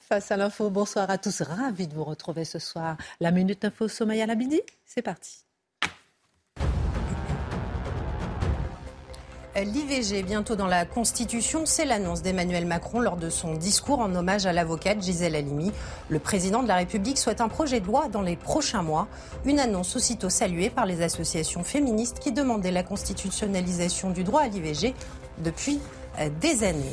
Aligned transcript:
Face 0.00 0.30
à 0.30 0.36
l'info, 0.36 0.70
bonsoir 0.70 1.10
à 1.10 1.18
tous. 1.18 1.42
Ravi 1.42 1.86
de 1.86 1.94
vous 1.94 2.04
retrouver 2.04 2.44
ce 2.44 2.58
soir. 2.58 2.96
La 3.20 3.30
Minute 3.30 3.64
Info 3.64 3.88
Somaya 3.88 4.26
Labidi, 4.26 4.60
c'est 4.84 5.02
parti. 5.02 5.44
L'IVG 9.56 10.24
bientôt 10.24 10.56
dans 10.56 10.66
la 10.66 10.84
Constitution, 10.84 11.64
c'est 11.64 11.84
l'annonce 11.84 12.22
d'Emmanuel 12.22 12.66
Macron 12.66 12.98
lors 12.98 13.16
de 13.16 13.30
son 13.30 13.54
discours 13.54 14.00
en 14.00 14.12
hommage 14.16 14.46
à 14.46 14.52
l'avocate 14.52 15.00
Gisèle 15.00 15.36
Halimi. 15.36 15.70
Le 16.08 16.18
président 16.18 16.64
de 16.64 16.68
la 16.68 16.74
République 16.74 17.18
souhaite 17.18 17.40
un 17.40 17.46
projet 17.48 17.78
de 17.78 17.86
loi 17.86 18.08
dans 18.08 18.20
les 18.20 18.34
prochains 18.34 18.82
mois. 18.82 19.06
Une 19.44 19.60
annonce 19.60 19.94
aussitôt 19.94 20.28
saluée 20.28 20.70
par 20.70 20.86
les 20.86 21.02
associations 21.02 21.62
féministes 21.62 22.18
qui 22.18 22.32
demandaient 22.32 22.72
la 22.72 22.82
constitutionnalisation 22.82 24.10
du 24.10 24.24
droit 24.24 24.40
à 24.40 24.48
l'IVG 24.48 24.92
depuis 25.38 25.78
euh, 26.18 26.28
des 26.40 26.64
années. 26.64 26.92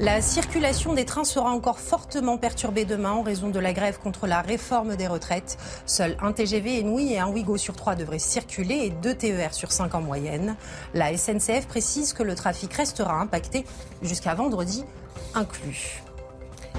La 0.00 0.20
circulation 0.20 0.92
des 0.92 1.04
trains 1.04 1.22
sera 1.22 1.50
encore 1.50 1.78
fortement 1.78 2.36
perturbée 2.36 2.84
demain 2.84 3.12
en 3.12 3.22
raison 3.22 3.50
de 3.50 3.60
la 3.60 3.72
grève 3.72 4.00
contre 4.00 4.26
la 4.26 4.40
réforme 4.40 4.96
des 4.96 5.06
retraites. 5.06 5.56
Seul 5.86 6.16
un 6.20 6.32
TGV 6.32 6.80
Inouï 6.80 7.12
et 7.12 7.20
un 7.20 7.28
Ouigo 7.28 7.56
sur 7.56 7.76
trois 7.76 7.94
devraient 7.94 8.18
circuler 8.18 8.86
et 8.86 8.90
deux 8.90 9.14
TER 9.14 9.54
sur 9.54 9.70
cinq 9.70 9.94
en 9.94 10.00
moyenne. 10.00 10.56
La 10.94 11.16
SNCF 11.16 11.68
précise 11.68 12.12
que 12.12 12.24
le 12.24 12.34
trafic 12.34 12.72
restera 12.72 13.20
impacté 13.20 13.64
jusqu'à 14.02 14.34
vendredi 14.34 14.84
inclus. 15.32 16.02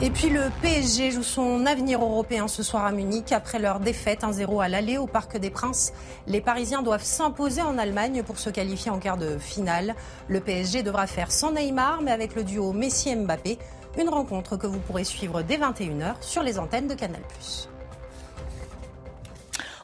Et 0.02 0.10
puis 0.10 0.30
le 0.30 0.52
PSG 0.62 1.12
joue 1.12 1.24
son 1.24 1.66
avenir 1.66 2.04
européen 2.04 2.50
ce 2.50 2.64
soir 2.64 2.84
à 2.84 2.92
Munich. 2.92 3.32
Après 3.32 3.60
leur 3.60 3.80
défaite 3.80 4.24
1-0 4.24 4.62
à 4.62 4.68
l'aller 4.68 4.98
au 4.98 5.08
Parc 5.08 5.38
des 5.38 5.50
Princes, 5.50 5.94
les 6.28 6.42
Parisiens 6.42 6.82
doivent 6.82 7.06
s'imposer 7.06 7.62
en 7.62 7.78
Allemagne 7.78 8.22
pour 8.22 8.38
se 8.38 8.50
qualifier 8.50 8.92
en 8.92 9.00
quart 9.00 9.18
de 9.18 9.38
finale. 9.38 9.96
Le 10.28 10.42
PSG 10.42 10.84
devra 10.84 11.08
faire 11.08 11.32
sans 11.32 11.54
Neymar, 11.54 12.02
mais 12.02 12.12
avec 12.12 12.36
le 12.36 12.44
duo 12.44 12.73
Messi-Mbappé. 12.73 13.58
Une 13.98 14.10
rencontre 14.10 14.58
que 14.58 14.68
vous 14.68 14.80
pourrez 14.80 15.06
suivre 15.06 15.42
dès 15.42 15.58
21h 15.58 16.16
sur 16.20 16.44
les 16.44 16.60
antennes 16.60 16.88
de 16.88 16.94
Canal+. 16.94 17.22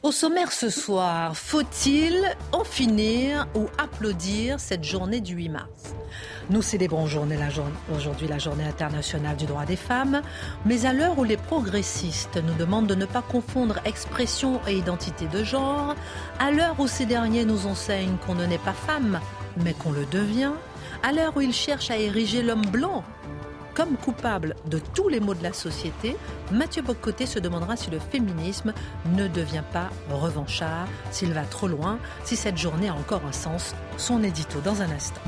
Au 0.02 0.10
sommaire 0.10 0.50
ce 0.50 0.68
soir, 0.68 1.36
faut-il 1.36 2.24
en 2.50 2.64
finir 2.64 3.46
ou 3.54 3.68
applaudir 3.78 4.58
cette 4.58 4.82
journée 4.82 5.20
du 5.20 5.34
8 5.34 5.48
mars? 5.50 5.94
Nous 6.50 6.60
célébrons 6.60 7.04
aujourd'hui 7.04 8.26
la 8.26 8.38
journée 8.38 8.64
internationale 8.64 9.36
du 9.36 9.46
droit 9.46 9.64
des 9.64 9.76
femmes, 9.76 10.22
mais 10.64 10.86
à 10.86 10.92
l'heure 10.92 11.16
où 11.20 11.22
les 11.22 11.36
progressistes 11.36 12.36
nous 12.44 12.54
demandent 12.54 12.88
de 12.88 12.96
ne 12.96 13.06
pas 13.06 13.22
confondre 13.22 13.78
expression 13.84 14.60
et 14.66 14.76
identité 14.76 15.28
de 15.28 15.44
genre, 15.44 15.94
à 16.40 16.50
l'heure 16.50 16.80
où 16.80 16.88
ces 16.88 17.06
derniers 17.06 17.44
nous 17.44 17.68
enseignent 17.68 18.16
qu'on 18.26 18.34
ne 18.34 18.46
naît 18.46 18.58
pas 18.58 18.72
femme, 18.72 19.20
mais 19.58 19.72
qu'on 19.72 19.92
le 19.92 20.04
devient, 20.06 20.54
à 21.04 21.12
l'heure 21.12 21.36
où 21.36 21.40
ils 21.42 21.54
cherchent 21.54 21.92
à 21.92 21.96
ériger 21.96 22.42
l'homme 22.42 22.66
blanc 22.66 23.04
comme 23.74 23.96
coupable 23.96 24.54
de 24.66 24.78
tous 24.78 25.08
les 25.08 25.20
maux 25.20 25.34
de 25.34 25.42
la 25.42 25.52
société, 25.52 26.16
Mathieu 26.50 26.82
Bocoté 26.82 27.26
se 27.26 27.38
demandera 27.38 27.76
si 27.76 27.90
le 27.90 27.98
féminisme 27.98 28.72
ne 29.16 29.28
devient 29.28 29.64
pas 29.72 29.90
revanchard, 30.10 30.86
s'il 31.10 31.32
va 31.32 31.44
trop 31.44 31.68
loin, 31.68 31.98
si 32.24 32.36
cette 32.36 32.58
journée 32.58 32.88
a 32.88 32.94
encore 32.94 33.22
un 33.26 33.32
sens. 33.32 33.74
Son 33.96 34.22
édito 34.22 34.60
dans 34.60 34.82
un 34.82 34.90
instant. 34.90 35.20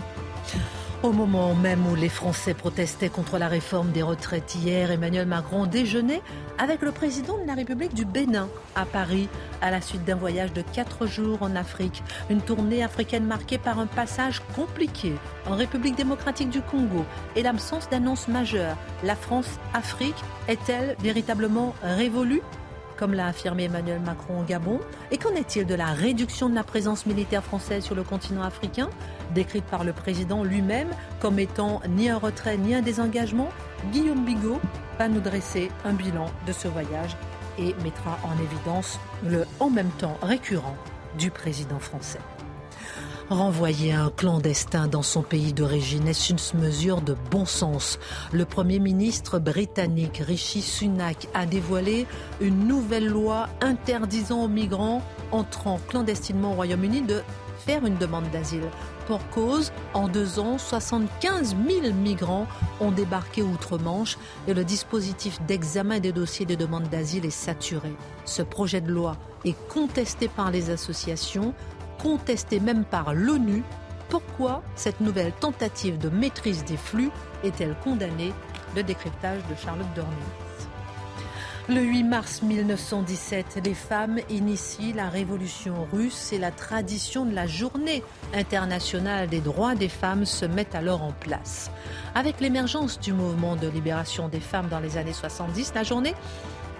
Au 1.05 1.13
moment 1.13 1.55
même 1.55 1.87
où 1.87 1.95
les 1.95 2.09
Français 2.09 2.55
protestaient 2.55 3.11
contre 3.11 3.37
la 3.37 3.47
réforme 3.47 3.91
des 3.91 4.01
retraites 4.01 4.55
hier, 4.55 4.91
Emmanuel 4.91 5.27
Macron 5.27 5.67
déjeunait 5.67 6.23
avec 6.57 6.81
le 6.81 6.93
président 6.93 7.37
de 7.37 7.47
la 7.47 7.53
République 7.53 7.93
du 7.93 8.07
Bénin 8.07 8.49
à 8.75 8.87
Paris 8.87 9.29
à 9.61 9.71
la 9.71 9.83
suite 9.83 10.07
d'un 10.07 10.15
voyage 10.15 10.55
de 10.55 10.63
quatre 10.63 11.07
jours 11.07 11.43
en 11.43 11.57
Afrique. 11.57 12.03
Une 12.31 12.41
tournée 12.41 12.83
africaine 12.83 13.27
marquée 13.27 13.59
par 13.59 13.79
un 13.79 13.87
passage 13.87 14.41
compliqué 14.57 15.13
en 15.45 15.57
République 15.57 15.95
démocratique 15.95 16.49
du 16.49 16.63
Congo 16.63 17.05
et 17.37 17.43
l'absence 17.43 17.91
d'annonces 17.91 18.29
majeures. 18.29 18.79
La 19.03 19.15
France-Afrique 19.15 20.17
est-elle 20.49 20.97
véritablement 21.01 21.75
révolue? 21.83 22.41
Comme 22.97 23.15
l'a 23.15 23.27
affirmé 23.27 23.65
Emmanuel 23.65 24.01
Macron 24.01 24.41
au 24.41 24.45
Gabon 24.45 24.81
Et 25.11 25.19
qu'en 25.19 25.35
est-il 25.35 25.67
de 25.67 25.75
la 25.75 25.87
réduction 25.87 26.49
de 26.49 26.55
la 26.55 26.65
présence 26.65 27.07
militaire 27.07 27.45
française 27.45 27.85
sur 27.85 27.95
le 27.95 28.03
continent 28.03 28.43
africain, 28.43 28.91
décrite 29.35 29.65
par 29.65 29.85
le 29.85 29.93
président 29.93 30.45
lui-même 30.45 30.89
comme 31.21 31.39
étant 31.39 31.81
ni 31.89 32.09
un 32.09 32.19
retrait 32.19 32.57
ni 32.57 32.75
un 32.75 32.83
désengagement? 32.83 33.49
Guillaume 33.93 34.25
Bigot 34.25 34.61
va 34.99 35.09
nous 35.09 35.21
dresser 35.21 35.71
un 35.85 35.93
bilan 35.93 36.27
de 36.47 36.53
ce 36.53 36.69
voyage 36.69 37.17
et 37.59 37.75
mettra 37.83 38.19
en 38.25 38.43
évidence 38.43 38.99
le 39.25 39.45
en 39.61 39.71
même 39.71 39.91
temps 39.99 40.17
récurrent 40.23 40.77
du 41.19 41.31
président 41.31 41.79
français. 41.79 42.21
Renvoyer 43.31 43.95
un 43.95 44.11
clandestin 44.11 44.87
dans 44.87 45.03
son 45.03 45.23
pays 45.23 45.55
d'origine 45.55 46.07
est 46.09 46.29
une 46.29 46.37
mesure 46.61 47.01
de 47.01 47.17
bon 47.31 47.47
sens? 47.47 47.99
Le 48.33 48.45
Premier 48.45 48.79
ministre 48.79 49.39
britannique 49.39 50.19
Rishi 50.19 50.61
Sunak 50.61 51.27
a 51.33 51.47
dévoilé 51.47 52.07
une 52.43 52.69
nouvelle 52.69 53.09
loi 53.09 53.49
interdisant 53.63 54.45
aux 54.45 54.49
migrants 54.49 55.01
entrant 55.33 55.81
clandestinement 55.89 56.53
au 56.53 56.57
Royaume-Uni 56.57 57.01
de 57.01 57.23
faire 57.65 57.87
une 57.87 57.97
demande 57.97 58.31
d'asile. 58.31 58.69
Pour 59.07 59.27
cause, 59.31 59.73
en 59.95 60.07
deux 60.07 60.39
ans, 60.39 60.59
75 60.59 61.57
000 61.67 61.95
migrants 61.95 62.47
ont 62.81 62.91
débarqué 62.91 63.43
outre-Manche 63.43 64.19
et 64.47 64.53
le 64.53 64.65
dispositif 64.65 65.41
d'examen 65.47 65.99
des 65.99 66.13
dossiers 66.13 66.47
de 66.47 66.55
demande 66.55 66.91
d'asile 66.91 67.25
est 67.25 67.31
saturé. 67.31 67.95
Ce 68.27 68.43
projet 68.43 68.83
de 68.83 68.91
loi 68.93 69.17
est 69.47 69.57
contesté 69.69 70.29
par 70.29 70.51
les 70.51 70.71
associations, 70.71 71.55
contestée 72.05 72.61
même 72.61 72.85
par 72.85 73.15
l'ONU, 73.15 73.63
pourquoi 74.11 74.63
cette 74.77 75.01
nouvelle 75.01 75.33
tentative 75.33 75.99
de 75.99 76.11
maîtrise 76.11 76.65
des 76.65 76.77
flux 76.77 77.11
est-elle 77.43 77.75
condamnée 77.83 78.33
Le 78.77 78.83
décryptage 78.83 79.41
de 79.49 79.55
Charlotte 79.57 79.93
Dornelis. 79.97 80.15
Le 81.67 81.81
8 81.81 82.03
mars 82.05 82.43
1917, 82.43 83.63
les 83.65 83.73
femmes 83.73 84.19
initient 84.29 84.93
la 84.93 85.09
révolution 85.09 85.89
russe 85.91 86.31
et 86.35 86.39
la 86.39 86.51
tradition 86.51 87.25
de 87.25 87.35
la 87.35 87.47
journée 87.47 88.03
internationale 88.35 89.31
des 89.31 89.41
droits 89.41 89.75
des 89.75 89.89
femmes 89.89 90.27
se 90.27 90.45
met 90.45 90.77
alors 90.77 91.03
en 91.03 91.13
place. 91.13 91.71
Avec 92.15 92.39
l'émergence 92.41 93.01
du 93.01 93.15
mouvement 93.15 93.57
de 93.57 93.67
libération 93.67 94.29
des 94.29 94.41
femmes 94.41 94.69
dans 94.69 94.81
les 94.81 94.99
années 94.99 95.15
70, 95.15 95.73
la 95.75 95.85
journée 95.85 96.15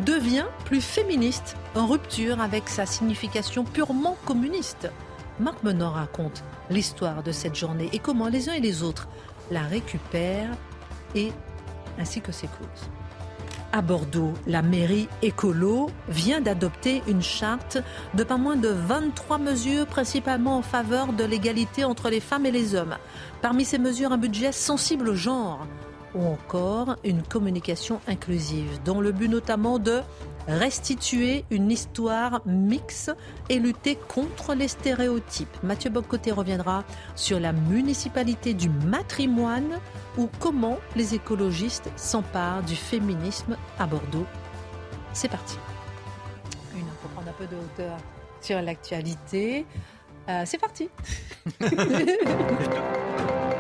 devient 0.01 0.45
plus 0.67 0.83
féministe, 0.83 1.57
en 1.75 1.87
rupture 1.87 2.43
avec 2.43 2.69
sa 2.69 2.85
signification 2.85 3.65
purement 3.65 4.19
communiste. 4.27 4.91
Marc 5.41 5.63
Menon 5.63 5.91
raconte 5.91 6.45
l'histoire 6.71 7.23
de 7.23 7.33
cette 7.33 7.57
journée 7.57 7.89
et 7.93 7.99
comment 7.99 8.29
les 8.29 8.49
uns 8.49 8.55
et 8.55 8.61
les 8.61 8.83
autres 8.83 9.09
la 9.51 9.63
récupèrent 9.63 10.57
et 11.15 11.33
ainsi 11.99 12.21
que 12.21 12.33
ses 12.33 12.47
causes. 12.47 12.89
À 13.73 13.83
Bordeaux, 13.83 14.33
la 14.47 14.63
mairie 14.63 15.09
écolo 15.21 15.91
vient 16.09 16.41
d'adopter 16.41 17.03
une 17.09 17.23
charte 17.23 17.79
de 18.15 18.23
pas 18.23 18.37
moins 18.37 18.55
de 18.55 18.69
23 18.69 19.39
mesures, 19.39 19.87
principalement 19.87 20.59
en 20.59 20.63
faveur 20.63 21.13
de 21.13 21.25
l'égalité 21.25 21.83
entre 21.85 22.09
les 22.09 22.21
femmes 22.21 22.47
et 22.47 22.53
les 22.53 22.77
hommes. 22.77 22.97
Parmi 23.43 23.65
ces 23.65 23.79
mesures, 23.79 24.13
un 24.13 24.19
budget 24.19 24.53
sensible 24.53 25.09
au 25.09 25.17
genre 25.17 25.67
ou 26.15 26.25
encore 26.25 26.95
une 27.03 27.25
communication 27.25 28.01
inclusive, 28.07 28.79
dont 28.85 29.01
le 29.01 29.11
but 29.11 29.29
notamment 29.29 29.81
de 29.81 30.03
restituer 30.49 31.45
une 31.51 31.71
histoire 31.71 32.41
mixte 32.47 33.15
et 33.49 33.59
lutter 33.59 33.97
contre 33.97 34.55
les 34.55 34.69
stéréotypes. 34.69 35.63
Mathieu 35.63 35.91
Bobcoté 35.91 36.33
reviendra 36.33 36.85
sur 37.15 37.41
la 37.41 37.53
municipalité 37.53 38.55
du 38.55 38.69
matrimoine 38.69 39.81
ou 40.17 40.29
comment 40.41 40.79
les 40.97 41.15
écologistes 41.15 41.91
s'emparent 41.97 42.63
du 42.63 42.77
féminisme 42.77 43.57
à 43.79 43.87
Bordeaux. 43.87 44.27
C'est 45.13 45.29
parti. 45.29 45.57
Une 46.75 46.85
pour 47.01 47.11
prendre 47.11 47.29
un 47.29 47.33
peu 47.33 47.47
de 47.47 47.57
hauteur 47.57 47.97
sur 48.41 48.61
l'actualité. 48.61 49.67
Euh, 50.29 50.43
c'est 50.45 50.59
parti. 50.59 50.89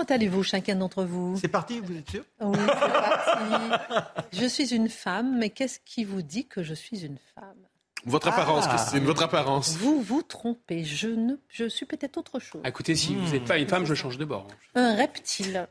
Comment 0.00 0.16
allez-vous, 0.16 0.42
chacun 0.42 0.76
d'entre 0.76 1.04
vous 1.04 1.36
C'est 1.38 1.48
parti, 1.48 1.78
vous 1.78 1.94
êtes 1.94 2.08
sûr 2.08 2.22
Oui, 2.40 2.56
c'est 2.58 2.90
parti. 2.90 4.22
je 4.32 4.46
suis 4.46 4.74
une 4.74 4.88
femme, 4.88 5.36
mais 5.36 5.50
qu'est-ce 5.50 5.78
qui 5.84 6.04
vous 6.04 6.22
dit 6.22 6.46
que 6.46 6.62
je 6.62 6.72
suis 6.72 7.04
une 7.04 7.18
femme? 7.34 7.58
Votre 8.06 8.28
apparence, 8.28 8.64
ah. 8.66 8.76
Christine, 8.76 9.04
votre 9.04 9.22
apparence. 9.24 9.76
Vous 9.76 10.00
vous 10.00 10.22
trompez. 10.22 10.84
Je, 10.84 11.08
ne, 11.08 11.34
je 11.48 11.68
suis 11.68 11.84
peut-être 11.84 12.16
autre 12.16 12.38
chose. 12.38 12.62
Ah, 12.64 12.70
écoutez, 12.70 12.94
si 12.94 13.14
vous 13.14 13.30
n'êtes 13.30 13.44
pas 13.44 13.58
une 13.58 13.68
femme, 13.68 13.84
je 13.84 13.92
change 13.92 14.16
de 14.16 14.24
bord. 14.24 14.48
Un 14.74 14.94
reptile. 14.94 15.68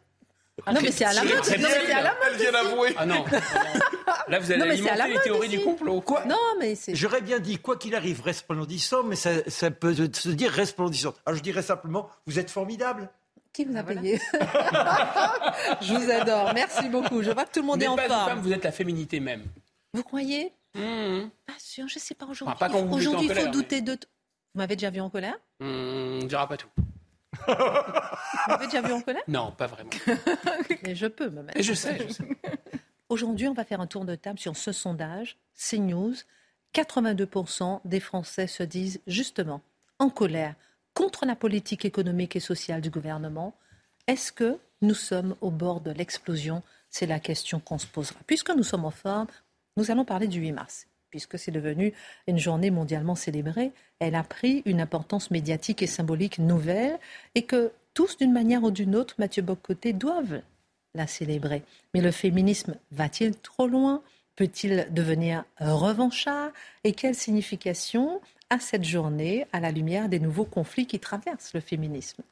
Ah, 0.67 0.73
non, 0.73 0.81
mais 0.83 0.91
c'est 0.91 1.05
à 1.05 1.13
la 1.13 1.23
mode. 1.23 1.33
Non, 1.33 1.39
mais 1.39 1.57
c'est 1.57 1.91
à 1.91 2.01
la 2.03 2.09
mode. 2.09 2.19
Elle 2.31 2.37
vient 2.39 2.51
d'avouer. 2.51 2.93
Ah 2.97 3.05
non. 3.07 3.25
Là, 4.27 4.39
vous 4.39 4.51
allez 4.51 4.61
alimenter 4.61 5.09
les 5.11 5.19
théories 5.21 5.49
du 5.49 5.61
complot. 5.61 6.01
Quoi 6.01 6.25
Non, 6.25 6.37
mais 6.59 6.75
c'est. 6.75 6.93
J'aurais 6.93 7.21
bien 7.21 7.39
dit, 7.39 7.57
quoi 7.57 7.77
qu'il 7.77 7.95
arrive, 7.95 8.21
resplendissant, 8.21 9.01
mais 9.01 9.15
ça, 9.15 9.31
ça, 9.47 9.71
peut 9.71 9.95
se 9.95 10.29
dire 10.29 10.51
resplendissant. 10.51 11.15
Alors, 11.25 11.35
je 11.35 11.41
dirais 11.41 11.63
simplement, 11.63 12.11
vous 12.27 12.37
êtes 12.37 12.51
formidable. 12.51 13.09
Qui 13.53 13.65
vous 13.65 13.75
a 13.75 13.79
ah, 13.79 13.83
payé 13.83 14.19
Je 15.81 15.93
vous 15.93 16.11
adore. 16.11 16.53
Merci 16.53 16.87
beaucoup. 16.89 17.21
Je 17.23 17.31
vois 17.31 17.45
que 17.45 17.51
tout 17.51 17.61
le 17.61 17.65
monde 17.65 17.81
est 17.81 17.87
en 17.87 17.97
forme. 17.97 18.39
Vous 18.39 18.51
êtes 18.51 18.63
la 18.63 18.71
féminité 18.71 19.19
même. 19.19 19.43
Vous 19.93 20.03
croyez? 20.03 20.53
Mmh. 20.75 21.29
Pas 21.47 21.53
sûr, 21.57 21.87
je 21.87 21.95
ne 21.95 21.99
sais 21.99 22.13
pas 22.13 22.27
aujourd'hui. 22.27 22.55
aujourd'hui, 22.91 23.27
il 23.27 23.35
faut 23.35 23.47
douter 23.47 23.81
de. 23.81 23.93
Vous 23.93 24.59
m'avez 24.59 24.75
déjà 24.75 24.89
vu 24.89 25.01
en 25.01 25.09
colère? 25.09 25.35
Mmh, 25.59 25.65
On 25.65 26.17
ne 26.17 26.27
dira 26.27 26.47
pas 26.47 26.57
tout. 26.57 26.69
Vous 27.47 27.53
m'avez 28.47 28.65
déjà 28.65 28.81
vu 28.81 28.93
en 28.93 29.01
colère? 29.01 29.23
Non, 29.27 29.51
pas 29.51 29.67
vraiment. 29.67 29.89
Mais 30.83 30.95
je 30.95 31.07
peux 31.07 31.29
me 31.29 31.41
mettre. 31.41 31.57
Et 31.57 31.63
je 31.63 31.73
sais, 31.73 31.97
je 32.07 32.13
sais. 32.13 32.23
Aujourd'hui, 33.09 33.47
on 33.47 33.53
va 33.53 33.63
faire 33.63 33.81
un 33.81 33.87
tour 33.87 34.05
de 34.05 34.15
table 34.15 34.39
sur 34.39 34.55
ce 34.55 34.71
sondage 34.71 35.37
CNews. 35.55 36.13
82% 36.75 37.81
des 37.83 37.99
Français 37.99 38.45
se 38.45 38.61
disent 38.61 39.01
justement 39.07 39.61
en 39.97 40.09
colère 40.11 40.53
contre 40.99 41.25
la 41.25 41.37
politique 41.37 41.85
économique 41.85 42.35
et 42.35 42.41
sociale 42.41 42.81
du 42.81 42.89
gouvernement. 42.89 43.55
Est-ce 44.07 44.33
que 44.33 44.57
nous 44.81 44.93
sommes 44.93 45.37
au 45.39 45.49
bord 45.49 45.79
de 45.79 45.91
l'explosion? 45.91 46.61
C'est 46.89 47.05
la 47.05 47.21
question 47.21 47.61
qu'on 47.61 47.77
se 47.77 47.87
posera. 47.87 48.19
Puisque 48.27 48.49
nous 48.49 48.63
sommes 48.63 48.83
en 48.83 48.91
forme, 48.91 49.27
nous 49.77 49.91
allons 49.91 50.03
parler 50.03 50.27
du 50.27 50.41
8 50.41 50.51
mars. 50.51 50.87
Puisque 51.09 51.39
c'est 51.39 51.51
devenu 51.51 51.93
une 52.27 52.37
journée 52.37 52.69
mondialement 52.69 53.15
célébrée, 53.15 53.71
elle 53.99 54.13
a 54.13 54.23
pris 54.23 54.61
une 54.65 54.81
importance 54.81 55.31
médiatique 55.31 55.81
et 55.81 55.87
symbolique 55.87 56.37
nouvelle 56.37 56.99
et 57.33 57.43
que 57.43 57.71
tous, 57.93 58.17
d'une 58.17 58.33
manière 58.33 58.63
ou 58.63 58.71
d'une 58.71 58.93
autre, 58.97 59.15
Mathieu 59.19 59.41
Bocoté, 59.41 59.93
doivent 59.93 60.41
la 60.95 61.07
célébrer. 61.07 61.63
Mais 61.93 62.01
le 62.01 62.11
féminisme 62.11 62.75
va-t-il 62.91 63.37
trop 63.37 63.67
loin? 63.67 64.01
Peut-il 64.39 64.87
devenir 64.91 65.43
revanchard 65.59 66.51
Et 66.85 66.93
quelle 66.93 67.13
signification 67.13 68.21
a 68.49 68.57
cette 68.57 68.85
journée 68.85 69.45
à 69.51 69.59
la 69.59 69.69
lumière 69.69 70.07
des 70.07 70.21
nouveaux 70.21 70.45
conflits 70.45 70.87
qui 70.87 70.97
traversent 70.97 71.53
le 71.53 71.59
féminisme? 71.59 72.23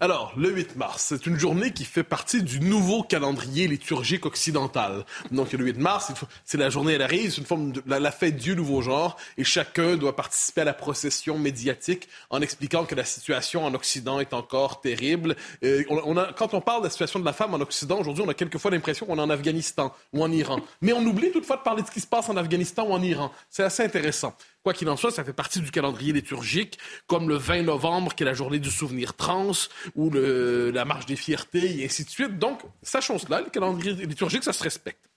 Alors, 0.00 0.32
le 0.36 0.50
8 0.50 0.76
mars, 0.76 1.06
c'est 1.08 1.26
une 1.26 1.36
journée 1.38 1.72
qui 1.72 1.84
fait 1.84 2.04
partie 2.04 2.44
du 2.44 2.60
nouveau 2.60 3.02
calendrier 3.02 3.66
liturgique 3.66 4.26
occidental. 4.26 5.04
Donc, 5.32 5.52
le 5.52 5.64
8 5.64 5.78
mars, 5.78 6.12
c'est 6.44 6.56
la 6.56 6.70
journée, 6.70 6.92
elle 6.92 7.02
arrive, 7.02 7.32
c'est 7.32 7.40
une 7.40 7.46
forme 7.46 7.72
de 7.72 7.82
la, 7.84 8.12
fête 8.12 8.36
du 8.36 8.54
nouveau 8.54 8.80
genre, 8.80 9.16
et 9.36 9.42
chacun 9.42 9.96
doit 9.96 10.14
participer 10.14 10.60
à 10.60 10.64
la 10.64 10.72
procession 10.72 11.36
médiatique 11.36 12.08
en 12.30 12.40
expliquant 12.40 12.84
que 12.84 12.94
la 12.94 13.04
situation 13.04 13.64
en 13.64 13.74
Occident 13.74 14.20
est 14.20 14.34
encore 14.34 14.80
terrible. 14.80 15.34
a, 15.64 16.32
quand 16.36 16.54
on 16.54 16.60
parle 16.60 16.82
de 16.82 16.86
la 16.86 16.90
situation 16.90 17.18
de 17.18 17.24
la 17.24 17.32
femme 17.32 17.54
en 17.54 17.60
Occident, 17.60 17.98
aujourd'hui, 17.98 18.22
on 18.24 18.28
a 18.28 18.34
quelquefois 18.34 18.70
l'impression 18.70 19.04
qu'on 19.04 19.18
est 19.18 19.22
en 19.22 19.30
Afghanistan 19.30 19.92
ou 20.12 20.22
en 20.22 20.30
Iran. 20.30 20.60
Mais 20.80 20.92
on 20.92 21.04
oublie 21.04 21.32
toutefois 21.32 21.56
de 21.56 21.62
parler 21.62 21.82
de 21.82 21.88
ce 21.88 21.92
qui 21.92 22.00
se 22.00 22.06
passe 22.06 22.28
en 22.28 22.36
Afghanistan 22.36 22.86
ou 22.86 22.92
en 22.92 23.02
Iran. 23.02 23.32
C'est 23.50 23.64
assez 23.64 23.82
intéressant. 23.82 24.32
Quoi 24.64 24.74
qu'il 24.74 24.88
en 24.88 24.96
soit, 24.96 25.10
ça 25.10 25.24
fait 25.24 25.32
partie 25.32 25.60
du 25.60 25.70
calendrier 25.70 26.12
liturgique, 26.12 26.78
comme 27.06 27.28
le 27.28 27.36
20 27.36 27.62
novembre, 27.62 28.14
qui 28.14 28.22
est 28.22 28.26
la 28.26 28.34
journée 28.34 28.58
du 28.58 28.70
souvenir 28.70 29.14
trans, 29.14 29.52
ou 29.94 30.10
le, 30.10 30.70
la 30.70 30.84
marche 30.84 31.06
des 31.06 31.16
fiertés, 31.16 31.80
et 31.80 31.84
ainsi 31.84 32.04
de 32.04 32.10
suite. 32.10 32.38
Donc, 32.38 32.60
sachons 32.82 33.18
cela, 33.18 33.40
le 33.40 33.50
calendrier 33.50 33.92
liturgique, 33.94 34.44
ça 34.44 34.52
se 34.52 34.62
respecte. 34.62 35.08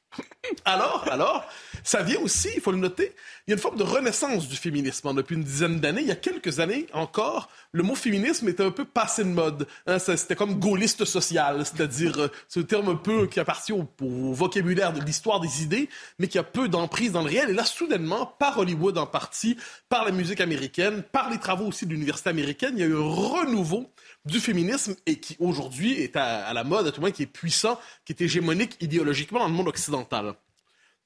Alors, 0.65 1.07
alors, 1.09 1.45
ça 1.83 2.03
vient 2.03 2.19
aussi, 2.19 2.49
il 2.55 2.61
faut 2.61 2.71
le 2.71 2.77
noter, 2.77 3.13
il 3.47 3.51
y 3.51 3.53
a 3.53 3.55
une 3.55 3.61
forme 3.61 3.77
de 3.77 3.83
renaissance 3.83 4.47
du 4.47 4.55
féminisme. 4.55 5.13
Depuis 5.13 5.35
une 5.35 5.43
dizaine 5.43 5.79
d'années, 5.79 6.01
il 6.01 6.07
y 6.07 6.11
a 6.11 6.15
quelques 6.15 6.59
années 6.59 6.87
encore, 6.93 7.49
le 7.71 7.83
mot 7.83 7.95
féminisme 7.95 8.47
était 8.49 8.63
un 8.63 8.71
peu 8.71 8.85
passé 8.85 9.23
de 9.23 9.29
mode. 9.29 9.67
Hein. 9.87 9.97
C'était 9.99 10.35
comme 10.35 10.59
gaulliste 10.59 11.05
social, 11.05 11.65
c'est-à-dire 11.65 12.19
euh, 12.19 12.27
ce 12.47 12.59
terme 12.59 12.89
un 12.89 12.95
peu 12.95 13.27
qui 13.27 13.39
appartient 13.39 13.71
au, 13.71 13.87
vocabulaire 13.99 14.93
de 14.93 15.01
l'histoire 15.01 15.39
des 15.39 15.63
idées, 15.63 15.89
mais 16.19 16.27
qui 16.27 16.37
a 16.37 16.43
peu 16.43 16.67
d'emprise 16.67 17.13
dans 17.13 17.21
le 17.21 17.29
réel. 17.29 17.49
Et 17.49 17.53
là, 17.53 17.65
soudainement, 17.65 18.25
par 18.25 18.59
Hollywood 18.59 18.97
en 18.97 19.07
partie, 19.07 19.57
par 19.89 20.05
la 20.05 20.11
musique 20.11 20.41
américaine, 20.41 21.03
par 21.03 21.29
les 21.29 21.39
travaux 21.39 21.65
aussi 21.65 21.85
de 21.85 21.91
l'université 21.91 22.29
américaine, 22.29 22.73
il 22.75 22.81
y 22.81 22.83
a 22.83 22.87
eu 22.87 22.95
un 22.95 23.09
renouveau 23.09 23.89
du 24.25 24.39
féminisme 24.39 24.95
et 25.05 25.19
qui 25.19 25.35
aujourd'hui 25.39 25.93
est 25.93 26.15
à, 26.15 26.53
la 26.53 26.63
mode, 26.63 26.87
à 26.87 26.91
tout 26.91 26.97
le 26.97 27.01
moins 27.01 27.11
qui 27.11 27.23
est 27.23 27.27
puissant, 27.27 27.79
qui 28.05 28.13
est 28.13 28.21
hégémonique 28.21 28.77
idéologiquement 28.81 29.39
dans 29.39 29.47
le 29.47 29.53
monde 29.53 29.67
occidental. 29.67 30.35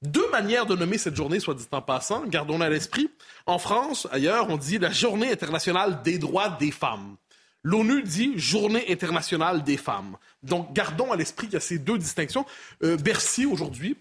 Deux 0.02 0.30
manières 0.30 0.66
de 0.66 0.76
nommer 0.76 0.98
cette 0.98 1.16
journée, 1.16 1.40
soit 1.40 1.56
dit 1.56 1.66
en 1.72 1.82
passant, 1.82 2.26
gardons-la 2.26 2.66
à 2.66 2.70
l'esprit. 2.70 3.10
En 3.46 3.58
France, 3.58 4.08
ailleurs, 4.12 4.50
on 4.50 4.58
dit 4.58 4.78
la 4.78 4.92
Journée 4.92 5.32
internationale 5.32 6.02
des 6.04 6.20
droits 6.20 6.50
des 6.50 6.72
femmes. 6.72 7.16
L'ONU 7.64 8.04
dit 8.04 8.34
Journée 8.38 8.86
internationale 8.92 9.64
des 9.64 9.78
femmes. 9.78 10.18
Donc, 10.44 10.74
gardons 10.74 11.12
à 11.12 11.16
l'esprit 11.16 11.48
qu'il 11.48 11.56
y 11.56 11.58
a 11.58 11.62
ces 11.62 11.80
deux 11.80 11.98
distinctions. 11.98 12.46
Euh, 12.84 12.98
Bercy, 12.98 13.48
aujourd'hui, 13.48 13.98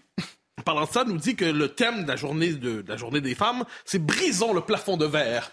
en 0.59 0.63
parlant 0.63 0.85
de 0.85 0.89
ça, 0.89 1.03
nous 1.03 1.17
dit 1.17 1.35
que 1.35 1.45
le 1.45 1.69
thème 1.69 2.03
de 2.03 2.07
la 2.07 2.15
journée, 2.15 2.53
de, 2.53 2.83
la 2.87 2.97
journée 2.97 3.21
des 3.21 3.33
femmes, 3.33 3.63
c'est 3.83 3.97
Brisons 3.97 4.53
le 4.53 4.61
plafond 4.61 4.97
de 4.97 5.05
verre. 5.05 5.51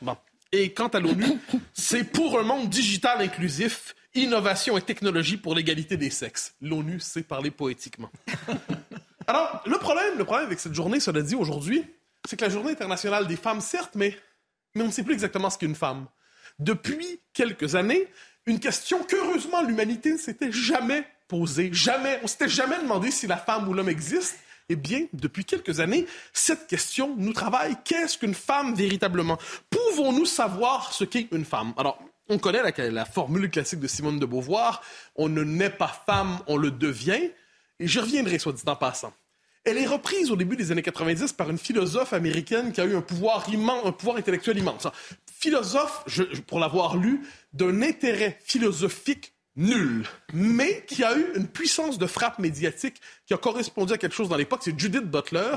Et 0.52 0.72
quant 0.74 0.88
à 0.88 1.00
l'ONU, 1.00 1.24
c'est 1.72 2.04
pour 2.04 2.38
un 2.38 2.42
monde 2.42 2.68
digital 2.68 3.22
inclusif, 3.22 3.94
innovation 4.14 4.76
et 4.76 4.82
technologie 4.82 5.38
pour 5.38 5.54
l'égalité 5.54 5.96
des 5.96 6.10
sexes. 6.10 6.54
L'ONU 6.60 7.00
sait 7.00 7.22
parler 7.22 7.50
poétiquement. 7.50 8.10
Alors, 9.26 9.62
le 9.64 9.78
problème, 9.78 10.18
le 10.18 10.24
problème 10.24 10.46
avec 10.46 10.60
cette 10.60 10.74
journée, 10.74 11.00
cela 11.00 11.22
dit 11.22 11.34
aujourd'hui, 11.34 11.84
c'est 12.28 12.36
que 12.36 12.44
la 12.44 12.50
journée 12.50 12.72
internationale 12.72 13.26
des 13.26 13.36
femmes, 13.36 13.62
certes, 13.62 13.92
mais, 13.94 14.14
mais 14.74 14.82
on 14.82 14.88
ne 14.88 14.92
sait 14.92 15.02
plus 15.02 15.14
exactement 15.14 15.48
ce 15.48 15.56
qu'est 15.56 15.66
une 15.66 15.74
femme. 15.74 16.06
Depuis 16.58 17.20
quelques 17.32 17.74
années, 17.74 18.08
une 18.44 18.60
question 18.60 19.02
qu'heureusement 19.04 19.62
l'humanité 19.62 20.12
ne 20.12 20.18
s'était 20.18 20.52
jamais 20.52 21.06
posée. 21.28 21.70
Jamais. 21.72 22.20
On 22.22 22.26
s'était 22.26 22.48
jamais 22.48 22.78
demandé 22.78 23.10
si 23.10 23.26
la 23.26 23.38
femme 23.38 23.68
ou 23.68 23.72
l'homme 23.72 23.88
existe. 23.88 24.36
Eh 24.68 24.76
bien, 24.76 25.06
depuis 25.12 25.44
quelques 25.44 25.80
années, 25.80 26.06
cette 26.32 26.66
question 26.66 27.14
nous 27.18 27.32
travaille. 27.32 27.76
Qu'est-ce 27.84 28.18
qu'une 28.18 28.34
femme 28.34 28.74
véritablement? 28.74 29.38
Pouvons-nous 29.70 30.26
savoir 30.26 30.92
ce 30.92 31.04
qu'est 31.04 31.28
une 31.32 31.44
femme? 31.44 31.74
Alors, 31.76 31.98
on 32.28 32.38
connaît 32.38 32.62
la, 32.90 33.04
formule 33.04 33.50
classique 33.50 33.80
de 33.80 33.86
Simone 33.86 34.18
de 34.18 34.26
Beauvoir 34.26 34.82
on 35.16 35.28
ne 35.28 35.42
naît 35.42 35.70
pas 35.70 36.02
femme, 36.06 36.38
on 36.46 36.56
le 36.56 36.70
devient. 36.70 37.30
Et 37.78 37.86
j'y 37.86 37.98
reviendrai, 37.98 38.38
soit 38.38 38.52
dit 38.52 38.62
en 38.66 38.76
passant. 38.76 39.12
Elle 39.64 39.78
est 39.78 39.86
reprise 39.86 40.30
au 40.30 40.36
début 40.36 40.56
des 40.56 40.72
années 40.72 40.82
90 40.82 41.34
par 41.34 41.50
une 41.50 41.58
philosophe 41.58 42.12
américaine 42.12 42.72
qui 42.72 42.80
a 42.80 42.84
eu 42.84 42.96
un 42.96 43.00
pouvoir 43.00 43.46
un 43.84 43.92
pouvoir 43.92 44.16
intellectuel 44.16 44.58
immense. 44.58 44.88
Philosophe, 45.38 46.04
pour 46.46 46.58
l'avoir 46.58 46.96
lu, 46.96 47.22
d'un 47.52 47.82
intérêt 47.82 48.38
philosophique 48.44 49.34
nul, 49.56 50.06
mais 50.32 50.84
qui 50.86 51.04
a 51.04 51.16
eu 51.16 51.32
une 51.36 51.46
puissance 51.46 51.98
de 51.98 52.06
frappe 52.06 52.38
médiatique 52.38 53.00
qui 53.26 53.34
a 53.34 53.38
correspondu 53.38 53.92
à 53.92 53.98
quelque 53.98 54.14
chose 54.14 54.28
dans 54.28 54.36
l'époque. 54.36 54.60
C'est 54.64 54.78
Judith 54.78 55.04
Butler 55.04 55.56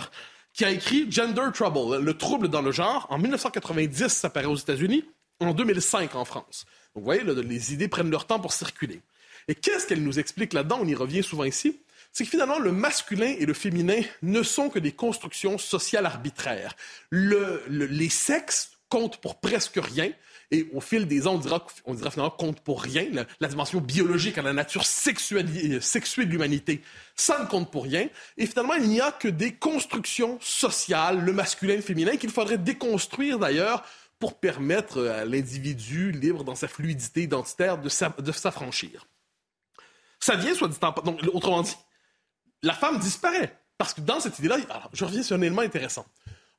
qui 0.54 0.66
a 0.66 0.70
écrit 0.70 1.12
Gender 1.12 1.48
Trouble, 1.54 2.00
le 2.00 2.14
trouble 2.14 2.48
dans 2.48 2.62
le 2.62 2.72
genre. 2.72 3.08
En 3.10 3.18
1990, 3.18 4.08
ça 4.08 4.30
paraît 4.30 4.46
aux 4.46 4.56
États-Unis. 4.56 5.06
En 5.42 5.54
2005, 5.54 6.16
en 6.16 6.24
France. 6.24 6.66
Vous 6.94 7.04
voyez, 7.04 7.24
les 7.24 7.74
idées 7.74 7.90
prennent 7.90 8.10
leur 8.10 8.26
temps 8.26 8.40
pour 8.40 8.54
circuler. 8.54 9.02
Et 9.50 9.56
qu'est-ce 9.56 9.86
qu'elle 9.86 10.02
nous 10.02 10.18
explique 10.18 10.54
là-dedans? 10.54 10.80
On 10.82 10.88
y 10.88 10.96
revient 10.96 11.24
souvent 11.24 11.44
ici. 11.44 11.82
C'est 12.14 12.24
que 12.24 12.30
finalement, 12.30 12.58
le 12.58 12.72
masculin 12.72 13.36
et 13.38 13.46
le 13.46 13.54
féminin 13.54 14.00
ne 14.22 14.42
sont 14.44 14.70
que 14.70 14.80
des 14.80 14.94
constructions 14.94 15.58
sociales 15.58 16.06
arbitraires. 16.06 16.76
les 17.12 18.10
sexes 18.10 18.72
comptent 18.88 19.18
pour 19.18 19.42
presque 19.42 19.78
rien. 19.82 20.10
Et 20.52 20.68
au 20.74 20.82
fil 20.82 21.08
des 21.08 21.28
ans, 21.28 21.36
on 21.36 21.38
dira, 21.38 21.66
on 21.86 21.94
dira 21.94 22.12
finalement 22.12 22.36
compte 22.36 22.62
pour 22.62 22.82
rien. 22.82 23.06
La, 23.40 23.48
dimension 23.48 23.82
biologique 23.82 24.38
à 24.38 24.42
la 24.42 24.54
nature 24.54 24.86
sexuelle, 24.86 25.82
sexuée 25.82 26.26
de 26.26 26.32
l'humanité, 26.32 26.82
ça 27.16 27.40
ne 27.40 27.46
compte 27.46 27.72
pour 27.72 27.84
rien. 27.84 28.08
Et 28.38 28.46
finalement, 28.46 28.76
il 28.76 28.90
n'y 28.90 29.02
a 29.02 29.12
que 29.12 29.28
des 29.28 29.54
constructions 29.54 30.38
sociales, 30.42 31.24
le 31.24 31.34
masculin 31.34 31.76
le 31.76 31.82
féminin, 31.82 32.18
qu'il 32.18 32.32
faudrait 32.32 32.58
déconstruire 32.58 33.40
d'ailleurs 33.40 33.84
pour 34.20 34.40
permettre 34.40 35.06
à 35.08 35.26
l'individu 35.26 36.12
libre 36.12 36.44
dans 36.44 36.56
sa 36.56 36.68
fluidité 36.68 37.24
identitaire 37.24 37.78
de 37.78 37.90
s'affranchir. 37.90 39.08
Ça 40.20 40.36
vient, 40.36 40.54
soit 40.56 40.68
dit 40.68 40.78
en... 40.82 40.92
Donc, 40.92 41.22
autrement 41.34 41.62
dit, 41.62 41.76
la 42.64 42.74
femme 42.74 43.00
disparaît. 43.00 43.56
Parce 43.78 43.94
que 43.94 44.02
dans 44.02 44.20
cette 44.20 44.40
idée-là, 44.40 44.58
je 44.94 45.06
reviens 45.06 45.24
sur 45.24 45.36
un 45.36 45.42
élément 45.42 45.62
intéressant. 45.62 46.06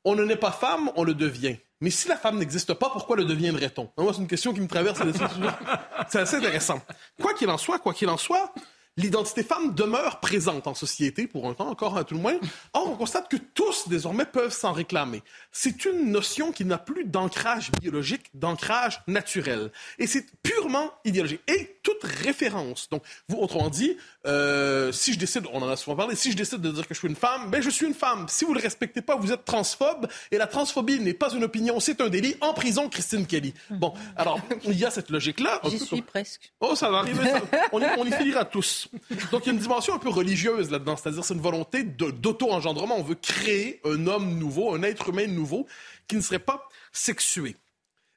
On 0.05 0.15
ne 0.15 0.25
naît 0.25 0.37
pas 0.37 0.53
femme, 0.53 0.91
on 0.97 1.05
le 1.05 1.15
devient. 1.15 1.57
Mais 1.81 1.91
si 1.91 2.09
la 2.09 2.17
femme 2.17 2.39
n'existe 2.39 2.73
pas, 2.75 2.89
pourquoi 2.91 3.17
le 3.17 3.25
deviendrait-on? 3.25 3.91
Moi, 3.99 4.13
c'est 4.15 4.21
une 4.21 4.27
question 4.27 4.55
qui 4.55 4.61
me 4.61 4.67
traverse. 4.67 5.01
C'est 6.09 6.21
assez 6.21 6.37
intéressant. 6.37 6.81
Quoi 7.21 7.35
qu'il 7.35 7.51
en 7.51 7.59
soit, 7.59 7.79
quoi 7.79 7.93
qu'il 7.93 8.09
en 8.09 8.17
soit, 8.17 8.53
l'identité 8.97 9.43
femme 9.43 9.75
demeure 9.75 10.21
présente 10.21 10.67
en 10.67 10.75
société, 10.75 11.27
pour 11.27 11.49
un 11.49 11.55
temps 11.55 11.69
encore 11.69 11.97
à 11.97 12.05
tout 12.05 12.15
le 12.15 12.21
moins. 12.21 12.39
Or, 12.73 12.91
on 12.91 12.97
constate 12.97 13.31
que 13.31 13.37
tous, 13.37 13.89
désormais, 13.89 14.25
peuvent 14.25 14.53
s'en 14.53 14.73
réclamer. 14.73 15.23
C'est 15.53 15.85
une 15.85 16.11
notion 16.11 16.53
qui 16.53 16.65
n'a 16.65 16.79
plus 16.79 17.05
d'ancrage 17.05 17.71
biologique, 17.81 18.31
d'ancrage 18.35 19.03
naturel. 19.07 19.71
Et 19.99 20.07
c'est 20.07 20.27
purement 20.43 20.93
idéologique. 21.05 21.41
Et 21.49 21.79
toute 21.83 22.03
référence, 22.03 22.89
donc, 22.89 23.03
vous, 23.29 23.39
autrement 23.39 23.69
dit, 23.69 23.97
euh, 24.27 24.93
si 24.93 25.13
je 25.13 25.19
décide, 25.19 25.45
on 25.53 25.63
en 25.63 25.69
a 25.69 25.77
souvent 25.77 25.97
parlé, 25.97 26.17
si 26.17 26.33
je 26.33 26.37
décide 26.37 26.61
de 26.61 26.71
dire 26.71 26.87
que 26.89 26.95
je 26.95 26.99
suis 26.99 27.09
une 27.09 27.17
femme, 27.17 27.51
ben 27.51 27.61
je 27.63 27.71
suis 27.71 27.87
une 27.87 27.95
femme. 27.95 28.27
Si 28.29 28.45
vous 28.45 28.53
ne 28.53 28.59
le 28.59 28.63
respectez 28.63 29.03
pas, 29.03 29.17
vous 29.17 29.33
êtes 29.33 29.45
transphobe. 29.45 30.09
Et 30.31 30.39
la 30.39 30.47
transphobie 30.47 31.01
n'est 31.01 31.15
pas 31.15 31.33
une 31.33 31.45
opinion, 31.45 31.81
c'est 31.81 32.01
un 32.01 32.09
délit. 32.09 32.37
En 32.41 32.55
prison, 32.55 32.89
Christine 32.89 33.27
Kelly. 33.27 33.55
Bon, 33.71 33.93
alors, 34.17 34.41
il 34.65 34.79
y 34.79 34.85
a 34.85 34.91
cette 34.91 35.11
logique-là. 35.11 35.61
J'y 35.69 35.79
suis 35.79 36.03
presque. 36.03 36.53
Oh, 36.61 36.75
ça 36.75 36.91
va 36.91 36.99
arriver. 36.99 37.31
On, 37.73 37.81
y, 37.81 37.87
on 37.99 38.05
y 38.05 38.13
finira 38.13 38.45
tous. 38.45 38.86
Donc, 39.33 39.45
il 39.45 39.47
y 39.47 39.51
a 39.51 39.53
une 39.53 39.59
dimension 39.59 39.95
un 39.95 39.99
peu 39.99 40.09
religieuse 40.09 40.71
là-dedans, 40.71 40.97
c'est-à-dire 40.97 41.25
c'est 41.25 41.35
une 41.35 41.41
volonté 41.41 41.85
d'auto-engendrement. 41.85 42.97
On 42.99 43.03
veut 43.03 43.15
créer 43.15 43.81
un 43.85 44.07
homme 44.07 44.39
nouveau, 44.39 44.75
un 44.75 44.83
être 44.83 45.09
humain 45.09 45.27
nouveau 45.27 45.67
qui 46.09 46.17
ne 46.17 46.21
serait 46.21 46.39
pas 46.39 46.69
sexué. 46.93 47.57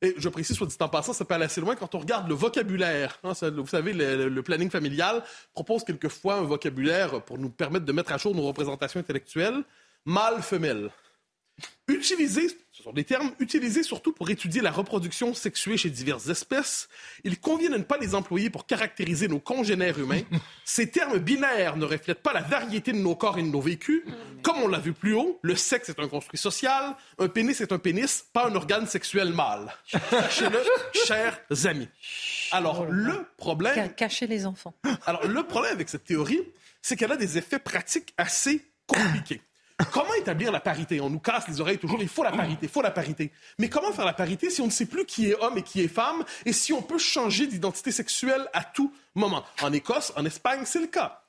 Et 0.02 0.16
je 0.18 0.30
précise, 0.30 0.56
soit 0.56 0.68
dit 0.68 0.76
en 0.80 0.88
passant, 0.88 1.12
ça 1.12 1.26
peut 1.26 1.34
aller 1.34 1.46
assez 1.46 1.60
loin 1.60 1.76
quand 1.76 1.94
on 1.94 2.00
regarde 2.00 2.30
le 2.30 2.34
vocabulaire. 2.34 3.20
Hein, 3.24 3.34
vous 3.52 3.68
savez, 3.68 3.92
le, 3.94 4.42
planning 4.42 4.70
familial 4.70 5.24
propose 5.54 5.84
quelquefois 5.84 6.36
un 6.36 6.44
vocabulaire 6.44 7.22
pour 7.24 7.38
nous 7.38 7.50
permettre 7.50 7.86
de 7.86 7.92
mettre 7.92 8.14
à 8.14 8.18
jour 8.18 8.34
nos 8.34 8.44
représentations 8.44 9.00
intellectuelles. 9.00 9.62
Mâle, 10.06 10.42
femelle. 10.42 10.90
Utilisé 11.90 12.48
ce 12.80 12.86
sont 12.86 12.94
des 12.94 13.04
termes 13.04 13.34
utilisés 13.40 13.84
surtout 13.84 14.14
pour 14.14 14.30
étudier 14.30 14.62
la 14.62 14.72
reproduction 14.72 15.34
sexuée 15.34 15.76
chez 15.76 15.90
diverses 15.90 16.30
espèces. 16.30 16.88
Il 17.26 17.38
convient 17.38 17.70
de 17.70 17.76
ne 17.76 17.84
pas 17.84 17.98
les 17.98 18.16
employer 18.16 18.50
pour 18.50 18.66
caractériser 18.66 19.28
nos 19.28 19.42
congénères 19.42 20.00
humains. 20.00 20.22
Ces 20.64 20.90
termes 20.90 21.20
binaires 21.20 21.76
ne 21.76 21.84
reflètent 21.84 22.24
pas 22.24 22.32
la 22.32 22.40
variété 22.40 22.94
de 22.94 22.98
nos 22.98 23.18
corps 23.18 23.38
et 23.38 23.42
de 23.44 23.50
nos 23.50 23.60
vécus. 23.60 24.04
Comme 24.44 24.60
on 24.64 24.70
l'a 24.70 24.80
vu 24.80 24.94
plus 24.94 25.14
haut, 25.14 25.40
le 25.42 25.58
sexe 25.58 25.90
est 25.90 26.00
un 26.00 26.08
construit 26.08 26.40
social, 26.40 26.96
un 27.18 27.28
pénis 27.28 27.60
est 27.60 27.74
un 27.74 27.80
pénis, 27.80 28.26
pas 28.32 28.48
un 28.48 28.56
organe 28.56 28.88
sexuel 28.88 29.34
mâle. 29.34 29.74
Sachez-le, 30.10 30.60
chers 31.06 31.38
amis. 31.66 31.90
Alors, 32.54 32.86
oh 32.88 32.90
le 32.90 33.26
problème... 33.36 33.94
Cacher 33.94 34.26
les 34.26 34.46
enfants. 34.46 34.74
Alors, 35.06 35.28
le 35.28 35.44
problème 35.44 35.74
avec 35.74 35.90
cette 35.90 36.06
théorie, 36.06 36.44
c'est 36.82 36.96
qu'elle 36.96 37.12
a 37.12 37.18
des 37.18 37.38
effets 37.38 37.60
pratiques 37.60 38.14
assez 38.18 38.66
compliqués. 38.88 39.42
Comment 39.92 40.14
établir 40.14 40.52
la 40.52 40.60
parité? 40.60 41.00
On 41.00 41.10
nous 41.10 41.20
casse 41.20 41.48
les 41.48 41.62
oreilles 41.62 41.78
toujours, 41.78 42.02
il 42.02 42.10
faut 42.10 42.24
la 42.24 42.32
parité, 42.32 42.60
il 42.64 42.70
faut 42.70 42.82
la 42.82 42.92
parité. 42.92 43.32
Mais 43.58 43.70
comment 43.70 43.94
faire 43.94 44.06
la 44.06 44.14
parité 44.14 44.50
si 44.50 44.62
on 44.62 44.66
ne 44.66 44.72
sait 44.72 44.86
plus 44.86 45.06
qui 45.06 45.30
est 45.30 45.36
homme 45.42 45.58
et 45.58 45.64
qui 45.64 45.82
est 45.82 45.88
femme 45.88 46.24
et 46.46 46.54
si 46.54 46.74
on 46.74 46.82
peut 46.82 46.98
changer 46.98 47.48
d'identité 47.48 47.92
sexuelle 47.92 48.48
à 48.54 48.64
tout 48.64 48.94
moment? 49.16 49.44
En 49.62 49.72
Écosse, 49.72 50.12
en 50.18 50.26
Espagne, 50.26 50.62
c'est 50.66 50.82
le 50.82 50.88
cas. 50.88 51.22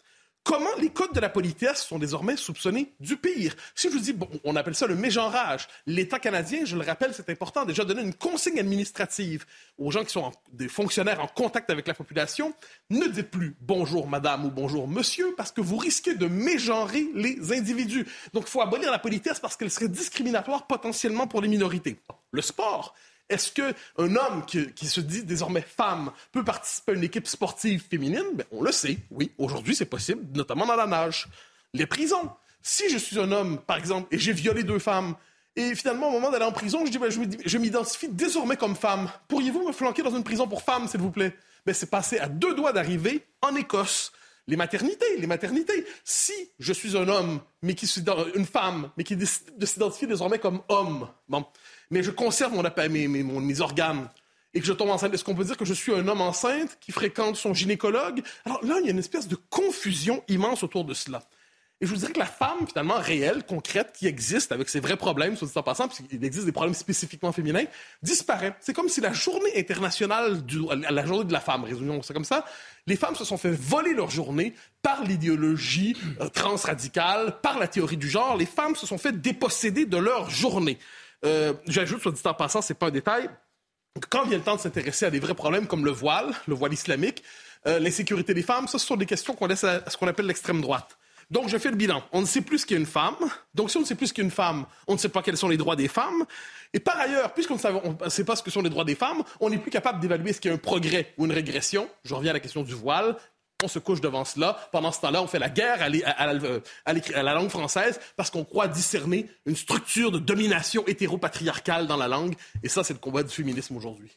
Comment 0.42 0.75
les 0.78 0.88
codes 0.88 1.12
de 1.12 1.20
la 1.20 1.28
politesse 1.28 1.82
sont 1.82 1.99
désormais 1.99 2.37
soupçonnés 2.37 2.94
du 2.99 3.18
pire? 3.18 3.54
Si 3.75 3.88
je 3.88 3.92
vous 3.92 4.00
dis, 4.00 4.14
bon, 4.14 4.28
on 4.42 4.56
appelle 4.56 4.75
ça 4.75 4.87
le 4.87 4.94
mégenrage, 4.94 5.68
l'État 5.87 6.18
canadien, 6.18 6.64
je 6.64 6.76
le 6.76 6.85
rappelle, 6.85 7.12
c'est 7.12 7.28
important, 7.28 7.66
déjà 7.66 7.85
donner 7.85 8.02
une 8.02 8.14
consigne 8.14 8.59
administrative 8.59 9.44
aux 9.76 9.90
gens 9.90 10.02
qui 10.02 10.12
sont 10.12 10.32
des 10.52 10.68
fonctionnaires 10.68 11.20
en 11.20 11.26
contact 11.26 11.68
avec 11.68 11.87
la 11.87 11.92
population. 11.92 12.54
Ne 12.88 13.06
dites 13.06 13.30
plus 13.30 13.54
bonjour 13.61 14.09
madame 14.09 14.47
ou 14.47 14.50
bonjour 14.50 14.88
monsieur 14.88 15.35
parce 15.37 15.52
que 15.52 15.61
vous 15.61 15.76
risquez 15.76 16.14
de 16.14 16.26
mégenrer 16.26 17.06
les 17.14 17.52
individus. 17.52 18.06
Donc 18.32 18.44
il 18.47 18.50
faut 18.50 18.62
abolir 18.62 18.90
la 18.90 18.99
politesse 18.99 19.40
parce 19.40 19.56
qu'elle 19.56 19.70
serait 19.70 19.88
discriminatoire 19.88 20.66
potentiellement 20.66 21.26
pour 21.26 21.42
les 21.42 21.49
minorités. 21.49 22.00
Le 22.32 22.40
sport, 22.40 22.94
est-ce 23.30 23.52
qu'un 23.52 24.16
homme 24.16 24.44
qui, 24.46 24.87
se 24.87 25.00
dit 25.00 25.22
désormais 25.22 25.62
femme 25.62 26.10
peut 26.32 26.44
participer 26.44 26.92
à 26.92 26.94
une 26.96 27.04
équipe 27.04 27.26
sportive 27.26 27.82
féminine? 27.88 28.25
Ben, 28.34 28.44
on 28.50 28.62
le 28.62 28.72
sait, 28.72 28.99
oui. 29.10 29.32
Aujourd'hui, 29.38 29.75
c'est 29.75 29.87
possible, 29.87 30.22
notamment 30.34 30.66
dans 30.66 30.76
la 30.76 30.87
nage. 30.87 31.28
Les 31.72 31.87
prisons. 31.87 32.30
Si 32.62 32.90
je 32.90 32.99
suis 32.99 33.18
un 33.18 33.32
homme, 33.32 33.58
par 33.58 33.78
exemple, 33.78 34.14
et 34.14 34.18
j'ai 34.18 34.34
violé 34.34 34.64
deux 34.64 34.78
femmes, 34.78 35.14
et 35.56 35.75
finalement, 35.75 36.08
au 36.08 36.12
moment 36.12 36.30
d'aller 36.30 36.44
en 36.44 36.52
prison, 36.52 36.84
je 36.84 36.90
dis, 36.90 36.99
ben, 36.99 37.10
je 37.10 37.58
m'identifie 37.58 38.08
désormais 38.08 38.56
comme 38.56 38.76
femme. 38.76 39.10
Pourriez-vous 39.28 39.66
me 39.66 39.72
flanquer 39.72 40.02
dans 40.02 40.14
une 40.14 40.25
prison 40.25 40.46
pour 40.46 40.62
femme, 40.62 40.87
s'il 40.88 41.00
vous 41.00 41.10
plaît? 41.10 41.34
Ben, 41.64 41.75
c'est 41.75 41.90
passé 41.90 42.18
à 42.18 42.28
deux 42.28 42.54
doigts 42.54 42.72
d'arriver 42.72 43.25
en 43.42 43.54
Écosse. 43.54 44.12
Les 44.46 44.56
maternités, 44.56 45.16
les 45.18 45.26
maternités. 45.26 45.87
Si 46.04 46.32
je 46.58 46.72
suis 46.72 46.96
un 46.96 47.08
homme, 47.08 47.40
mais 47.62 47.75
qui 47.75 47.87
une 48.34 48.46
femme, 48.46 48.90
mais 48.96 49.04
qui 49.04 49.14
décide 49.16 49.56
de 49.56 49.66
s'identifier 49.66 50.08
désormais 50.08 50.38
comme 50.38 50.60
homme, 50.68 51.08
bon, 51.28 51.44
mais 51.90 52.02
je 52.02 52.11
conserve 52.11 52.52
mon, 52.52 52.62
mes, 52.88 53.09
mes, 53.09 53.61
organes 53.61 54.09
et 54.54 54.61
que 54.61 54.66
je 54.66 54.73
tombe 54.73 54.90
enceinte, 54.90 55.14
est-ce 55.14 55.25
qu'on 55.25 55.35
peut 55.35 55.44
dire 55.44 55.56
que 55.56 55.64
je 55.64 55.75
suis 55.75 55.92
un 55.92 56.06
homme 56.09 56.20
enceinte 56.20 56.78
qui 56.80 56.92
fréquente 56.92 57.37
son 57.37 57.54
gynécologue? 57.54 58.23
Alors 58.44 58.64
là, 58.64 58.76
il 58.80 58.87
y 58.87 58.88
a 58.88 58.92
une 58.92 58.99
espèce 58.99 59.28
de 59.28 59.37
confusion 59.49 60.25
immense 60.28 60.62
autour 60.62 60.85
de 60.85 60.94
cela. 60.94 61.23
Et 61.82 61.87
je 61.87 61.92
vous 61.92 61.97
dirais 61.97 62.12
que 62.12 62.18
la 62.18 62.26
femme, 62.26 62.66
finalement, 62.68 62.99
réelle, 62.99 63.42
concrète, 63.42 63.92
qui 63.97 64.06
existe 64.06 64.52
avec 64.52 64.68
ses 64.68 64.80
vrais 64.80 64.99
problèmes, 64.99 65.35
soit 65.35 65.49
dit 65.49 65.56
en 65.56 65.62
passant, 65.62 65.88
puisqu'il 65.88 66.23
existe 66.23 66.44
des 66.44 66.52
problèmes 66.52 66.75
spécifiquement 66.75 67.32
féminins, 67.32 67.64
disparaît. 68.02 68.54
C'est 68.61 68.75
comme 68.75 68.90
si 68.90 69.00
la 69.00 69.14
journée 69.14 69.56
internationale, 69.56 70.44
du, 70.44 70.61
la 70.90 71.06
journée 71.06 71.25
de 71.25 71.32
la 71.32 71.40
femme, 71.40 71.64
résumons 71.64 72.02
ça 72.02 72.12
comme 72.12 72.26
ça, 72.26 72.44
les 72.87 72.97
femmes 72.97 73.14
se 73.14 73.25
sont 73.25 73.38
fait 73.38 73.52
voler 73.52 73.94
leur 73.94 74.11
journée 74.11 74.52
par 74.82 75.04
l'idéologie 75.04 75.97
euh, 76.20 76.28
transradicale, 76.28 77.40
par 77.40 77.59
la 77.59 77.66
théorie 77.66 77.97
du 77.97 78.11
genre. 78.11 78.37
Les 78.37 78.47
femmes 78.47 78.76
se 78.76 78.87
sont 78.87 78.99
fait 78.99 79.18
déposséder 79.18 79.87
de 79.87 79.97
leur 79.97 80.28
journée. 80.28 80.78
Euh, 81.24 81.52
j'ajoute, 81.66 82.00
soit 82.00 82.12
dit 82.12 82.20
en 82.24 82.34
passant, 82.34 82.62
c'est 82.62 82.74
pas 82.74 82.86
un 82.86 82.90
détail, 82.90 83.28
quand 84.08 84.24
vient 84.24 84.38
le 84.38 84.44
temps 84.44 84.56
de 84.56 84.60
s'intéresser 84.60 85.06
à 85.06 85.10
des 85.10 85.20
vrais 85.20 85.34
problèmes 85.34 85.66
comme 85.66 85.84
le 85.84 85.90
voile, 85.90 86.32
le 86.46 86.54
voile 86.54 86.72
islamique, 86.72 87.22
euh, 87.66 87.78
l'insécurité 87.78 88.34
des 88.34 88.42
femmes, 88.42 88.68
ça, 88.68 88.78
ce 88.78 88.86
sont 88.86 88.96
des 88.96 89.06
questions 89.06 89.34
qu'on 89.34 89.46
laisse 89.46 89.64
à 89.64 89.88
ce 89.90 89.96
qu'on 89.96 90.08
appelle 90.08 90.26
l'extrême 90.26 90.60
droite. 90.60 90.96
Donc, 91.30 91.48
je 91.48 91.58
fais 91.58 91.70
le 91.70 91.76
bilan. 91.76 92.02
On 92.12 92.22
ne 92.22 92.26
sait 92.26 92.40
plus 92.40 92.58
ce 92.58 92.66
qu'est 92.66 92.76
une 92.76 92.86
femme. 92.86 93.14
Donc, 93.54 93.70
si 93.70 93.76
on 93.76 93.80
ne 93.80 93.84
sait 93.84 93.94
plus 93.94 94.08
ce 94.08 94.14
qu'est 94.14 94.22
une 94.22 94.32
femme, 94.32 94.66
on 94.88 94.94
ne 94.94 94.98
sait 94.98 95.08
pas 95.08 95.22
quels 95.22 95.36
sont 95.36 95.48
les 95.48 95.56
droits 95.56 95.76
des 95.76 95.86
femmes. 95.86 96.24
Et 96.72 96.80
par 96.80 96.98
ailleurs, 96.98 97.34
puisqu'on 97.34 97.54
ne 97.54 98.08
sait 98.08 98.24
pas 98.24 98.34
ce 98.34 98.42
que 98.42 98.50
sont 98.50 98.62
les 98.62 98.70
droits 98.70 98.84
des 98.84 98.96
femmes, 98.96 99.22
on 99.38 99.50
n'est 99.50 99.58
plus 99.58 99.70
capable 99.70 100.00
d'évaluer 100.00 100.32
ce 100.32 100.40
qu'est 100.40 100.50
un 100.50 100.56
progrès 100.56 101.12
ou 101.18 101.26
une 101.26 101.32
régression. 101.32 101.88
Je 102.04 102.14
reviens 102.14 102.30
à 102.30 102.34
la 102.34 102.40
question 102.40 102.62
du 102.62 102.74
voile 102.74 103.16
on 103.62 103.69
se 103.69 103.79
couche 103.79 104.00
devant 104.00 104.25
cela. 104.25 104.59
Pendant 104.73 104.93
ce 104.93 105.00
temps-là, 105.00 105.23
on 105.23 105.26
fait 105.26 105.38
la 105.38 105.49
guerre 105.49 105.83
à, 105.83 107.23
la 107.23 107.35
langue 107.35 107.50
française 107.50 108.00
parce 108.17 108.31
qu'on 108.31 108.45
croit 108.45 108.69
discerner 108.69 109.26
une 109.47 109.57
structure 109.57 110.11
de 110.11 110.19
domination 110.19 110.85
hétéropatriarcale 110.87 111.87
dans 111.87 111.97
la 111.97 112.09
langue. 112.09 112.35
Et 112.62 112.69
ça, 112.69 112.85
c'est 112.85 112.95
le 112.95 112.99
combat 112.99 113.23
du 113.23 113.35
féminisme 113.35 113.76
aujourd'hui. 113.76 114.17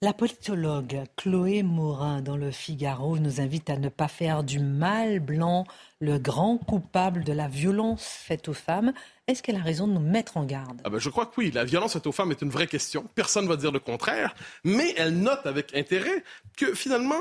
La 0.00 0.12
politologue 0.12 1.02
Chloé 1.16 1.64
Morin 1.64 2.22
dans 2.22 2.36
le 2.36 2.52
Figaro 2.52 3.18
nous 3.18 3.40
invite 3.40 3.68
à 3.68 3.76
ne 3.76 3.88
pas 3.88 4.06
faire 4.06 4.44
du 4.44 4.60
mal 4.60 5.18
blanc 5.18 5.66
le 6.00 6.18
grand 6.18 6.56
coupable 6.56 7.24
de 7.24 7.32
la 7.32 7.48
violence 7.48 8.04
faite 8.06 8.46
aux 8.48 8.54
femmes. 8.54 8.92
Est-ce 9.26 9.42
qu'elle 9.42 9.56
a 9.56 9.60
raison 9.60 9.88
de 9.88 9.94
nous 9.94 9.98
mettre 9.98 10.36
en 10.36 10.44
garde? 10.44 10.80
Ah 10.84 10.90
ben, 10.90 11.00
Je 11.00 11.10
crois 11.10 11.26
que 11.26 11.32
oui. 11.38 11.50
La 11.50 11.64
violence 11.64 11.94
faite 11.94 12.06
aux 12.06 12.12
femmes 12.12 12.30
est 12.30 12.42
une 12.42 12.50
vraie 12.50 12.68
question. 12.68 13.08
Personne 13.16 13.46
ne 13.46 13.48
va 13.48 13.56
dire 13.56 13.72
le 13.72 13.80
contraire. 13.80 14.36
Mais 14.62 14.94
elle 14.96 15.18
note 15.18 15.44
avec 15.46 15.74
intérêt 15.74 16.22
que 16.56 16.74
finalement, 16.74 17.18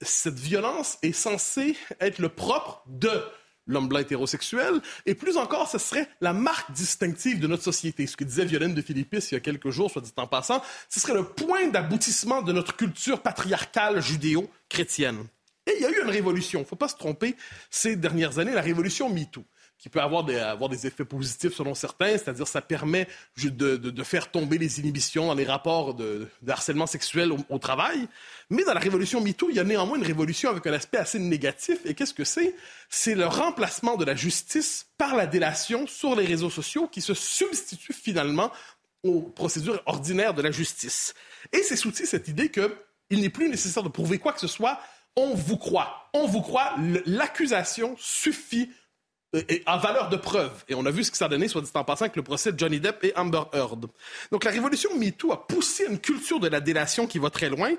cette 0.00 0.38
violence 0.38 0.96
est 1.02 1.12
censée 1.12 1.76
être 2.00 2.18
le 2.18 2.30
propre 2.30 2.82
de 2.86 3.10
l'homme 3.66 3.88
blanc 3.88 3.98
hétérosexuel, 3.98 4.80
et 5.06 5.14
plus 5.14 5.36
encore, 5.36 5.68
ce 5.68 5.78
serait 5.78 6.08
la 6.20 6.32
marque 6.32 6.72
distinctive 6.72 7.40
de 7.40 7.46
notre 7.46 7.62
société. 7.62 8.06
Ce 8.06 8.16
que 8.16 8.24
disait 8.24 8.44
Violaine 8.44 8.74
de 8.74 8.82
Philippis 8.82 9.18
il 9.30 9.34
y 9.34 9.36
a 9.36 9.40
quelques 9.40 9.70
jours, 9.70 9.90
soit 9.90 10.02
dit 10.02 10.12
en 10.16 10.26
passant, 10.26 10.62
ce 10.88 11.00
serait 11.00 11.14
le 11.14 11.24
point 11.24 11.68
d'aboutissement 11.68 12.42
de 12.42 12.52
notre 12.52 12.76
culture 12.76 13.20
patriarcale 13.22 14.00
judéo-chrétienne. 14.00 15.26
Et 15.66 15.74
il 15.76 15.82
y 15.82 15.86
a 15.86 15.90
eu 15.90 16.02
une 16.02 16.10
révolution, 16.10 16.60
il 16.60 16.62
ne 16.62 16.68
faut 16.68 16.76
pas 16.76 16.88
se 16.88 16.96
tromper, 16.96 17.34
ces 17.70 17.96
dernières 17.96 18.38
années, 18.38 18.52
la 18.52 18.60
révolution 18.60 19.08
MeToo 19.08 19.44
qui 19.78 19.90
peut 19.90 20.00
avoir 20.00 20.24
des, 20.24 20.38
avoir 20.38 20.70
des 20.70 20.86
effets 20.86 21.04
positifs 21.04 21.54
selon 21.54 21.74
certains, 21.74 22.12
c'est-à-dire 22.12 22.48
ça 22.48 22.62
permet 22.62 23.06
de, 23.36 23.76
de, 23.76 24.02
faire 24.02 24.30
tomber 24.30 24.56
les 24.56 24.80
inhibitions 24.80 25.26
dans 25.26 25.34
les 25.34 25.44
rapports 25.44 25.94
de, 25.94 26.28
harcèlement 26.48 26.86
sexuel 26.86 27.30
au, 27.48 27.58
travail. 27.58 28.08
Mais 28.48 28.64
dans 28.64 28.72
la 28.72 28.80
révolution 28.80 29.20
MeToo, 29.20 29.50
il 29.50 29.56
y 29.56 29.60
a 29.60 29.64
néanmoins 29.64 29.98
une 29.98 30.04
révolution 30.04 30.50
avec 30.50 30.66
un 30.66 30.72
aspect 30.72 30.98
assez 30.98 31.18
négatif. 31.18 31.80
Et 31.84 31.94
qu'est-ce 31.94 32.14
que 32.14 32.24
c'est? 32.24 32.54
C'est 32.88 33.14
le 33.14 33.26
remplacement 33.26 33.96
de 33.96 34.04
la 34.04 34.16
justice 34.16 34.86
par 34.96 35.14
la 35.14 35.26
délation 35.26 35.86
sur 35.86 36.16
les 36.16 36.24
réseaux 36.24 36.50
sociaux 36.50 36.88
qui 36.88 37.02
se 37.02 37.12
substitue 37.12 37.92
finalement 37.92 38.50
aux 39.02 39.20
procédures 39.20 39.82
ordinaires 39.86 40.34
de 40.34 40.42
la 40.42 40.50
justice. 40.50 41.14
Et 41.52 41.62
c'est 41.62 41.76
sous 41.76 41.92
cette 41.92 42.28
idée 42.28 42.50
qu'il 42.50 43.20
n'est 43.20 43.28
plus 43.28 43.48
nécessaire 43.48 43.82
de 43.82 43.88
prouver 43.88 44.18
quoi 44.18 44.32
que 44.32 44.40
ce 44.40 44.48
soit. 44.48 44.80
On 45.16 45.34
vous 45.34 45.58
croit. 45.58 46.08
On 46.14 46.26
vous 46.26 46.42
croit. 46.42 46.74
L'accusation 47.04 47.94
suffit 47.98 48.70
euh, 49.34 49.42
en 49.66 49.78
valeur 49.78 50.08
de 50.08 50.16
preuve. 50.16 50.64
Et 50.68 50.74
on 50.74 50.86
a 50.86 50.90
vu 50.90 51.02
ce 51.02 51.10
que 51.10 51.16
ça 51.16 51.24
a 51.24 51.28
donné, 51.28 51.48
soit 51.48 51.60
dit 51.60 51.70
en 51.74 51.84
passant, 51.84 52.04
avec 52.04 52.16
le 52.16 52.22
procès 52.22 52.52
de 52.52 52.58
Johnny 52.58 52.78
Depp 52.78 53.02
et 53.04 53.12
Amber 53.16 53.42
Heard. 53.52 53.86
Donc 54.30 54.44
la 54.44 54.50
révolution 54.50 54.90
MeToo 54.96 55.32
a 55.32 55.46
poussé 55.46 55.86
une 55.88 55.98
culture 55.98 56.38
de 56.38 56.48
la 56.48 56.60
délation 56.60 57.06
qui 57.06 57.18
va 57.18 57.30
très 57.30 57.48
loin 57.48 57.70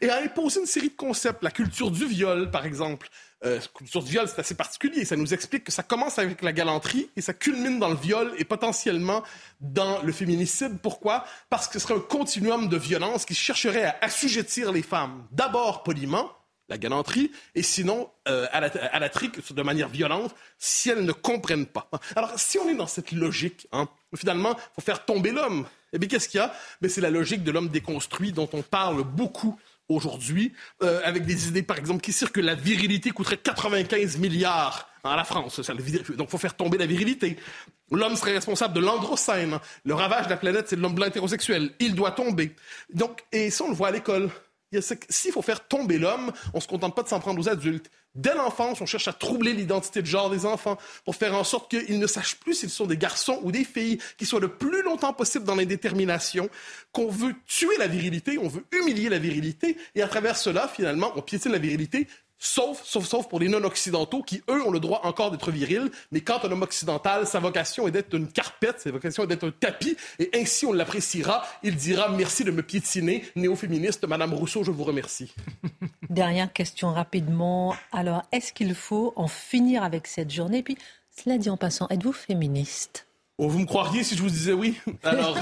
et 0.00 0.10
a 0.10 0.20
imposé 0.20 0.60
une 0.60 0.66
série 0.66 0.88
de 0.88 0.96
concepts. 0.96 1.42
La 1.42 1.50
culture 1.50 1.90
du 1.90 2.06
viol, 2.06 2.50
par 2.50 2.66
exemple. 2.66 3.08
Euh, 3.44 3.60
culture 3.74 4.02
du 4.02 4.10
viol, 4.10 4.26
c'est 4.26 4.40
assez 4.40 4.54
particulier. 4.54 5.04
Ça 5.04 5.14
nous 5.14 5.32
explique 5.32 5.64
que 5.64 5.72
ça 5.72 5.82
commence 5.82 6.18
avec 6.18 6.42
la 6.42 6.52
galanterie 6.52 7.08
et 7.16 7.20
ça 7.20 7.34
culmine 7.34 7.78
dans 7.78 7.90
le 7.90 7.96
viol 7.96 8.32
et 8.38 8.44
potentiellement 8.44 9.22
dans 9.60 10.02
le 10.02 10.10
féminicide. 10.10 10.78
Pourquoi? 10.82 11.24
Parce 11.50 11.68
que 11.68 11.74
ce 11.74 11.86
serait 11.86 11.94
un 11.94 12.00
continuum 12.00 12.68
de 12.68 12.76
violence 12.76 13.24
qui 13.24 13.34
chercherait 13.34 13.84
à 13.84 13.96
assujettir 14.00 14.72
les 14.72 14.82
femmes, 14.82 15.24
d'abord 15.30 15.82
poliment, 15.82 16.32
la 16.68 16.78
galanterie, 16.78 17.30
et 17.54 17.62
sinon 17.62 18.10
euh, 18.28 18.46
à, 18.52 18.60
la, 18.98 19.08
trique 19.08 19.54
de 19.54 19.62
manière 19.62 19.88
violente 19.88 20.34
si 20.58 20.90
elles 20.90 21.04
ne 21.04 21.12
comprennent 21.12 21.66
pas. 21.66 21.88
Alors, 22.16 22.32
si 22.36 22.58
on 22.58 22.68
est 22.68 22.74
dans 22.74 22.86
cette 22.86 23.12
logique, 23.12 23.68
hein, 23.72 23.88
finalement, 24.14 24.56
il 24.56 24.74
faut 24.74 24.80
faire 24.80 25.04
tomber 25.04 25.30
l'homme. 25.30 25.66
Eh 25.92 25.98
bien, 25.98 26.08
qu'est-ce 26.08 26.28
qu'il 26.28 26.38
y 26.38 26.42
a? 26.42 26.52
Ben, 26.80 26.90
C'est 26.90 27.00
la 27.00 27.10
logique 27.10 27.44
de 27.44 27.50
l'homme 27.50 27.68
déconstruit 27.68 28.32
dont 28.32 28.48
on 28.52 28.62
parle 28.62 29.04
beaucoup 29.04 29.58
aujourd'hui, 29.88 30.52
euh, 30.82 31.00
avec 31.04 31.24
des 31.24 31.48
idées, 31.48 31.62
par 31.62 31.78
exemple, 31.78 32.00
qui 32.00 32.12
circulent 32.12 32.42
que 32.42 32.46
la 32.46 32.54
virilité 32.54 33.10
coûterait 33.10 33.36
95 33.36 34.18
milliards 34.18 34.88
à 35.04 35.16
la 35.16 35.24
France. 35.24 35.60
Donc, 35.60 36.26
il 36.28 36.28
faut 36.28 36.38
faire 36.38 36.56
tomber 36.56 36.78
la 36.78 36.86
virilité. 36.86 37.36
L'homme 37.92 38.16
serait 38.16 38.32
responsable 38.32 38.74
de 38.74 38.80
l'androcène. 38.80 39.60
Le 39.84 39.94
ravage 39.94 40.24
de 40.24 40.30
la 40.30 40.36
planète, 40.36 40.66
c'est 40.68 40.76
l'homme 40.76 40.94
blanc 40.94 41.06
hétérosexuel. 41.06 41.70
Il 41.78 41.94
doit 41.94 42.10
tomber. 42.10 42.54
Donc, 42.92 43.24
et 43.30 43.50
ça, 43.50 43.64
on 43.64 43.68
le 43.68 43.74
voit 43.74 43.88
à 43.88 43.92
l'école. 43.92 44.28
S'il 45.08 45.32
faut 45.32 45.42
faire 45.42 45.66
tomber 45.66 45.98
l'homme, 45.98 46.32
on 46.52 46.58
ne 46.58 46.62
se 46.62 46.68
contente 46.68 46.94
pas 46.94 47.02
de 47.02 47.08
s'en 47.08 47.20
prendre 47.20 47.40
aux 47.40 47.48
adultes. 47.48 47.90
Dès 48.16 48.34
l'enfance, 48.34 48.80
on 48.80 48.86
cherche 48.86 49.08
à 49.08 49.12
troubler 49.12 49.52
l'identité 49.52 50.00
de 50.00 50.06
genre 50.06 50.30
des 50.30 50.46
enfants 50.46 50.78
pour 51.04 51.14
faire 51.14 51.34
en 51.34 51.44
sorte 51.44 51.70
qu'ils 51.70 51.98
ne 51.98 52.06
sachent 52.06 52.36
plus 52.36 52.54
s'ils 52.54 52.70
sont 52.70 52.86
des 52.86 52.96
garçons 52.96 53.38
ou 53.42 53.52
des 53.52 53.62
filles, 53.62 53.98
qu'ils 54.16 54.26
soient 54.26 54.40
le 54.40 54.48
plus 54.48 54.82
longtemps 54.82 55.12
possible 55.12 55.44
dans 55.44 55.54
l'indétermination, 55.54 56.48
qu'on 56.92 57.08
veut 57.08 57.34
tuer 57.46 57.76
la 57.78 57.86
virilité, 57.86 58.38
on 58.38 58.48
veut 58.48 58.64
humilier 58.72 59.10
la 59.10 59.18
virilité, 59.18 59.76
et 59.94 60.02
à 60.02 60.08
travers 60.08 60.36
cela, 60.36 60.66
finalement, 60.66 61.12
on 61.14 61.22
piétine 61.22 61.52
la 61.52 61.58
virilité 61.58 62.08
Sauf, 62.38 62.82
sauf, 62.84 63.06
sauf 63.06 63.28
pour 63.28 63.40
les 63.40 63.48
non-occidentaux 63.48 64.22
qui, 64.22 64.42
eux, 64.50 64.62
ont 64.62 64.70
le 64.70 64.80
droit 64.80 65.00
encore 65.04 65.30
d'être 65.30 65.50
virils. 65.50 65.90
Mais 66.12 66.20
quant 66.20 66.38
à 66.38 66.48
l'homme 66.48 66.62
occidental, 66.62 67.26
sa 67.26 67.38
vocation 67.38 67.88
est 67.88 67.90
d'être 67.90 68.14
une 68.14 68.28
carpette, 68.28 68.80
sa 68.80 68.90
vocation 68.90 69.24
est 69.24 69.26
d'être 69.26 69.46
un 69.48 69.50
tapis. 69.50 69.96
Et 70.18 70.30
ainsi, 70.34 70.66
on 70.66 70.72
l'appréciera. 70.72 71.44
Il 71.62 71.76
dira 71.76 72.08
merci 72.10 72.44
de 72.44 72.50
me 72.50 72.62
piétiner. 72.62 73.24
Néo-féministe, 73.36 74.06
Madame 74.06 74.34
Rousseau, 74.34 74.64
je 74.64 74.70
vous 74.70 74.84
remercie. 74.84 75.34
Dernière 76.10 76.52
question 76.52 76.92
rapidement. 76.92 77.74
Alors, 77.90 78.22
est-ce 78.32 78.52
qu'il 78.52 78.74
faut 78.74 79.12
en 79.16 79.28
finir 79.28 79.82
avec 79.82 80.06
cette 80.06 80.30
journée? 80.30 80.62
Puis, 80.62 80.76
cela 81.10 81.38
dit 81.38 81.48
en 81.48 81.56
passant, 81.56 81.88
êtes-vous 81.88 82.12
féministe? 82.12 83.05
Oh, 83.38 83.50
vous 83.50 83.58
me 83.58 83.66
croiriez 83.66 84.02
si 84.02 84.16
je 84.16 84.22
vous 84.22 84.30
disais 84.30 84.54
oui? 84.54 84.80
Alors, 85.04 85.38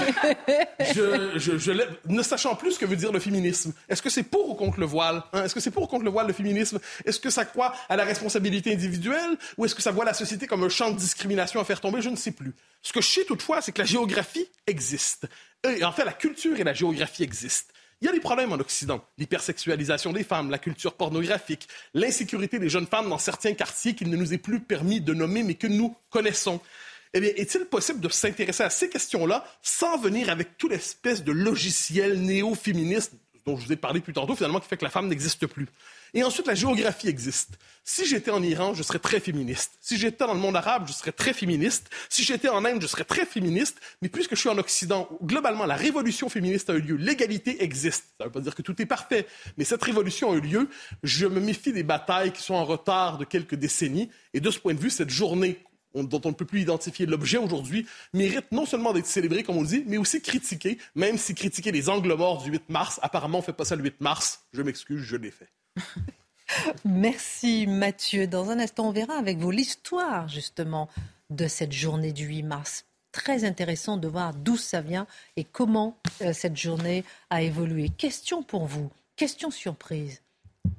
ne 2.05 2.21
sachant 2.23 2.53
plus 2.55 2.73
ce 2.73 2.79
que 2.79 2.85
veut 2.85 2.97
dire 2.97 3.13
le 3.13 3.21
féminisme, 3.21 3.71
est-ce 3.87 4.01
que 4.01 4.09
c'est 4.09 4.23
pour 4.23 4.49
ou 4.49 4.53
contre 4.53 4.81
le 4.81 4.85
voile? 4.85 5.23
Hein? 5.31 5.45
Est-ce 5.45 5.53
que 5.53 5.61
c'est 5.61 5.71
pour 5.71 5.83
ou 5.83 5.87
contre 5.87 6.03
le 6.03 6.11
voile, 6.11 6.27
le 6.27 6.33
féminisme? 6.33 6.79
Est-ce 7.05 7.21
que 7.21 7.29
ça 7.29 7.45
croit 7.45 7.73
à 7.87 7.95
la 7.95 8.03
responsabilité 8.03 8.73
individuelle 8.73 9.37
ou 9.57 9.63
est-ce 9.63 9.73
que 9.73 9.81
ça 9.81 9.91
voit 9.91 10.03
la 10.03 10.13
société 10.13 10.45
comme 10.45 10.63
un 10.63 10.69
champ 10.69 10.91
de 10.91 10.97
discrimination 10.97 11.61
à 11.61 11.63
faire 11.63 11.79
tomber? 11.79 12.01
Je 12.01 12.09
ne 12.09 12.17
sais 12.17 12.31
plus. 12.31 12.53
Ce 12.81 12.91
que 12.91 12.99
je 12.99 13.07
sais 13.07 13.23
toutefois, 13.23 13.61
c'est 13.61 13.71
que 13.71 13.79
la 13.79 13.85
géographie 13.85 14.45
existe. 14.67 15.27
Et 15.63 15.85
en 15.85 15.93
fait, 15.93 16.03
la 16.03 16.11
culture 16.11 16.59
et 16.59 16.65
la 16.65 16.73
géographie 16.73 17.23
existent. 17.23 17.73
Il 18.01 18.07
y 18.07 18.09
a 18.09 18.11
des 18.11 18.19
problèmes 18.19 18.51
en 18.51 18.59
Occident. 18.59 19.05
L'hypersexualisation 19.17 20.11
des 20.11 20.25
femmes, 20.25 20.51
la 20.51 20.59
culture 20.59 20.95
pornographique, 20.95 21.69
l'insécurité 21.93 22.59
des 22.59 22.67
jeunes 22.67 22.87
femmes 22.87 23.09
dans 23.09 23.17
certains 23.17 23.53
quartiers 23.53 23.95
qu'il 23.95 24.09
ne 24.09 24.17
nous 24.17 24.33
est 24.33 24.37
plus 24.37 24.59
permis 24.59 24.99
de 24.99 25.13
nommer 25.13 25.43
mais 25.43 25.53
que 25.53 25.67
nous 25.67 25.95
connaissons. 26.09 26.59
Eh 27.17 27.21
bien, 27.21 27.31
est-il 27.37 27.63
possible 27.63 28.01
de 28.01 28.09
s'intéresser 28.09 28.63
à 28.63 28.69
ces 28.69 28.89
questions-là 28.89 29.45
sans 29.61 29.97
venir 29.97 30.29
avec 30.29 30.57
toute 30.57 30.73
espèce 30.73 31.23
de 31.23 31.31
logiciel 31.31 32.21
néo-féministe 32.21 33.13
dont 33.45 33.55
je 33.55 33.65
vous 33.65 33.71
ai 33.71 33.77
parlé 33.77 34.01
plus 34.01 34.11
tantôt, 34.11 34.35
finalement, 34.35 34.59
qui 34.59 34.67
fait 34.67 34.75
que 34.75 34.83
la 34.83 34.89
femme 34.89 35.07
n'existe 35.07 35.47
plus? 35.47 35.67
Et 36.13 36.23
ensuite, 36.23 36.45
la 36.47 36.55
géographie 36.55 37.07
existe. 37.07 37.51
Si 37.85 38.05
j'étais 38.05 38.31
en 38.31 38.43
Iran, 38.43 38.73
je 38.73 38.83
serais 38.83 38.99
très 38.99 39.21
féministe. 39.21 39.77
Si 39.79 39.97
j'étais 39.97 40.25
dans 40.25 40.33
le 40.33 40.39
monde 40.41 40.57
arabe, 40.57 40.87
je 40.87 40.93
serais 40.93 41.13
très 41.13 41.31
féministe. 41.31 41.89
Si 42.09 42.25
j'étais 42.25 42.49
en 42.49 42.65
Inde, 42.65 42.81
je 42.81 42.87
serais 42.87 43.05
très 43.05 43.25
féministe. 43.25 43.77
Mais 44.01 44.09
puisque 44.09 44.35
je 44.35 44.39
suis 44.41 44.49
en 44.49 44.57
Occident, 44.57 45.07
globalement 45.23 45.65
la 45.65 45.75
révolution 45.75 46.27
féministe 46.27 46.69
a 46.69 46.73
eu 46.73 46.81
lieu, 46.81 46.95
l'égalité 46.95 47.63
existe. 47.63 48.05
Ça 48.17 48.23
ne 48.23 48.25
veut 48.25 48.31
pas 48.31 48.41
dire 48.41 48.55
que 48.55 48.61
tout 48.61 48.81
est 48.81 48.85
parfait, 48.85 49.25
mais 49.57 49.63
cette 49.63 49.83
révolution 49.83 50.33
a 50.33 50.35
eu 50.35 50.41
lieu. 50.41 50.69
Je 51.03 51.27
me 51.27 51.39
méfie 51.39 51.71
des 51.71 51.83
batailles 51.83 52.33
qui 52.33 52.41
sont 52.41 52.55
en 52.55 52.65
retard 52.65 53.17
de 53.19 53.23
quelques 53.23 53.55
décennies. 53.55 54.09
Et 54.33 54.41
de 54.41 54.51
ce 54.51 54.59
point 54.59 54.73
de 54.73 54.81
vue, 54.81 54.89
cette 54.89 55.11
journée 55.11 55.59
dont 56.03 56.21
on 56.25 56.29
ne 56.29 56.33
peut 56.33 56.45
plus 56.45 56.61
identifier 56.61 57.05
l'objet 57.05 57.37
aujourd'hui, 57.37 57.85
mérite 58.13 58.51
non 58.51 58.65
seulement 58.65 58.93
d'être 58.93 59.07
célébré, 59.07 59.43
comme 59.43 59.57
on 59.57 59.61
le 59.61 59.67
dit, 59.67 59.83
mais 59.87 59.97
aussi 59.97 60.21
critiqué, 60.21 60.77
même 60.95 61.17
si 61.17 61.35
critiquer 61.35 61.71
les 61.71 61.89
angles 61.89 62.13
morts 62.13 62.43
du 62.43 62.51
8 62.51 62.69
mars, 62.69 62.99
apparemment 63.01 63.39
on 63.39 63.41
fait 63.41 63.53
pas 63.53 63.65
ça 63.65 63.75
le 63.75 63.83
8 63.83 64.01
mars. 64.01 64.45
Je 64.53 64.61
m'excuse, 64.61 65.01
je 65.01 65.15
l'ai 65.15 65.31
fait. 65.31 65.49
Merci 66.85 67.65
Mathieu. 67.67 68.27
Dans 68.27 68.49
un 68.49 68.59
instant, 68.59 68.89
on 68.89 68.91
verra 68.91 69.15
avec 69.15 69.37
vous 69.37 69.51
l'histoire 69.51 70.27
justement 70.27 70.89
de 71.29 71.47
cette 71.47 71.71
journée 71.71 72.13
du 72.13 72.25
8 72.25 72.43
mars. 72.43 72.85
Très 73.11 73.45
intéressant 73.45 73.97
de 73.97 74.07
voir 74.07 74.33
d'où 74.33 74.57
ça 74.57 74.81
vient 74.81 75.07
et 75.37 75.45
comment 75.45 75.97
euh, 76.21 76.33
cette 76.33 76.57
journée 76.57 77.03
a 77.29 77.41
évolué. 77.41 77.89
Question 77.89 78.43
pour 78.43 78.65
vous, 78.65 78.91
question 79.15 79.51
surprise. 79.51 80.21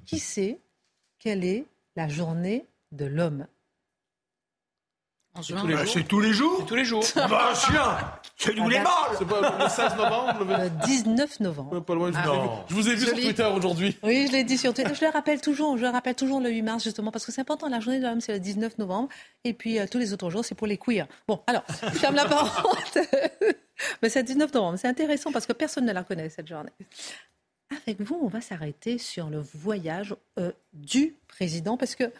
Qui 0.05 0.18
sait 0.18 0.59
quelle 1.18 1.44
est 1.44 1.64
la 1.96 2.09
journée 2.09 2.66
de 2.92 3.07
l'homme? 3.07 3.46
C'est 5.42 6.07
tous 6.09 6.20
les 6.20 6.33
jours 6.33 6.57
C'est 6.61 6.66
tous 6.66 6.75
les 6.75 6.85
jours. 6.85 7.05
Bah, 7.14 7.53
chien 7.55 7.99
C'est 8.37 8.55
nous 8.55 8.68
les 8.68 8.79
balles 8.79 9.16
C'est 9.18 9.27
pas 9.27 9.40
le 9.64 9.68
16 9.68 9.96
novembre 9.96 10.44
Le 10.44 10.87
19 10.87 11.40
novembre. 11.40 11.81
pas 11.81 11.94
loin, 11.94 12.11
je, 12.12 12.18
je 12.68 12.75
vous 12.75 12.88
ai 12.88 12.94
vu 12.94 13.07
sur 13.07 13.14
Twitter 13.14 13.44
aujourd'hui. 13.55 13.96
Oui, 14.03 14.27
je 14.29 14.33
l'ai 14.33 14.44
dit 14.44 14.59
sur 14.59 14.72
Twitter. 14.75 14.94
Je 14.94 15.05
le 15.05 15.11
rappelle 15.11 15.40
toujours, 15.40 15.77
je 15.77 15.83
le 15.83 15.88
rappelle 15.90 16.14
toujours 16.14 16.40
le 16.40 16.51
8 16.51 16.62
mars, 16.62 16.85
justement, 16.85 17.11
parce 17.11 17.25
que 17.27 17.33
c'est 17.33 17.40
important. 17.40 17.68
La 17.68 17.81
journée 17.81 17.99
de 17.99 18.05
l'homme, 18.05 18.20
c'est 18.20 18.33
le 18.33 18.40
19 18.40 18.79
novembre. 18.79 19.09
Et 19.44 19.53
puis, 19.53 19.79
euh, 19.79 19.87
tous 19.90 19.99
les 19.99 20.12
autres 20.12 20.31
jours, 20.31 20.44
c'est 20.44 20.55
pour 20.55 20.66
les 20.66 20.79
queers. 20.79 21.07
Bon, 21.29 21.42
alors, 21.46 21.64
je 21.83 21.99
ferme 21.99 22.14
la 22.14 22.25
parenthèse. 22.29 23.09
Mais 24.03 24.09
c'est 24.09 24.20
le 24.20 24.27
19 24.27 24.53
novembre. 24.55 24.79
C'est 24.79 24.88
intéressant 24.88 25.33
parce 25.33 25.46
que 25.46 25.53
personne 25.53 25.85
ne 25.85 25.92
la 25.92 26.03
connaît, 26.05 26.29
cette 26.29 26.49
journée. 26.49 26.70
Avec 27.87 28.01
vous, 28.01 28.18
on 28.22 28.29
va 28.29 28.40
s'arrêter 28.40 28.99
sur 28.99 29.29
le 29.29 29.40
voyage 29.40 30.14
euh, 30.38 30.53
du 30.72 31.16
président, 31.27 31.77
parce 31.77 31.94
que 31.96 32.12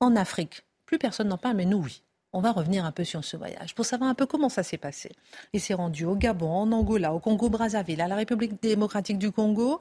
en 0.00 0.16
Afrique, 0.16 0.62
plus 0.84 0.98
personne 0.98 1.28
n'en 1.28 1.38
parle, 1.38 1.56
mais 1.56 1.64
nous, 1.64 1.78
oui 1.78 2.02
on 2.32 2.40
va 2.40 2.52
revenir 2.52 2.84
un 2.84 2.92
peu 2.92 3.04
sur 3.04 3.24
ce 3.24 3.36
voyage 3.36 3.74
pour 3.74 3.84
savoir 3.84 4.10
un 4.10 4.14
peu 4.14 4.26
comment 4.26 4.48
ça 4.48 4.62
s'est 4.62 4.78
passé. 4.78 5.12
Il 5.52 5.60
s'est 5.60 5.74
rendu 5.74 6.04
au 6.04 6.16
Gabon, 6.16 6.50
en 6.50 6.72
Angola, 6.72 7.12
au 7.12 7.20
Congo-Brazzaville, 7.20 8.00
à 8.00 8.08
la 8.08 8.16
République 8.16 8.62
démocratique 8.62 9.18
du 9.18 9.30
Congo. 9.30 9.80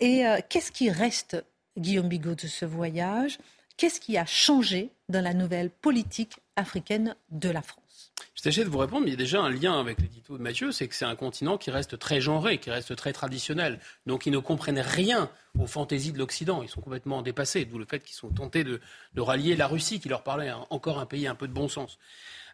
Et 0.00 0.26
euh, 0.26 0.38
qu'est-ce 0.48 0.72
qui 0.72 0.90
reste, 0.90 1.44
Guillaume 1.78 2.08
Bigot, 2.08 2.34
de 2.34 2.46
ce 2.46 2.64
voyage? 2.64 3.38
Qu'est-ce 3.76 4.00
qui 4.00 4.18
a 4.18 4.26
changé 4.26 4.90
dans 5.08 5.22
la 5.22 5.34
nouvelle 5.34 5.70
politique 5.70 6.38
africaine 6.56 7.16
de 7.30 7.48
la 7.48 7.62
France? 7.62 8.11
Je 8.34 8.42
tâchais 8.42 8.64
de 8.64 8.70
vous 8.70 8.78
répondre, 8.78 9.02
mais 9.04 9.08
il 9.08 9.14
y 9.14 9.16
a 9.16 9.18
déjà 9.18 9.42
un 9.42 9.50
lien 9.50 9.78
avec 9.78 10.00
l'édito 10.00 10.38
de 10.38 10.42
Mathieu, 10.42 10.72
c'est 10.72 10.88
que 10.88 10.94
c'est 10.94 11.04
un 11.04 11.16
continent 11.16 11.58
qui 11.58 11.70
reste 11.70 11.98
très 11.98 12.20
genré, 12.20 12.58
qui 12.58 12.70
reste 12.70 12.96
très 12.96 13.12
traditionnel. 13.12 13.78
Donc 14.06 14.24
ils 14.24 14.32
ne 14.32 14.38
comprennent 14.38 14.80
rien 14.80 15.30
aux 15.58 15.66
fantaisies 15.66 16.12
de 16.12 16.18
l'Occident. 16.18 16.62
Ils 16.62 16.68
sont 16.68 16.80
complètement 16.80 17.20
dépassés, 17.20 17.66
d'où 17.66 17.78
le 17.78 17.84
fait 17.84 18.02
qu'ils 18.02 18.16
sont 18.16 18.30
tentés 18.30 18.64
de, 18.64 18.80
rallier 19.18 19.54
la 19.54 19.66
Russie, 19.66 20.00
qui 20.00 20.08
leur 20.08 20.22
parlait 20.22 20.50
encore 20.70 20.98
un 20.98 21.06
pays 21.06 21.26
un 21.26 21.34
peu 21.34 21.46
de 21.46 21.52
bon 21.52 21.68
sens. 21.68 21.98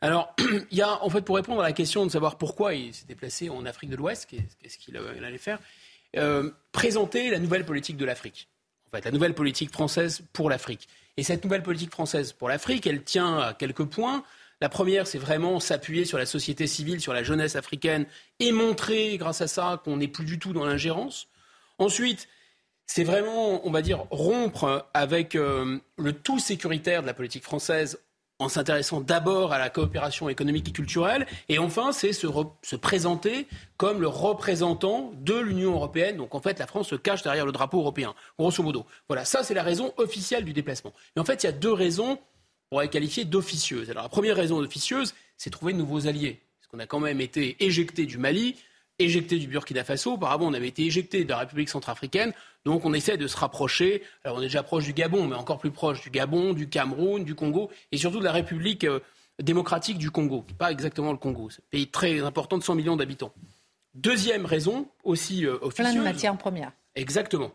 Alors, 0.01 0.35
il 0.71 0.77
y 0.77 0.83
a, 0.83 1.03
en 1.05 1.11
fait, 1.11 1.23
pour 1.23 1.37
répondre 1.37 1.61
à 1.61 1.65
la 1.65 1.73
question 1.73 2.05
de 2.05 2.11
savoir 2.11 2.39
pourquoi 2.39 2.75
il 2.75 2.93
s'est 2.93 3.07
déplacé 3.07 3.49
en 3.49 3.65
Afrique 3.65 3.91
de 3.91 3.97
l'Ouest, 3.97 4.27
qu'est-ce 4.27 4.79
qu'il 4.79 4.97
allait 4.97 5.39
faire, 5.39 5.61
euh, 6.17 6.51
présenter 6.73 7.31
la 7.31 7.39
nouvelle 7.39 7.65
politique 7.65 7.97
de 7.97 8.05
l'Afrique. 8.05 8.49
En 8.89 8.97
fait, 8.97 9.05
la 9.05 9.11
nouvelle 9.11 9.35
politique 9.35 9.71
française 9.71 10.23
pour 10.33 10.51
l'Afrique. 10.51 10.89
Et 11.17 11.23
cette 11.23 11.45
nouvelle 11.45 11.63
politique 11.63 11.91
française 11.91 12.33
pour 12.33 12.49
l'Afrique, 12.49 12.87
elle 12.87 13.03
tient 13.03 13.39
à 13.39 13.55
quelques 13.55 13.85
points. 13.85 14.25
La 14.61 14.69
première, 14.69 15.07
c'est 15.07 15.19
vraiment 15.19 15.61
s'appuyer 15.61 16.05
sur 16.05 16.19
la 16.19 16.27
société 16.27 16.67
civile, 16.67 17.01
sur 17.01 17.13
la 17.13 17.23
jeunesse 17.23 17.55
africaine 17.55 18.07
et 18.41 18.51
montrer, 18.51 19.17
grâce 19.17 19.41
à 19.41 19.47
ça, 19.47 19.81
qu'on 19.85 19.99
n'est 19.99 20.09
plus 20.09 20.25
du 20.25 20.39
tout 20.39 20.53
dans 20.53 20.65
l'ingérence. 20.65 21.29
Ensuite, 21.79 22.29
c'est 22.87 23.05
vraiment, 23.05 23.67
on 23.67 23.71
va 23.71 23.83
dire, 23.83 24.07
rompre 24.11 24.89
avec 24.95 25.37
euh, 25.37 25.79
le 25.97 26.13
tout 26.13 26.41
sécuritaire 26.41 27.03
de 27.03 27.07
la 27.07 27.15
politique 27.15 27.45
française 27.45 28.01
en 28.41 28.49
s'intéressant 28.49 29.01
d'abord 29.01 29.53
à 29.53 29.59
la 29.59 29.69
coopération 29.69 30.29
économique 30.29 30.69
et 30.69 30.73
culturelle. 30.73 31.27
Et 31.49 31.59
enfin, 31.59 31.93
c'est 31.93 32.13
se, 32.13 32.27
se, 32.63 32.77
présenter 32.77 33.47
comme 33.77 34.01
le 34.01 34.09
représentant 34.09 35.13
de 35.17 35.35
l'Union 35.35 35.73
européenne. 35.73 36.17
Donc 36.17 36.35
en 36.35 36.41
fait, 36.41 36.59
la 36.59 36.67
France 36.67 36.89
se 36.89 36.95
cache 36.95 37.23
derrière 37.23 37.47
le 37.47 37.53
drapeau 37.53 37.81
européen, 37.81 38.15
grosso 38.39 38.63
modo. 38.63 38.87
Voilà, 39.09 39.25
ça 39.25 39.43
c'est 39.43 39.55
la 39.55 39.65
raison 39.65 39.93
officielle 39.97 40.45
du 40.45 40.53
déplacement. 40.53 40.93
Mais 41.15 41.23
en 41.23 41.25
fait, 41.25 41.43
il 41.43 41.47
y 41.47 41.49
a 41.49 41.53
deux 41.53 41.73
raisons 41.73 42.19
on 42.38 42.38
pourrait 42.71 42.89
qualifier 42.89 43.25
d'officieuse. 43.25 43.91
Alors 43.91 44.03
la 44.03 44.09
première 44.09 44.37
raison 44.37 44.61
d'officieuse, 44.61 45.15
c'est 45.37 45.51
trouver 45.51 45.73
de 45.73 45.79
nouveaux 45.79 46.07
alliés. 46.07 46.41
Parce 46.61 46.69
qu'on 46.71 46.79
a 46.79 46.87
quand 46.87 47.01
même 47.01 47.21
été 47.21 47.57
éjecté 47.61 48.07
du 48.07 48.19
Mali, 48.19 48.57
éjecté 48.99 49.39
du 49.39 49.47
Burkina 49.47 49.85
Faso. 49.85 50.15
Auparavant, 50.15 50.47
on 50.47 50.55
avait 50.55 50.69
été 50.69 50.85
éjecté 50.85 51.25
de 51.25 51.29
la 51.29 51.39
République 51.39 51.69
centrafricaine. 51.69 52.33
Donc 52.65 52.85
on 52.85 52.93
essaie 52.93 53.17
de 53.17 53.27
se 53.27 53.37
rapprocher. 53.37 54.03
Alors 54.25 54.39
on 54.39 54.41
est 54.41 54.45
déjà 54.47 54.63
proche 54.63 54.85
du 54.85 54.93
Gabon, 54.93 55.29
mais 55.29 55.37
encore 55.37 55.59
plus 55.59 55.71
proche 55.71 56.03
du 56.03 56.11
Gabon, 56.11 56.53
du 56.53 56.69
Cameroun, 56.69 57.25
du 57.25 57.35
Congo 57.35 57.71
et 57.93 57.97
surtout 57.97 58.19
de 58.19 58.25
la 58.25 58.33
République 58.33 58.85
euh, 58.85 59.01
démocratique 59.43 59.99
du 59.99 60.11
Congo, 60.11 60.45
pas 60.59 60.73
exactement 60.73 61.13
le 61.13 61.19
Congo. 61.19 61.49
C'est 61.51 61.63
un 61.63 61.71
pays 61.71 61.87
très 61.87 62.21
important 62.21 62.59
de 62.59 62.65
100 62.65 62.75
millions 62.75 62.97
d'habitants. 62.97 63.33
Deuxième 63.95 64.47
raison, 64.47 64.89
aussi 65.05 65.47
euh, 65.47 65.59
officieuse. 65.63 65.93
Plein 65.93 65.95
de 65.95 66.05
matières 66.05 66.37
premières. 66.37 66.73
Exactement 66.95 67.53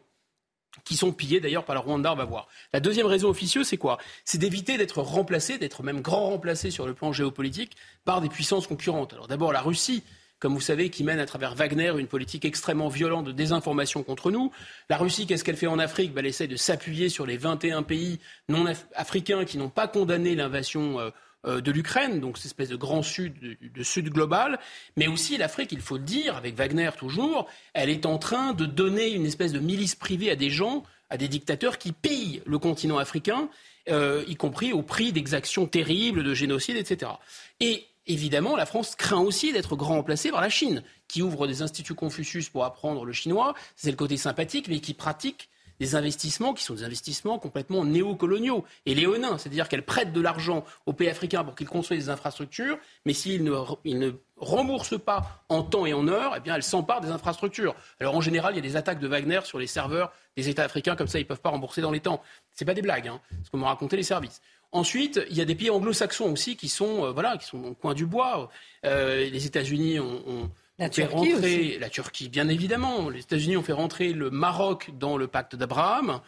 qui 0.83 0.95
sont 0.95 1.11
pillés 1.11 1.39
d'ailleurs 1.39 1.65
par 1.65 1.75
le 1.75 1.81
Rwanda, 1.81 2.13
on 2.13 2.15
va 2.15 2.25
voir. 2.25 2.47
La 2.73 2.79
deuxième 2.79 3.05
raison 3.05 3.29
officieuse, 3.29 3.67
c'est 3.67 3.77
quoi? 3.77 3.97
C'est 4.25 4.37
d'éviter 4.37 4.77
d'être 4.77 5.01
remplacé, 5.01 5.57
d'être 5.57 5.83
même 5.83 6.01
grand 6.01 6.29
remplacé 6.29 6.71
sur 6.71 6.85
le 6.85 6.93
plan 6.93 7.13
géopolitique 7.13 7.77
par 8.05 8.21
des 8.21 8.29
puissances 8.29 8.67
concurrentes. 8.67 9.13
Alors 9.13 9.27
d'abord 9.27 9.53
la 9.53 9.61
Russie, 9.61 10.03
comme 10.39 10.55
vous 10.55 10.61
savez, 10.61 10.89
qui 10.89 11.05
mène 11.05 11.19
à 11.19 11.25
travers 11.25 11.55
Wagner 11.55 11.93
une 11.97 12.07
politique 12.07 12.43
extrêmement 12.43 12.89
violente 12.89 13.25
de 13.25 13.31
désinformation 13.31 14.03
contre 14.03 14.29
nous. 14.29 14.51
La 14.89 14.97
Russie, 14.97 15.25
qu'est-ce 15.25 15.43
qu'elle 15.45 15.55
fait 15.55 15.67
en 15.67 15.79
Afrique? 15.79 16.13
Ben, 16.13 16.19
Elle 16.19 16.25
essaie 16.25 16.47
de 16.47 16.57
s'appuyer 16.57 17.07
sur 17.07 17.25
les 17.25 17.37
21 17.37 17.83
pays 17.83 18.19
non 18.49 18.65
africains 18.95 19.45
qui 19.45 19.57
n'ont 19.57 19.69
pas 19.69 19.87
condamné 19.87 20.35
l'invasion 20.35 20.99
euh, 20.99 21.11
de 21.45 21.71
l'Ukraine, 21.71 22.19
donc 22.19 22.37
cette 22.37 22.47
espèce 22.47 22.69
de 22.69 22.75
grand 22.75 23.01
sud, 23.01 23.33
de, 23.61 23.83
sud 23.83 24.09
global, 24.09 24.59
mais 24.95 25.07
aussi 25.07 25.37
l'Afrique, 25.37 25.71
il 25.71 25.81
faut 25.81 25.97
le 25.97 26.03
dire, 26.03 26.37
avec 26.37 26.55
Wagner 26.55 26.91
toujours, 26.97 27.47
elle 27.73 27.89
est 27.89 28.05
en 28.05 28.17
train 28.17 28.53
de 28.53 28.65
donner 28.65 29.09
une 29.11 29.25
espèce 29.25 29.51
de 29.51 29.59
milice 29.59 29.95
privée 29.95 30.31
à 30.31 30.35
des 30.35 30.49
gens, 30.49 30.83
à 31.09 31.17
des 31.17 31.27
dictateurs 31.27 31.77
qui 31.77 31.91
pillent 31.91 32.41
le 32.45 32.59
continent 32.59 32.97
africain, 32.97 33.49
euh, 33.89 34.23
y 34.27 34.35
compris 34.35 34.71
au 34.71 34.81
prix 34.81 35.11
d'exactions 35.11 35.67
terribles, 35.67 36.23
de 36.23 36.33
génocide, 36.33 36.77
etc. 36.77 37.11
Et 37.59 37.85
évidemment, 38.07 38.55
la 38.55 38.65
France 38.65 38.95
craint 38.95 39.19
aussi 39.19 39.51
d'être 39.51 39.75
grand 39.75 39.95
remplacée 39.95 40.31
par 40.31 40.41
la 40.41 40.49
Chine, 40.49 40.83
qui 41.07 41.21
ouvre 41.21 41.47
des 41.47 41.61
instituts 41.61 41.93
Confucius 41.93 42.49
pour 42.49 42.63
apprendre 42.63 43.05
le 43.05 43.13
chinois, 43.13 43.53
c'est 43.75 43.91
le 43.91 43.97
côté 43.97 44.17
sympathique, 44.17 44.67
mais 44.69 44.79
qui 44.79 44.93
pratique 44.93 45.49
des 45.79 45.95
investissements 45.95 46.53
qui 46.53 46.63
sont 46.63 46.75
des 46.75 46.83
investissements 46.83 47.39
complètement 47.39 47.85
néocoloniaux 47.85 48.63
et 48.85 48.95
léonins, 48.95 49.37
c'est-à-dire 49.37 49.67
qu'elle 49.69 49.83
prête 49.83 50.13
de 50.13 50.21
l'argent 50.21 50.63
aux 50.85 50.93
pays 50.93 51.09
africains 51.09 51.43
pour 51.43 51.55
qu'ils 51.55 51.67
construisent 51.67 52.05
des 52.05 52.09
infrastructures, 52.09 52.77
mais 53.05 53.13
s'ils 53.13 53.43
ne, 53.43 53.51
ne 53.85 54.11
remboursent 54.37 54.99
pas 54.99 55.43
en 55.49 55.63
temps 55.63 55.85
et 55.85 55.93
en 55.93 56.07
heure, 56.07 56.33
eh 56.37 56.39
bien, 56.39 56.55
elle 56.55 56.63
s'empare 56.63 57.01
des 57.01 57.09
infrastructures. 57.09 57.75
Alors 57.99 58.15
en 58.15 58.21
général, 58.21 58.53
il 58.53 58.57
y 58.57 58.59
a 58.59 58.61
des 58.61 58.75
attaques 58.75 58.99
de 58.99 59.07
Wagner 59.07 59.41
sur 59.43 59.59
les 59.59 59.67
serveurs 59.67 60.11
des 60.37 60.49
États 60.49 60.63
africains, 60.63 60.95
comme 60.95 61.07
ça, 61.07 61.19
ils 61.19 61.23
ne 61.23 61.27
peuvent 61.27 61.41
pas 61.41 61.49
rembourser 61.49 61.81
dans 61.81 61.91
les 61.91 61.99
temps. 61.99 62.21
Ce 62.55 62.63
pas 62.63 62.73
des 62.73 62.81
blagues, 62.81 63.07
hein, 63.07 63.19
ce 63.43 63.49
que 63.49 63.57
m'ont 63.57 63.65
raconté 63.65 63.97
les 63.97 64.03
services. 64.03 64.41
Ensuite, 64.71 65.21
il 65.29 65.37
y 65.37 65.41
a 65.41 65.45
des 65.45 65.53
pays 65.53 65.69
anglo-saxons 65.69 66.31
aussi 66.31 66.55
qui 66.55 66.67
sont, 66.67 67.05
euh, 67.05 67.11
voilà, 67.11 67.37
qui 67.37 67.45
sont 67.45 67.63
au 67.63 67.73
coin 67.73 67.93
du 67.93 68.07
bois. 68.07 68.49
Euh, 68.85 69.29
les 69.29 69.45
États-Unis 69.45 69.99
ont 69.99 70.49
la 70.79 70.89
Turquie 70.89 71.33
aussi. 71.33 71.77
La 71.77 71.89
Turquie, 71.89 72.29
bien 72.29 72.47
évidemment. 72.47 73.09
Les 73.09 73.19
États-Unis 73.19 73.57
ont 73.57 73.63
fait 73.63 73.73
rentrer 73.73 74.11
le 74.11 74.31
Maroc 74.31 74.89
dans 74.97 75.17
le 75.17 75.27
pacte 75.27 75.55
d'Abraham. 75.55 76.19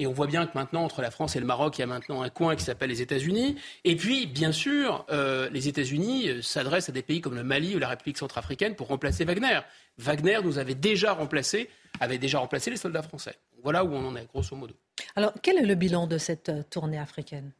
Et 0.00 0.08
on 0.08 0.12
voit 0.12 0.26
bien 0.26 0.46
que 0.46 0.58
maintenant, 0.58 0.82
entre 0.82 1.02
la 1.02 1.12
France 1.12 1.36
et 1.36 1.40
le 1.40 1.46
Maroc, 1.46 1.78
il 1.78 1.82
y 1.82 1.84
a 1.84 1.86
maintenant 1.86 2.22
un 2.22 2.28
coin 2.28 2.56
qui 2.56 2.64
s'appelle 2.64 2.90
les 2.90 3.00
États-Unis. 3.00 3.56
Et 3.84 3.94
puis, 3.94 4.26
bien 4.26 4.50
sûr, 4.50 5.06
euh, 5.10 5.48
les 5.50 5.68
États-Unis 5.68 6.28
euh, 6.28 6.42
s'adressent 6.42 6.88
à 6.88 6.92
des 6.92 7.02
pays 7.02 7.20
comme 7.20 7.36
le 7.36 7.44
Mali 7.44 7.76
ou 7.76 7.78
la 7.78 7.88
République 7.88 8.18
centrafricaine 8.18 8.74
pour 8.74 8.88
remplacer 8.88 9.24
Wagner. 9.24 9.60
Wagner 9.98 10.40
nous 10.42 10.58
avait 10.58 10.74
déjà 10.74 11.12
remplacé, 11.12 11.70
avait 12.00 12.18
déjà 12.18 12.40
remplacé 12.40 12.70
les 12.70 12.76
soldats 12.76 13.02
français. 13.02 13.36
Voilà 13.62 13.84
où 13.84 13.92
on 13.92 14.04
en 14.04 14.16
est, 14.16 14.26
grosso 14.26 14.56
modo. 14.56 14.74
Alors, 15.14 15.32
quel 15.42 15.58
est 15.58 15.66
le 15.66 15.76
bilan 15.76 16.08
de 16.08 16.18
cette 16.18 16.48
euh, 16.48 16.62
tournée 16.68 16.98
africaine? 16.98 17.52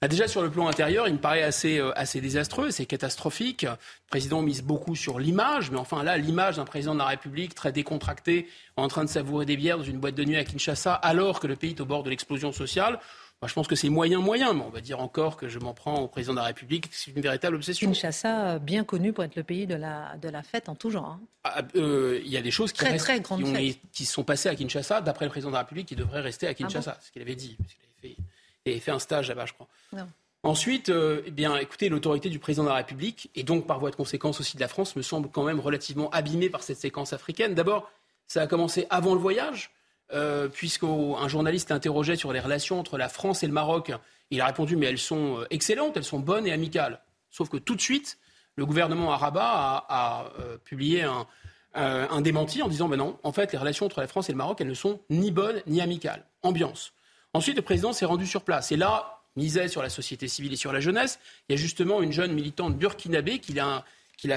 Bah, 0.00 0.08
déjà 0.08 0.28
sur 0.28 0.42
le 0.42 0.50
plan 0.50 0.68
intérieur, 0.68 1.08
il 1.08 1.14
me 1.14 1.18
paraît 1.18 1.42
assez, 1.42 1.78
euh, 1.78 1.92
assez 1.98 2.20
désastreux, 2.20 2.70
c'est 2.70 2.86
catastrophique. 2.86 3.62
Le 3.62 3.76
président 4.10 4.42
mise 4.42 4.62
beaucoup 4.62 4.94
sur 4.94 5.18
l'image, 5.18 5.70
mais 5.70 5.78
enfin 5.78 6.02
là, 6.02 6.16
l'image 6.16 6.56
d'un 6.56 6.64
président 6.64 6.94
de 6.94 7.00
la 7.00 7.06
République 7.06 7.54
très 7.54 7.72
décontracté, 7.72 8.48
en 8.76 8.88
train 8.88 9.04
de 9.04 9.08
savourer 9.08 9.44
des 9.44 9.56
bières 9.56 9.78
dans 9.78 9.84
une 9.84 9.98
boîte 9.98 10.14
de 10.14 10.24
nuit 10.24 10.36
à 10.36 10.44
Kinshasa, 10.44 10.94
alors 10.94 11.40
que 11.40 11.46
le 11.46 11.56
pays 11.56 11.70
est 11.70 11.80
au 11.80 11.86
bord 11.86 12.02
de 12.02 12.10
l'explosion 12.10 12.52
sociale. 12.52 13.00
Bah, 13.40 13.46
je 13.46 13.54
pense 13.54 13.68
que 13.68 13.76
c'est 13.76 13.88
moyen, 13.88 14.18
moyen, 14.18 14.52
mais 14.52 14.62
on 14.62 14.70
va 14.70 14.80
dire 14.80 14.98
encore 15.00 15.36
que 15.36 15.46
je 15.46 15.60
m'en 15.60 15.72
prends 15.72 16.00
au 16.00 16.08
président 16.08 16.32
de 16.32 16.38
la 16.38 16.46
République, 16.46 16.88
c'est 16.90 17.12
une 17.12 17.22
véritable 17.22 17.54
obsession. 17.54 17.88
Kinshasa, 17.88 18.58
bien 18.58 18.82
connu 18.82 19.12
pour 19.12 19.22
être 19.22 19.36
le 19.36 19.44
pays 19.44 19.66
de 19.66 19.76
la, 19.76 20.16
de 20.20 20.28
la 20.28 20.42
fête 20.42 20.68
en 20.68 20.74
tout 20.74 20.90
genre. 20.90 21.06
Hein. 21.06 21.20
Ah, 21.44 21.62
euh, 21.76 22.20
il 22.24 22.30
y 22.30 22.36
a 22.36 22.42
des 22.42 22.50
choses 22.50 22.72
qui, 22.72 22.84
très, 22.84 23.22
qui, 23.92 24.04
sont 24.04 24.24
passées 24.24 24.48
à 24.48 24.56
Kinshasa, 24.56 25.00
d'après 25.02 25.24
le 25.24 25.30
président 25.30 25.50
de 25.50 25.54
la 25.54 25.60
République, 25.60 25.86
qui 25.86 25.96
devraient 25.96 26.20
rester 26.20 26.46
à 26.48 26.50
ah 26.50 26.54
Kinshasa, 26.54 26.98
ce 27.00 27.12
qu'il 27.12 27.22
avait 27.22 27.36
dit. 27.36 27.56
avait 27.60 28.14
fait 28.14 28.16
et 28.72 28.80
fait 28.80 28.90
un 28.90 28.98
stage 28.98 29.28
là-bas, 29.28 29.46
je 29.46 29.52
crois. 29.52 29.68
Ensuite, 30.44 30.88
euh, 30.88 31.22
eh 31.26 31.30
bien, 31.32 31.56
écoutez, 31.56 31.88
l'autorité 31.88 32.28
du 32.28 32.38
président 32.38 32.62
de 32.62 32.68
la 32.68 32.76
République, 32.76 33.30
et 33.34 33.42
donc 33.42 33.66
par 33.66 33.80
voie 33.80 33.90
de 33.90 33.96
conséquence 33.96 34.38
aussi 34.40 34.56
de 34.56 34.60
la 34.60 34.68
France, 34.68 34.94
me 34.94 35.02
semble 35.02 35.28
quand 35.30 35.42
même 35.42 35.58
relativement 35.58 36.10
abîmée 36.10 36.48
par 36.48 36.62
cette 36.62 36.78
séquence 36.78 37.12
africaine. 37.12 37.54
D'abord, 37.54 37.90
ça 38.28 38.42
a 38.42 38.46
commencé 38.46 38.86
avant 38.88 39.14
le 39.14 39.20
voyage, 39.20 39.70
euh, 40.12 40.48
puisqu'un 40.48 41.26
journaliste 41.26 41.72
interrogeait 41.72 42.16
sur 42.16 42.32
les 42.32 42.40
relations 42.40 42.78
entre 42.78 42.98
la 42.98 43.08
France 43.08 43.42
et 43.42 43.48
le 43.48 43.52
Maroc. 43.52 43.92
Il 44.30 44.40
a 44.40 44.46
répondu, 44.46 44.76
mais 44.76 44.86
elles 44.86 44.98
sont 44.98 45.40
euh, 45.40 45.46
excellentes, 45.50 45.96
elles 45.96 46.04
sont 46.04 46.20
bonnes 46.20 46.46
et 46.46 46.52
amicales. 46.52 47.00
Sauf 47.30 47.48
que 47.48 47.56
tout 47.56 47.74
de 47.74 47.80
suite, 47.80 48.16
le 48.54 48.64
gouvernement 48.64 49.12
à 49.12 49.18
a, 49.20 50.30
publié 50.64 51.02
un, 51.02 51.26
un, 51.74 52.20
démenti 52.20 52.62
en 52.62 52.68
disant, 52.68 52.88
ben 52.88 52.96
non, 52.96 53.18
en 53.22 53.32
fait, 53.32 53.52
les 53.52 53.58
relations 53.58 53.86
entre 53.86 54.00
la 54.00 54.06
France 54.06 54.28
et 54.28 54.32
le 54.32 54.38
Maroc, 54.38 54.60
elles 54.60 54.68
ne 54.68 54.74
sont 54.74 55.00
ni 55.10 55.30
bonnes 55.30 55.62
ni 55.66 55.80
amicales. 55.80 56.24
Ambiance. 56.42 56.92
Ensuite, 57.34 57.56
le 57.56 57.62
président 57.62 57.92
s'est 57.92 58.06
rendu 58.06 58.26
sur 58.26 58.42
place. 58.42 58.72
Et 58.72 58.76
là, 58.76 59.18
misait 59.36 59.68
sur 59.68 59.82
la 59.82 59.88
société 59.88 60.28
civile 60.28 60.52
et 60.52 60.56
sur 60.56 60.72
la 60.72 60.80
jeunesse. 60.80 61.18
Il 61.48 61.52
y 61.52 61.58
a 61.58 61.60
justement 61.60 62.02
une 62.02 62.12
jeune 62.12 62.32
militante 62.32 62.76
burkinabé 62.76 63.38
qui 63.38 63.52
l'a, 63.54 63.84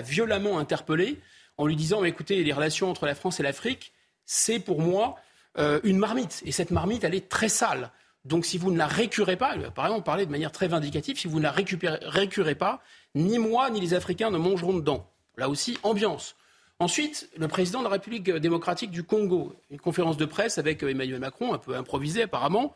violemment 0.01 0.59
interpellée 0.59 1.19
en 1.57 1.65
lui 1.65 1.75
disant 1.75 2.03
écoutez, 2.03 2.43
les 2.43 2.53
relations 2.53 2.89
entre 2.89 3.05
la 3.05 3.15
France 3.15 3.39
et 3.39 3.43
l'Afrique, 3.43 3.91
c'est 4.25 4.59
pour 4.59 4.81
moi 4.81 5.17
euh, 5.57 5.79
une 5.83 5.97
marmite. 5.97 6.41
Et 6.45 6.51
cette 6.51 6.71
marmite, 6.71 7.03
elle 7.03 7.15
est 7.15 7.27
très 7.27 7.49
sale. 7.49 7.91
Donc 8.23 8.45
si 8.45 8.57
vous 8.57 8.71
ne 8.71 8.77
la 8.77 8.87
récurez 8.87 9.35
pas, 9.35 9.55
par 9.73 9.87
exemple, 9.87 10.03
parler 10.03 10.25
de 10.25 10.31
manière 10.31 10.51
très 10.51 10.67
vindicative, 10.67 11.19
si 11.19 11.27
vous 11.27 11.39
ne 11.39 11.43
la 11.43 11.51
récurez 11.51 12.55
pas, 12.55 12.81
ni 13.15 13.39
moi 13.39 13.69
ni 13.71 13.81
les 13.81 13.93
Africains 13.93 14.29
ne 14.29 14.37
mangeront 14.37 14.73
dedans. 14.73 15.09
Là 15.37 15.49
aussi, 15.49 15.77
ambiance. 15.81 16.35
Ensuite, 16.81 17.29
le 17.37 17.47
président 17.47 17.77
de 17.77 17.83
la 17.83 17.91
République 17.91 18.23
démocratique 18.23 18.89
du 18.89 19.03
Congo, 19.03 19.53
une 19.69 19.79
conférence 19.79 20.17
de 20.17 20.25
presse 20.25 20.57
avec 20.57 20.83
euh, 20.83 20.89
Emmanuel 20.89 21.19
Macron, 21.19 21.53
un 21.53 21.59
peu 21.59 21.75
improvisée 21.75 22.23
apparemment. 22.23 22.73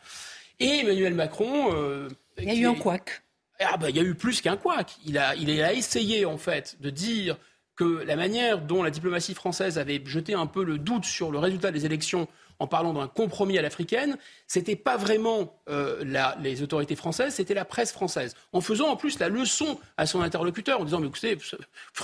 Et 0.59 0.81
Emmanuel 0.81 1.15
Macron. 1.15 1.73
Euh, 1.73 2.07
il 2.37 2.45
y 2.45 2.51
a 2.51 2.53
eu 2.53 2.67
un 2.67 2.75
couac. 2.75 3.23
Ah 3.59 3.77
ben, 3.77 3.89
il 3.89 3.95
y 3.95 3.99
a 3.99 4.03
eu 4.03 4.13
plus 4.13 4.41
qu'un 4.41 4.57
couac. 4.57 4.95
Il 5.07 5.17
a, 5.17 5.33
il 5.33 5.49
a 5.59 5.73
essayé, 5.73 6.23
en 6.23 6.37
fait, 6.37 6.77
de 6.81 6.91
dire 6.91 7.37
que 7.75 8.03
la 8.05 8.15
manière 8.15 8.61
dont 8.61 8.83
la 8.83 8.91
diplomatie 8.91 9.33
française 9.33 9.79
avait 9.79 9.99
jeté 10.05 10.35
un 10.35 10.45
peu 10.45 10.63
le 10.63 10.77
doute 10.77 11.05
sur 11.05 11.31
le 11.31 11.39
résultat 11.39 11.71
des 11.71 11.87
élections 11.87 12.27
en 12.59 12.67
parlant 12.67 12.93
d'un 12.93 13.07
compromis 13.07 13.57
à 13.57 13.61
l'africaine, 13.61 14.17
c'était 14.47 14.75
pas 14.75 14.97
vraiment 14.97 15.61
euh, 15.69 16.03
les 16.39 16.61
autorités 16.61 16.95
françaises, 16.95 17.35
c'était 17.35 17.53
la 17.53 17.65
presse 17.65 17.91
française. 17.91 18.35
En 18.53 18.61
faisant 18.61 18.89
en 18.89 18.95
plus 18.95 19.19
la 19.19 19.29
leçon 19.29 19.79
à 19.97 20.05
son 20.05 20.21
interlocuteur, 20.21 20.81
en 20.81 20.85
disant 20.85 20.99
Mais 20.99 21.07
écoutez, 21.07 21.37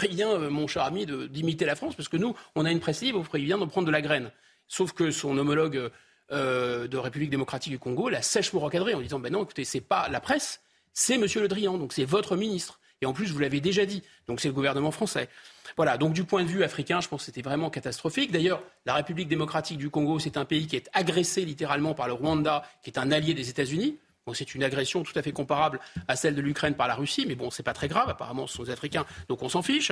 bien, 0.09 0.29
euh, 0.29 0.49
mon 0.49 0.67
cher 0.67 0.83
ami, 0.83 1.05
d'imiter 1.05 1.65
la 1.65 1.75
France, 1.75 1.95
parce 1.95 2.09
que 2.09 2.17
nous, 2.17 2.35
on 2.55 2.65
a 2.65 2.71
une 2.71 2.79
presse 2.79 3.01
libre, 3.01 3.19
vous 3.19 3.25
feriez 3.25 3.45
bien 3.45 3.57
de 3.57 3.65
prendre 3.65 3.87
de 3.87 3.91
la 3.91 4.01
graine. 4.01 4.31
Sauf 4.67 4.93
que 4.93 5.11
son 5.11 5.37
homologue 5.37 5.91
euh, 6.31 6.87
de 6.87 6.97
République 6.97 7.29
démocratique 7.29 7.71
du 7.71 7.79
Congo 7.79 8.09
l'a 8.09 8.21
sèchement 8.21 8.61
recadré 8.61 8.93
en 8.93 9.01
disant 9.01 9.19
Ben 9.19 9.33
non, 9.33 9.43
écoutez, 9.43 9.65
c'est 9.65 9.81
pas 9.81 10.07
la 10.09 10.19
presse, 10.19 10.61
c'est 10.93 11.15
M. 11.15 11.25
Le 11.35 11.47
Drian, 11.47 11.77
donc 11.77 11.93
c'est 11.93 12.05
votre 12.05 12.35
ministre. 12.35 12.79
Et 13.01 13.05
en 13.05 13.13
plus, 13.13 13.31
vous 13.31 13.39
l'avez 13.39 13.61
déjà 13.61 13.85
dit, 13.85 14.03
donc 14.27 14.39
c'est 14.39 14.47
le 14.47 14.53
gouvernement 14.53 14.91
français. 14.91 15.27
Voilà, 15.77 15.97
donc 15.97 16.13
du 16.13 16.23
point 16.23 16.43
de 16.43 16.49
vue 16.49 16.63
africain, 16.63 17.01
je 17.01 17.07
pense 17.07 17.21
que 17.21 17.25
c'était 17.25 17.41
vraiment 17.41 17.69
catastrophique. 17.69 18.31
D'ailleurs, 18.31 18.61
la 18.85 18.93
République 18.93 19.27
démocratique 19.27 19.77
du 19.77 19.89
Congo, 19.89 20.19
c'est 20.19 20.37
un 20.37 20.45
pays 20.45 20.67
qui 20.67 20.75
est 20.75 20.89
agressé 20.93 21.45
littéralement 21.45 21.93
par 21.93 22.07
le 22.07 22.13
Rwanda, 22.13 22.63
qui 22.83 22.89
est 22.89 22.99
un 22.99 23.11
allié 23.11 23.33
des 23.33 23.49
États-Unis. 23.49 23.97
C'est 24.33 24.55
une 24.55 24.63
agression 24.63 25.03
tout 25.03 25.17
à 25.17 25.21
fait 25.21 25.31
comparable 25.31 25.79
à 26.07 26.15
celle 26.15 26.35
de 26.35 26.41
l'Ukraine 26.41 26.75
par 26.75 26.87
la 26.87 26.95
Russie, 26.95 27.25
mais 27.27 27.35
bon, 27.35 27.51
c'est 27.51 27.63
pas 27.63 27.73
très 27.73 27.87
grave. 27.87 28.09
Apparemment, 28.09 28.47
ce 28.47 28.55
sont 28.55 28.63
des 28.63 28.71
Africains, 28.71 29.05
donc 29.27 29.41
on 29.41 29.49
s'en 29.49 29.61
fiche. 29.61 29.91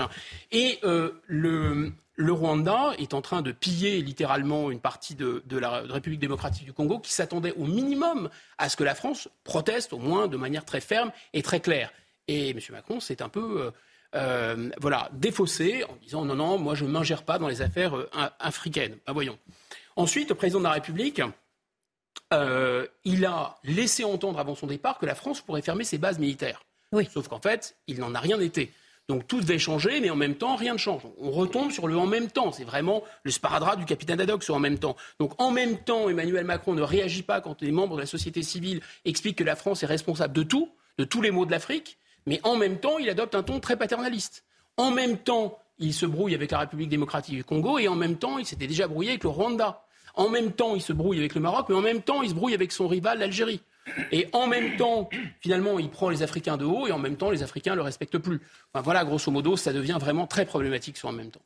Et 0.52 0.80
euh, 0.84 1.22
le, 1.28 1.92
Rwanda 2.18 2.94
est 3.00 3.14
en 3.14 3.22
train 3.22 3.42
de 3.42 3.52
piller 3.52 4.02
littéralement 4.02 4.72
une 4.72 4.80
partie 4.80 5.16
de, 5.16 5.44
de 5.46 5.58
la 5.58 5.82
République 5.82 6.20
démocratique 6.20 6.66
du 6.66 6.74
Congo 6.74 7.00
qui 7.00 7.12
s'attendait 7.12 7.54
au 7.54 7.66
minimum 7.66 8.30
à 8.58 8.70
ce 8.70 8.78
que 8.78 8.84
la 8.84 8.96
France 8.96 9.30
proteste, 9.44 9.94
au 9.94 10.00
moins 10.00 10.28
de 10.28 10.38
manière 10.38 10.64
très 10.64 10.82
ferme 10.82 11.12
et 11.34 11.42
très 11.42 11.60
claire. 11.60 11.92
Et 12.28 12.52
M. 12.52 12.60
Macron, 12.72 13.00
c'est 13.00 13.22
un 13.22 13.30
peu 13.30 13.62
euh, 13.62 13.72
euh, 14.16 14.70
voilà, 14.80 15.10
défaussé 15.14 15.84
en 15.84 15.96
disant 16.02 16.26
non, 16.26 16.36
non, 16.36 16.58
moi 16.58 16.76
je 16.76 16.86
ne 16.86 16.90
m'ingère 16.90 17.24
pas 17.24 17.38
dans 17.38 17.48
les 17.48 17.62
affaires 17.62 17.96
euh, 17.96 18.10
africaines. 18.40 18.98
Ben, 19.06 19.14
voyons. 19.14 19.38
Ensuite, 19.96 20.30
le 20.30 20.36
président 20.36 20.60
de 20.60 20.64
la 20.64 20.72
République, 20.72 21.22
euh, 22.34 22.88
il 23.04 23.26
a 23.26 23.58
laissé 23.64 24.04
entendre 24.04 24.40
avant 24.40 24.56
son 24.56 24.68
départ 24.68 24.98
que 24.98 25.06
la 25.06 25.16
France 25.16 25.42
pourrait 25.42 25.62
fermer 25.62 25.84
ses 25.84 25.98
bases 25.98 26.20
militaires. 26.20 26.64
Oui. 26.92 27.08
Sauf 27.12 27.28
qu'en 27.28 27.40
fait, 27.40 27.76
il 27.88 28.00
n'en 28.00 28.16
a 28.16 28.20
rien 28.20 28.40
été. 28.40 28.72
Donc 29.10 29.28
tout 29.28 29.42
devait 29.42 29.58
changer, 29.58 30.00
mais 30.02 30.12
en 30.12 30.16
même 30.16 30.36
temps, 30.36 30.56
rien 30.56 30.74
ne 30.74 30.78
change. 30.78 31.02
On 31.20 31.32
retombe 31.32 31.72
sur 31.72 31.88
le 31.88 31.98
en 31.98 32.06
même 32.06 32.30
temps. 32.30 32.52
C'est 32.52 32.64
vraiment 32.64 33.04
le 33.24 33.32
sparadrap 33.32 33.78
du 33.78 33.86
capitaine 33.86 34.22
Haddock 34.22 34.44
sur 34.44 34.56
en 34.56 34.60
même 34.60 34.78
temps. 34.78 34.96
Donc 35.20 35.34
en 35.42 35.50
même 35.50 35.80
temps, 35.80 36.10
Emmanuel 36.10 36.46
Macron 36.46 36.76
ne 36.76 36.84
réagit 36.84 37.24
pas 37.24 37.42
quand 37.42 37.62
les 37.62 37.72
membres 37.72 37.96
de 37.96 38.02
la 38.02 38.08
société 38.08 38.44
civile 38.44 38.82
expliquent 39.06 39.40
que 39.40 39.44
la 39.44 39.56
France 39.56 39.82
est 39.82 39.88
responsable 39.88 40.34
de 40.34 40.44
tout, 40.44 40.72
de 41.00 41.06
tous 41.06 41.22
les 41.24 41.32
maux 41.32 41.46
de 41.46 41.52
l'Afrique. 41.52 41.98
Mais 42.30 42.40
en 42.44 42.56
même 42.56 42.78
temps, 42.78 43.00
il 43.00 43.10
adopte 43.10 43.34
un 43.34 43.42
ton 43.42 43.60
très 43.60 43.76
paternaliste. 43.76 44.44
En 44.78 44.92
même 44.92 45.18
temps, 45.18 45.58
il 45.80 45.96
se 45.96 46.06
brouille 46.06 46.36
avec 46.36 46.52
la 46.52 46.60
République 46.60 46.88
démocratique 46.88 47.34
du 47.34 47.44
Congo 47.44 47.80
et 47.80 47.88
en 47.88 47.96
même 47.96 48.18
temps, 48.18 48.38
il 48.38 48.46
s'était 48.46 48.68
déjà 48.68 48.88
brouillé 48.88 49.10
avec 49.10 49.24
le 49.24 49.32
Rwanda. 49.32 49.84
En 50.14 50.30
même 50.30 50.52
temps, 50.52 50.76
il 50.76 50.82
se 50.84 50.94
brouille 50.94 51.18
avec 51.18 51.34
le 51.34 51.42
Maroc, 51.42 51.66
mais 51.70 51.76
en 51.76 51.82
même 51.82 52.04
temps, 52.04 52.22
il 52.22 52.30
se 52.30 52.36
brouille 52.36 52.54
avec 52.54 52.72
son 52.72 52.88
rival, 52.88 53.18
l'Algérie. 53.18 53.62
Et 54.12 54.28
en 54.32 54.46
même 54.46 54.78
temps, 54.78 55.10
finalement, 55.40 55.80
il 55.80 55.90
prend 55.90 56.10
les 56.10 56.22
Africains 56.22 56.56
de 56.56 56.66
haut 56.66 56.86
et 56.86 56.92
en 56.92 57.00
même 57.00 57.18
temps, 57.18 57.32
les 57.32 57.42
Africains 57.42 57.72
ne 57.72 57.78
le 57.78 57.82
respectent 57.82 58.20
plus. 58.20 58.42
Voilà, 58.76 59.04
grosso 59.06 59.32
modo, 59.32 59.58
ça 59.58 59.74
devient 59.74 59.98
vraiment 60.00 60.28
très 60.28 60.46
problématique 60.46 60.98
sur 60.98 61.10
en 61.10 61.14
même 61.14 61.32
temps. 61.32 61.42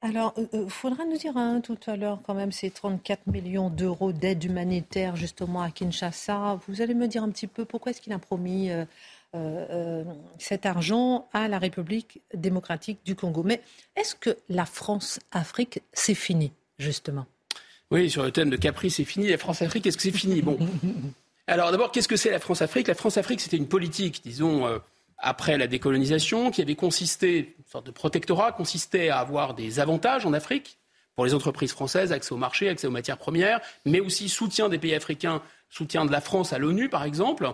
Alors, 0.00 0.32
il 0.36 0.44
euh, 0.54 0.64
euh, 0.64 0.68
faudra 0.68 1.04
nous 1.04 1.16
dire 1.16 1.36
hein, 1.36 1.60
tout 1.60 1.76
à 1.86 1.96
l'heure 1.96 2.20
quand 2.22 2.34
même 2.34 2.52
ces 2.52 2.70
34 2.70 3.26
millions 3.26 3.68
d'euros 3.68 4.12
d'aide 4.12 4.44
humanitaire 4.44 5.16
justement 5.16 5.60
à 5.60 5.70
Kinshasa. 5.70 6.60
Vous 6.66 6.80
allez 6.80 6.94
me 6.94 7.08
dire 7.08 7.24
un 7.24 7.30
petit 7.30 7.48
peu 7.48 7.64
pourquoi 7.64 7.90
est-ce 7.90 8.00
qu'il 8.00 8.12
a 8.12 8.18
promis 8.20 8.70
euh, 8.70 8.84
cet 10.38 10.66
argent 10.66 11.28
à 11.32 11.48
la 11.48 11.58
République 11.58 12.22
démocratique 12.34 12.98
du 13.04 13.14
Congo. 13.14 13.42
Mais 13.42 13.60
est-ce 13.96 14.14
que 14.14 14.36
la 14.48 14.64
France-Afrique, 14.64 15.82
c'est 15.92 16.14
fini, 16.14 16.52
justement? 16.78 17.26
Oui, 17.90 18.10
sur 18.10 18.22
le 18.22 18.30
thème 18.30 18.50
de 18.50 18.56
Capri, 18.56 18.90
c'est 18.90 19.04
fini. 19.04 19.28
La 19.28 19.38
France-Afrique, 19.38 19.86
est-ce 19.86 19.96
que 19.96 20.02
c'est 20.02 20.12
fini? 20.12 20.42
Bon. 20.42 20.58
Alors 21.46 21.70
d'abord, 21.70 21.90
qu'est-ce 21.92 22.08
que 22.08 22.16
c'est 22.16 22.30
la 22.30 22.40
France-Afrique? 22.40 22.88
La 22.88 22.94
France-Afrique, 22.94 23.40
c'était 23.40 23.56
une 23.56 23.68
politique, 23.68 24.20
disons, 24.22 24.66
après 25.18 25.58
la 25.58 25.66
décolonisation, 25.66 26.50
qui 26.50 26.62
avait 26.62 26.74
consisté, 26.74 27.54
une 27.58 27.64
sorte 27.66 27.86
de 27.86 27.90
protectorat, 27.90 28.52
consistait 28.52 29.08
à 29.08 29.18
avoir 29.18 29.54
des 29.54 29.80
avantages 29.80 30.26
en 30.26 30.32
Afrique 30.32 30.78
pour 31.16 31.24
les 31.24 31.34
entreprises 31.34 31.72
françaises, 31.72 32.12
accès 32.12 32.32
au 32.32 32.36
marché, 32.36 32.68
accès 32.68 32.86
aux 32.86 32.92
matières 32.92 33.18
premières, 33.18 33.60
mais 33.84 33.98
aussi 33.98 34.28
soutien 34.28 34.68
des 34.68 34.78
pays 34.78 34.94
africains, 34.94 35.42
soutien 35.68 36.04
de 36.04 36.12
la 36.12 36.20
France 36.20 36.52
à 36.52 36.58
l'ONU, 36.58 36.88
par 36.88 37.02
exemple. 37.02 37.52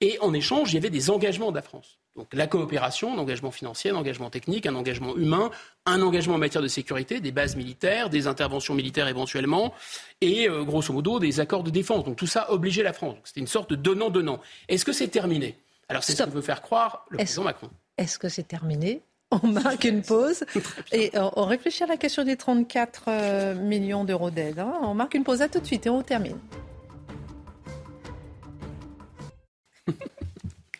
Et 0.00 0.18
en 0.20 0.32
échange, 0.34 0.72
il 0.72 0.74
y 0.74 0.78
avait 0.78 0.90
des 0.90 1.10
engagements 1.10 1.50
de 1.50 1.56
la 1.56 1.62
France. 1.62 1.98
Donc 2.16 2.28
la 2.32 2.46
coopération, 2.46 3.12
un 3.12 3.18
engagement 3.18 3.50
financier, 3.50 3.90
un 3.90 3.96
engagement 3.96 4.30
technique, 4.30 4.66
un 4.66 4.74
engagement 4.74 5.16
humain, 5.16 5.50
un 5.84 6.00
engagement 6.00 6.34
en 6.34 6.38
matière 6.38 6.62
de 6.62 6.68
sécurité, 6.68 7.20
des 7.20 7.32
bases 7.32 7.56
militaires, 7.56 8.08
des 8.08 8.26
interventions 8.28 8.74
militaires 8.74 9.08
éventuellement, 9.08 9.74
et 10.20 10.48
euh, 10.48 10.62
grosso 10.62 10.92
modo 10.92 11.18
des 11.18 11.40
accords 11.40 11.64
de 11.64 11.70
défense. 11.70 12.04
Donc 12.04 12.16
tout 12.16 12.26
ça 12.26 12.52
obligeait 12.52 12.84
la 12.84 12.92
France. 12.92 13.16
C'était 13.24 13.40
une 13.40 13.48
sorte 13.48 13.70
de 13.70 13.76
donnant-donnant. 13.76 14.40
Est-ce 14.68 14.84
que 14.84 14.92
c'est 14.92 15.08
terminé? 15.08 15.58
Alors 15.88 16.04
c'est 16.04 16.14
ce 16.14 16.22
que 16.22 16.30
veut 16.30 16.40
faire 16.40 16.62
croire 16.62 17.04
le 17.10 17.18
président 17.18 17.42
Macron. 17.42 17.70
Est-ce 17.98 18.18
que 18.18 18.28
c'est 18.28 18.46
terminé? 18.46 19.02
On 19.30 19.48
marque 19.48 19.84
une 19.84 20.02
pause 20.02 20.44
et 20.92 21.10
on 21.16 21.44
réfléchit 21.46 21.82
à 21.82 21.86
la 21.86 21.96
question 21.96 22.22
des 22.22 22.36
34 22.36 23.04
euh, 23.08 23.54
millions 23.54 24.04
d'euros 24.04 24.30
d'aide. 24.30 24.60
Hein. 24.60 24.74
On 24.82 24.94
marque 24.94 25.14
une 25.14 25.24
pause 25.24 25.42
à 25.42 25.48
tout 25.48 25.58
de 25.58 25.66
suite 25.66 25.86
et 25.86 25.90
on 25.90 26.02
termine. 26.02 26.38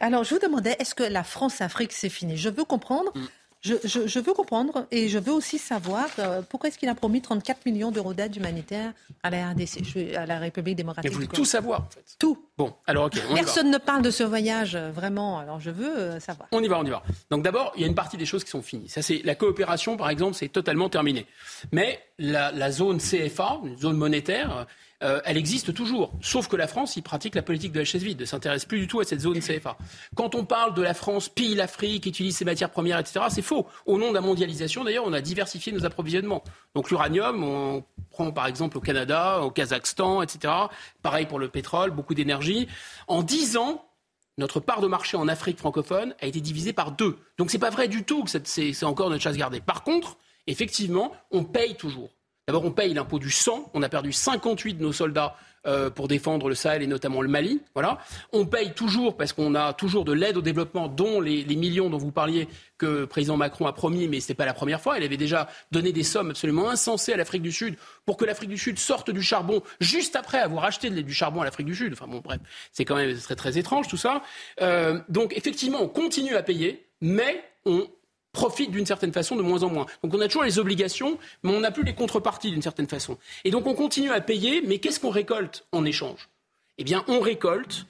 Alors, 0.05 0.23
je 0.23 0.35
vous 0.35 0.38
demandais, 0.38 0.77
est-ce 0.79 0.95
que 0.95 1.03
la 1.03 1.25
France-Afrique, 1.25 1.90
c'est 1.93 2.11
fini? 2.11 2.37
Je 2.37 2.51
veux 2.51 2.64
comprendre. 2.64 3.11
Mm. 3.14 3.25
Je, 3.62 4.21
veux 4.21 4.35
comprendre 4.35 4.87
et 4.90 5.09
je 5.09 5.19
veux 5.19 5.33
aussi 5.33 5.57
savoir 5.57 6.05
euh, 6.19 6.43
pourquoi 6.47 6.69
est-ce 6.69 6.77
qu'il 6.77 6.90
a 6.90 6.95
promis 6.95 7.23
34 7.23 7.64
millions 7.64 7.90
d'euros 7.90 8.12
d'aide 8.12 8.37
humanitaire 8.37 8.93
à 9.23 9.31
la 9.31 9.49
RDC, 9.49 10.14
à 10.14 10.27
la 10.27 10.38
République 10.38 10.77
démocratique. 10.77 11.11
Mais 11.11 11.14
vous 11.14 11.23
voulez 11.23 11.35
tout 11.35 11.47
savoir, 11.47 11.81
en 11.81 11.88
fait. 11.88 12.05
Tout. 12.19 12.37
Bon, 12.59 12.75
alors 12.87 13.07
ok. 13.07 13.19
Personne 13.33 13.71
ne 13.71 13.79
parle 13.79 14.03
de 14.03 14.11
ce 14.11 14.23
voyage 14.23 14.75
euh, 14.75 14.90
vraiment. 14.90 15.38
Alors 15.38 15.61
je 15.61 15.71
veux 15.71 15.97
euh, 15.97 16.21
savoir. 16.21 16.47
On 16.53 16.62
y 16.62 16.69
va, 16.69 16.79
on 16.79 16.85
y 16.85 16.90
va. 16.90 17.03
Donc 17.31 17.43
d'abord, 17.43 17.73
il 17.77 17.81
y 17.81 17.85
a 17.85 17.87
une 17.87 17.95
partie 17.95 18.19
des 18.19 18.27
choses 18.27 18.45
qui 18.45 18.51
sont 18.51 18.61
finies. 18.61 18.90
Ça, 18.90 19.01
c'est 19.01 19.23
la 19.25 19.35
coopération, 19.35 19.97
par 19.97 20.11
exemple, 20.11 20.35
c'est 20.35 20.49
totalement 20.51 20.90
terminé. 20.90 21.25
Mais 21.73 22.05
la, 22.19 22.53
la 22.53 22.71
zone 22.71 22.99
CFA, 22.99 23.61
une 23.64 23.79
zone 23.79 23.97
monétaire, 23.97 24.67
euh, 25.05 25.21
elle 25.25 25.37
existe 25.37 25.75
toujours. 25.75 26.12
Sauf 26.21 26.49
que 26.49 26.57
la 26.57 26.67
France, 26.67 26.97
y 26.97 27.03
pratique 27.03 27.35
la 27.35 27.43
politique 27.43 27.73
de 27.73 27.79
la 27.79 27.85
chaise 27.85 28.03
vide, 28.03 28.21
ne 28.21 28.25
s'intéresse 28.25 28.64
plus 28.64 28.81
du 28.81 28.87
tout 28.87 29.01
à 29.01 29.05
cette 29.05 29.21
zone 29.21 29.38
CFA. 29.38 29.77
Quand 30.14 30.35
on 30.35 30.45
parle 30.45 30.75
de 30.75 30.83
la 30.83 30.95
France 30.95 31.29
pille 31.29 31.55
l'Afrique, 31.55 32.07
utilise 32.07 32.37
ses 32.37 32.45
matières 32.45 32.71
premières, 32.71 32.99
etc., 32.99 33.27
c'est 33.29 33.43
faux. 33.43 33.67
Au 33.87 33.99
nom 33.99 34.09
de 34.09 34.14
la 34.14 34.21
mondialisation, 34.21 34.83
d'ailleurs, 34.83 35.05
on 35.07 35.12
a 35.12 35.21
diversifié 35.21 35.73
nos 35.73 35.85
approvisionnements. 35.85 36.43
Donc 36.75 36.90
l'uranium, 36.90 37.45
on 37.45 37.85
prend 38.11 38.33
par 38.33 38.47
exemple 38.47 38.79
au 38.79 38.81
Canada, 38.81 39.40
au 39.43 39.51
Kazakhstan, 39.51 40.23
etc. 40.23 40.53
Pareil 41.03 41.27
pour 41.27 41.38
le 41.38 41.49
pétrole, 41.49 41.90
beaucoup 41.90 42.14
d'énergie. 42.14 42.67
En 43.07 43.23
dix 43.23 43.57
ans, 43.57 43.85
notre 44.38 44.59
part 44.59 44.81
de 44.81 44.87
marché 44.87 45.17
en 45.17 45.29
Afrique 45.29 45.59
francophone 45.59 46.14
a 46.21 46.27
été 46.27 46.40
divisée 46.40 46.73
par 46.73 46.93
deux. 46.93 47.19
Donc 47.38 47.51
c'est 47.51 47.59
pas 47.59 47.71
vrai 47.71 47.88
du 47.88 48.05
tout 48.05 48.25
que 48.25 48.31
c'est 48.45 48.85
encore 48.85 49.11
notre 49.11 49.23
chasse 49.23 49.37
gardée. 49.37 49.61
Par 49.61 49.85
contre, 49.85 50.17
effectivement, 50.47 51.12
on 51.31 51.45
paye 51.45 51.77
toujours. 51.77 52.11
D'abord, 52.46 52.64
on 52.64 52.70
paye 52.70 52.92
l'impôt 52.92 53.18
du 53.18 53.30
sang. 53.30 53.70
On 53.72 53.83
a 53.83 53.88
perdu 53.88 54.12
58 54.12 54.74
de 54.74 54.83
nos 54.83 54.92
soldats 54.92 55.35
euh, 55.66 55.88
pour 55.88 56.09
défendre 56.09 56.50
le 56.50 56.54
Sahel 56.54 56.83
et 56.83 56.87
notamment 56.87 57.22
le 57.22 57.28
Mali. 57.28 57.62
Voilà. 57.72 57.98
On 58.33 58.44
paye 58.44 58.74
toujours 58.74 59.16
parce 59.16 59.33
qu'on 59.33 59.54
a 59.54 59.72
toujours 59.72 60.04
de 60.04 60.12
l'aide 60.12 60.37
au 60.37 60.42
développement, 60.42 60.88
dont 60.88 61.22
les, 61.22 61.44
millions 61.57 61.88
dont 61.88 61.96
vous 61.96 62.12
parliez 62.12 62.46
que 62.76 62.85
le 62.85 63.07
président 63.07 63.38
Macron 63.38 63.66
a 63.66 63.72
promis, 63.72 64.09
mais 64.09 64.20
ce 64.20 64.35
pas 64.35 64.44
la 64.44 64.52
première 64.52 64.83
fois. 64.83 64.98
Il 64.98 65.04
avait 65.04 65.16
déjà 65.16 65.48
donné 65.72 65.90
des 65.90 66.02
sommes 66.02 66.30
absolument 66.30 66.68
insensées 66.68 67.14
à 67.14 67.16
l'Afrique 67.16 67.40
du 67.40 67.52
Sud 67.52 67.76
pour 68.04 68.18
que 68.18 68.26
l'Afrique 68.26 68.50
du 68.50 68.59
Sud 68.59 68.78
sorte 68.78 69.11
du 69.11 69.22
charbon 69.22 69.62
juste 69.80 70.14
après 70.14 70.38
avoir 70.38 70.64
acheté 70.64 70.90
du 70.90 71.14
charbon 71.14 71.40
à 71.40 71.44
l'Afrique 71.46 71.66
du 71.66 71.74
Sud. 71.74 71.94
Enfin 71.94 72.09
bon, 72.09 72.20
bref, 72.22 72.40
c'est 72.72 72.85
quand 72.85 72.96
même 72.96 73.16
très 73.16 73.37
très 73.37 73.57
étrange 73.57 73.88
tout 73.88 73.96
ça. 73.96 74.20
Euh, 74.61 75.00
donc 75.09 75.35
effectivement, 75.35 75.78
on 75.80 75.88
continue 75.88 76.37
à 76.37 76.42
payer, 76.42 76.85
mais 77.00 77.42
on 77.64 77.87
profite 78.35 78.70
d'une 78.70 78.85
certaine 78.85 79.12
façon 79.12 79.37
de 79.37 79.42
moins 79.42 79.62
en 79.62 79.70
moins. 79.70 79.87
Donc 80.03 80.12
on 80.12 80.20
a 80.20 80.27
toujours 80.27 80.44
les 80.44 80.59
obligations, 80.59 81.18
mais 81.42 81.53
on 81.53 81.61
n'a 81.61 81.70
plus 81.70 81.85
les 81.85 81.94
contreparties 81.94 82.51
d'une 82.51 82.61
certaine 82.61 82.88
façon. 82.88 83.16
Et 83.44 83.51
donc 83.51 83.66
on 83.66 83.75
continue 83.75 84.11
à 84.11 84.20
payer, 84.20 84.61
mais 84.61 84.79
qu'est-ce 84.79 85.01
qu'on 85.01 85.11
récolte 85.11 85.64
en 85.73 85.87
échange? 85.87 86.29
Eh 86.77 86.85
bien, 86.85 87.05
on 87.09 87.20
récolte 87.20 87.87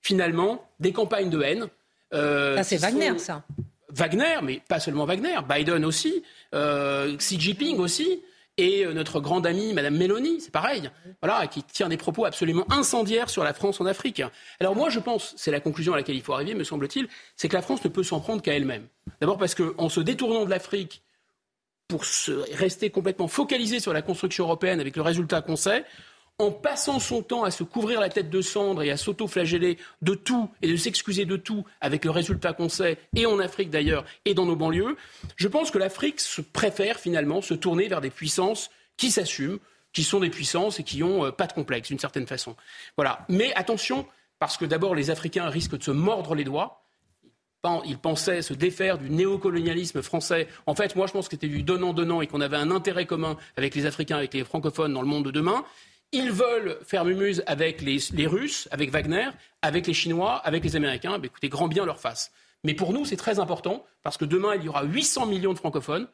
finalement 0.00 0.66
des 0.80 0.92
campagnes 0.92 1.28
de 1.28 1.42
haine. 1.42 1.66
Euh, 2.14 2.56
ça, 2.56 2.62
c'est 2.62 2.78
Wagner, 2.78 3.18
ça. 3.18 3.42
Wagner, 3.90 4.38
mais 4.42 4.62
pas 4.66 4.80
seulement 4.80 5.04
Wagner, 5.04 5.36
Biden 5.46 5.84
aussi, 5.84 6.22
euh, 6.54 7.16
Xi 7.16 7.38
Jinping 7.38 7.78
aussi, 7.78 8.22
et 8.58 8.84
euh, 8.84 8.92
notre 8.92 9.20
grande 9.20 9.46
amie, 9.46 9.72
Madame 9.72 9.96
Mélanie, 9.96 10.40
c'est 10.40 10.50
pareil, 10.50 10.90
voilà, 11.22 11.46
qui 11.46 11.62
tient 11.62 11.88
des 11.88 11.96
propos 11.96 12.24
absolument 12.24 12.66
incendiaires 12.70 13.30
sur 13.30 13.44
la 13.44 13.54
France 13.54 13.80
en 13.80 13.86
Afrique. 13.86 14.22
Alors 14.60 14.76
moi, 14.76 14.90
je 14.90 14.98
pense, 14.98 15.34
c'est 15.36 15.50
la 15.50 15.60
conclusion 15.60 15.94
à 15.94 15.96
laquelle 15.96 16.16
il 16.16 16.22
faut 16.22 16.34
arriver, 16.34 16.54
me 16.54 16.64
semble-t-il, 16.64 17.08
c'est 17.36 17.48
que 17.48 17.56
la 17.56 17.62
France 17.62 17.82
ne 17.84 17.88
peut 17.88 18.02
s'en 18.02 18.20
prendre 18.20 18.42
qu'à 18.42 18.54
elle-même. 18.54 18.86
D'abord 19.20 19.38
parce 19.38 19.54
qu'en 19.54 19.88
se 19.88 20.00
détournant 20.00 20.44
de 20.44 20.50
l'Afrique 20.50 21.02
pour 21.86 22.02
rester 22.52 22.90
complètement 22.90 23.28
focalisé 23.28 23.80
sur 23.80 23.94
la 23.94 24.02
construction 24.02 24.44
européenne 24.44 24.80
avec 24.80 24.94
le 24.96 25.02
résultat 25.02 25.40
qu'on 25.40 25.56
sait, 25.56 25.86
en 26.38 26.52
passant 26.52 27.00
son 27.00 27.22
temps 27.22 27.42
à 27.42 27.50
se 27.50 27.64
couvrir 27.64 28.00
la 28.00 28.08
tête 28.08 28.30
de 28.30 28.40
cendre 28.40 28.82
et 28.82 28.90
à 28.92 28.96
s'auto-flageller 28.96 29.76
de 30.02 30.14
tout 30.14 30.48
et 30.62 30.70
de 30.70 30.76
s'excuser 30.76 31.24
de 31.24 31.36
tout 31.36 31.64
avec 31.80 32.04
le 32.04 32.12
résultat 32.12 32.52
qu'on 32.52 32.68
sait, 32.68 32.98
et 33.16 33.26
en 33.26 33.40
Afrique 33.40 33.70
d'ailleurs, 33.70 34.04
et 34.24 34.34
dans 34.34 34.46
nos 34.46 34.54
banlieues, 34.54 34.96
je 35.36 35.48
pense 35.48 35.72
que 35.72 35.78
l'Afrique 35.78 36.20
préfère 36.52 37.00
finalement 37.00 37.42
se 37.42 37.54
tourner 37.54 37.88
vers 37.88 38.00
des 38.00 38.10
puissances 38.10 38.70
qui 38.96 39.10
s'assument, 39.10 39.58
qui 39.92 40.04
sont 40.04 40.20
des 40.20 40.30
puissances 40.30 40.78
et 40.78 40.84
qui 40.84 40.98
n'ont 40.98 41.24
euh, 41.24 41.32
pas 41.32 41.46
de 41.46 41.52
complexe 41.52 41.88
d'une 41.88 41.98
certaine 41.98 42.26
façon. 42.26 42.54
Voilà. 42.96 43.26
Mais 43.28 43.52
attention, 43.54 44.06
parce 44.38 44.56
que 44.56 44.64
d'abord 44.64 44.94
les 44.94 45.10
Africains 45.10 45.48
risquent 45.48 45.78
de 45.78 45.82
se 45.82 45.90
mordre 45.90 46.34
les 46.34 46.44
doigts. 46.44 46.84
Ils 47.84 47.98
pensaient 47.98 48.40
se 48.40 48.54
défaire 48.54 48.96
du 48.96 49.10
néocolonialisme 49.10 50.00
français. 50.00 50.46
En 50.66 50.74
fait, 50.74 50.94
moi, 50.94 51.06
je 51.06 51.12
pense 51.12 51.26
que 51.26 51.34
c'était 51.34 51.48
du 51.48 51.62
donnant-donnant 51.62 52.22
et 52.22 52.26
qu'on 52.26 52.40
avait 52.40 52.56
un 52.56 52.70
intérêt 52.70 53.04
commun 53.04 53.36
avec 53.56 53.74
les 53.74 53.84
Africains, 53.84 54.16
avec 54.16 54.32
les 54.32 54.44
francophones 54.44 54.94
dans 54.94 55.02
le 55.02 55.08
monde 55.08 55.24
de 55.24 55.30
demain. 55.32 55.64
Ils 56.12 56.32
veulent 56.32 56.78
faire 56.86 57.04
mumuse 57.04 57.42
avec 57.46 57.82
les, 57.82 58.26
Russes, 58.26 58.66
avec 58.70 58.90
Wagner, 58.90 59.28
avec 59.60 59.86
les 59.86 59.92
Chinois, 59.92 60.36
avec 60.36 60.64
les 60.64 60.74
Américains. 60.74 61.20
écoutez, 61.22 61.48
grand 61.48 61.68
bien 61.68 61.84
leur 61.84 62.00
face. 62.00 62.32
Mais 62.64 62.74
pour 62.74 62.92
nous, 62.92 63.04
c'est 63.04 63.16
très 63.16 63.38
important 63.38 63.84
parce 64.02 64.16
que 64.16 64.24
demain, 64.24 64.54
il 64.54 64.64
y 64.64 64.68
aura 64.68 64.84
800 64.84 65.26
millions 65.26 65.52
de 65.52 65.58
francophones. 65.58 66.08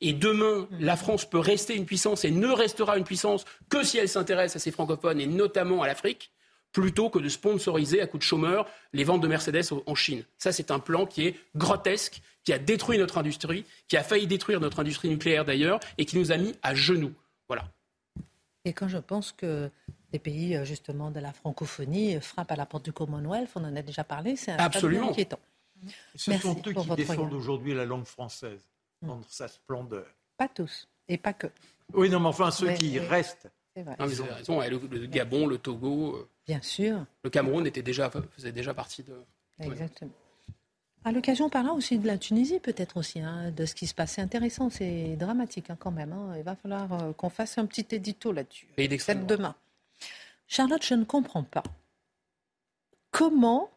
Et 0.00 0.12
demain, 0.12 0.68
la 0.78 0.96
France 0.96 1.28
peut 1.28 1.38
rester 1.38 1.74
une 1.74 1.84
puissance 1.84 2.24
et 2.24 2.30
ne 2.30 2.48
restera 2.48 2.96
une 2.96 3.04
puissance 3.04 3.44
que 3.68 3.82
si 3.82 3.98
elle 3.98 4.08
s'intéresse 4.08 4.56
à 4.56 4.58
ces 4.58 4.70
francophones 4.70 5.20
et 5.20 5.26
notamment 5.26 5.82
à 5.82 5.86
l'Afrique, 5.86 6.30
plutôt 6.72 7.10
que 7.10 7.18
de 7.18 7.28
sponsoriser 7.28 8.00
à 8.00 8.06
coups 8.06 8.24
de 8.24 8.26
chômeurs 8.26 8.66
les 8.92 9.04
ventes 9.04 9.20
de 9.20 9.28
Mercedes 9.28 9.64
en 9.84 9.94
Chine. 9.94 10.24
Ça, 10.38 10.52
c'est 10.52 10.70
un 10.70 10.78
plan 10.78 11.04
qui 11.04 11.26
est 11.26 11.34
grotesque, 11.56 12.22
qui 12.44 12.52
a 12.52 12.58
détruit 12.58 12.98
notre 12.98 13.18
industrie, 13.18 13.64
qui 13.88 13.96
a 13.96 14.04
failli 14.04 14.26
détruire 14.26 14.60
notre 14.60 14.80
industrie 14.80 15.08
nucléaire 15.08 15.44
d'ailleurs, 15.44 15.80
et 15.98 16.06
qui 16.06 16.16
nous 16.16 16.32
a 16.32 16.36
mis 16.36 16.54
à 16.62 16.74
genoux. 16.74 17.12
Voilà. 17.48 17.64
Et 18.64 18.72
quand 18.72 18.88
je 18.88 18.98
pense 18.98 19.32
que 19.32 19.70
des 20.12 20.18
pays 20.18 20.56
euh, 20.56 20.64
justement 20.64 21.10
de 21.10 21.20
la 21.20 21.32
francophonie 21.32 22.16
euh, 22.16 22.20
frappent 22.20 22.52
à 22.52 22.56
la 22.56 22.66
porte 22.66 22.84
du 22.84 22.92
Commonwealth, 22.92 23.50
on 23.54 23.64
en 23.64 23.74
a 23.76 23.82
déjà 23.82 24.04
parlé, 24.04 24.36
c'est 24.36 24.52
absolument 24.52 25.10
inquiétant. 25.10 25.38
Ce 26.14 26.36
sont 26.38 26.60
eux 26.66 26.72
qui 26.72 26.90
défendent 26.96 27.32
aujourd'hui 27.32 27.74
la 27.74 27.86
langue 27.86 28.04
française 28.04 28.60
dans 29.02 29.16
mm. 29.16 29.24
sa 29.28 29.48
splendeur. 29.48 30.06
Pas 30.36 30.48
tous, 30.48 30.88
et 31.08 31.16
pas 31.16 31.32
que. 31.32 31.46
Oui, 31.94 32.10
non, 32.10 32.20
mais 32.20 32.28
enfin 32.28 32.50
ceux 32.50 32.72
qui 32.74 32.98
restent. 32.98 33.48
C'est 33.74 33.82
vrai. 33.82 33.94
avez 33.98 34.22
raison, 34.32 34.60
le, 34.60 35.06
Gabon, 35.06 35.46
le 35.46 35.58
Togo. 35.58 36.16
Euh, 36.16 36.28
Bien 36.46 36.60
sûr. 36.60 37.06
Le 37.22 37.30
Cameroun 37.30 37.66
était 37.66 37.82
déjà, 37.82 38.10
faisait 38.32 38.52
déjà 38.52 38.74
partie 38.74 39.04
de. 39.04 39.14
Exactement. 39.60 40.10
À 41.02 41.12
l'occasion, 41.12 41.48
parlant 41.48 41.76
aussi 41.76 41.98
de 41.98 42.06
la 42.06 42.18
Tunisie, 42.18 42.60
peut-être 42.60 42.98
aussi, 42.98 43.20
hein, 43.20 43.50
de 43.52 43.64
ce 43.64 43.74
qui 43.74 43.86
se 43.86 43.94
passait 43.94 44.20
intéressant. 44.20 44.68
C'est 44.68 45.16
dramatique 45.16 45.70
hein, 45.70 45.76
quand 45.78 45.90
même. 45.90 46.12
Hein. 46.12 46.34
Il 46.36 46.42
va 46.42 46.56
falloir 46.56 46.92
euh, 46.92 47.12
qu'on 47.12 47.30
fasse 47.30 47.56
un 47.56 47.64
petit 47.64 47.86
édito 47.92 48.32
là-dessus. 48.32 48.66
Peut-être 48.76 49.26
demain. 49.26 49.54
Charlotte, 50.46 50.84
je 50.84 50.94
ne 50.94 51.04
comprends 51.04 51.42
pas. 51.42 51.62
Comment 53.12 53.70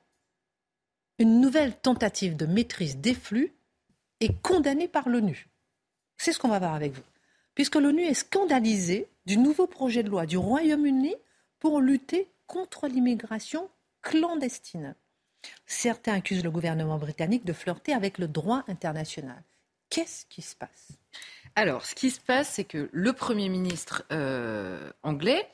une 1.17 1.39
nouvelle 1.39 1.77
tentative 1.77 2.35
de 2.35 2.45
maîtrise 2.45 2.97
des 2.97 3.13
flux 3.13 3.53
est 4.19 4.41
condamnée 4.41 4.89
par 4.89 5.07
l'ONU 5.07 5.47
C'est 6.17 6.33
ce 6.33 6.39
qu'on 6.39 6.49
va 6.49 6.59
voir 6.59 6.73
avec 6.73 6.93
vous. 6.93 7.03
Puisque 7.55 7.75
l'ONU 7.75 8.03
est 8.03 8.15
scandalisée 8.15 9.07
du 9.25 9.37
nouveau 9.37 9.67
projet 9.67 10.03
de 10.03 10.09
loi 10.09 10.25
du 10.25 10.37
Royaume-Uni 10.37 11.15
pour 11.59 11.79
lutter 11.79 12.27
contre 12.47 12.87
l'immigration 12.87 13.69
clandestine. 14.01 14.95
Certains 15.65 16.13
accusent 16.13 16.43
le 16.43 16.51
gouvernement 16.51 16.97
britannique 16.97 17.45
de 17.45 17.53
flirter 17.53 17.93
avec 17.93 18.17
le 18.17 18.27
droit 18.27 18.63
international. 18.67 19.41
Qu'est-ce 19.89 20.25
qui 20.25 20.41
se 20.41 20.55
passe? 20.55 20.97
Alors, 21.55 21.85
ce 21.85 21.93
qui 21.93 22.09
se 22.09 22.19
passe, 22.19 22.49
c'est 22.49 22.63
que 22.63 22.89
le 22.91 23.13
Premier 23.13 23.49
ministre 23.49 24.03
euh, 24.11 24.91
anglais 25.03 25.47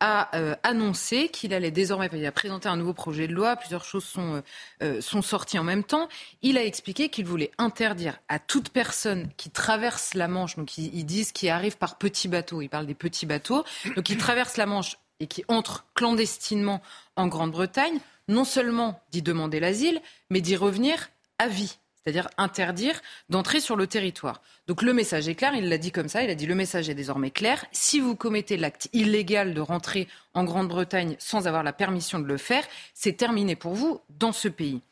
a 0.00 0.36
euh, 0.36 0.54
annoncé 0.62 1.28
qu'il 1.30 1.54
allait 1.54 1.70
désormais, 1.70 2.10
il 2.12 2.26
a 2.26 2.32
présenté 2.32 2.68
un 2.68 2.76
nouveau 2.76 2.92
projet 2.92 3.26
de 3.26 3.32
loi, 3.32 3.56
plusieurs 3.56 3.84
choses 3.84 4.04
sont, 4.04 4.42
euh, 4.82 5.00
sont 5.00 5.22
sorties 5.22 5.58
en 5.58 5.64
même 5.64 5.84
temps. 5.84 6.08
Il 6.42 6.58
a 6.58 6.64
expliqué 6.64 7.08
qu'il 7.08 7.24
voulait 7.24 7.50
interdire 7.56 8.18
à 8.28 8.38
toute 8.38 8.68
personne 8.68 9.30
qui 9.38 9.48
traverse 9.48 10.12
la 10.12 10.28
Manche, 10.28 10.56
donc 10.56 10.76
ils 10.76 11.04
disent 11.04 11.32
qui 11.32 11.48
arrive 11.48 11.78
par 11.78 11.96
petits 11.96 12.28
bateaux, 12.28 12.60
ils 12.60 12.68
parlent 12.68 12.86
des 12.86 12.94
petits 12.94 13.24
bateaux, 13.24 13.64
donc 13.94 14.04
qui 14.04 14.18
traverse 14.18 14.58
la 14.58 14.66
Manche 14.66 14.98
et 15.20 15.26
qui 15.26 15.44
entre 15.48 15.86
clandestinement 15.94 16.82
en 17.16 17.26
Grande-Bretagne, 17.26 17.98
non 18.28 18.44
seulement 18.44 19.00
d'y 19.12 19.22
demander 19.22 19.60
l'asile, 19.60 20.00
mais 20.30 20.40
d'y 20.40 20.56
revenir 20.56 21.10
à 21.38 21.48
vie 21.48 21.78
c'est-à-dire 22.06 22.28
interdire 22.38 23.00
d'entrer 23.30 23.58
sur 23.58 23.74
le 23.74 23.88
territoire. 23.88 24.40
Donc 24.68 24.82
le 24.82 24.92
message 24.92 25.26
est 25.26 25.34
clair, 25.34 25.54
il 25.54 25.68
l'a 25.68 25.76
dit 25.76 25.90
comme 25.90 26.08
ça, 26.08 26.22
il 26.22 26.30
a 26.30 26.36
dit 26.36 26.46
le 26.46 26.54
message 26.54 26.88
est 26.88 26.94
désormais 26.94 27.32
clair. 27.32 27.66
Si 27.72 27.98
vous 27.98 28.14
commettez 28.14 28.56
l'acte 28.56 28.88
illégal 28.92 29.54
de 29.54 29.60
rentrer 29.60 30.06
en 30.32 30.44
Grande-Bretagne 30.44 31.16
sans 31.18 31.48
avoir 31.48 31.64
la 31.64 31.72
permission 31.72 32.20
de 32.20 32.24
le 32.24 32.36
faire, 32.36 32.64
c'est 32.94 33.16
terminé 33.16 33.56
pour 33.56 33.74
vous 33.74 34.00
dans 34.20 34.30
ce 34.30 34.46
pays. 34.46 34.82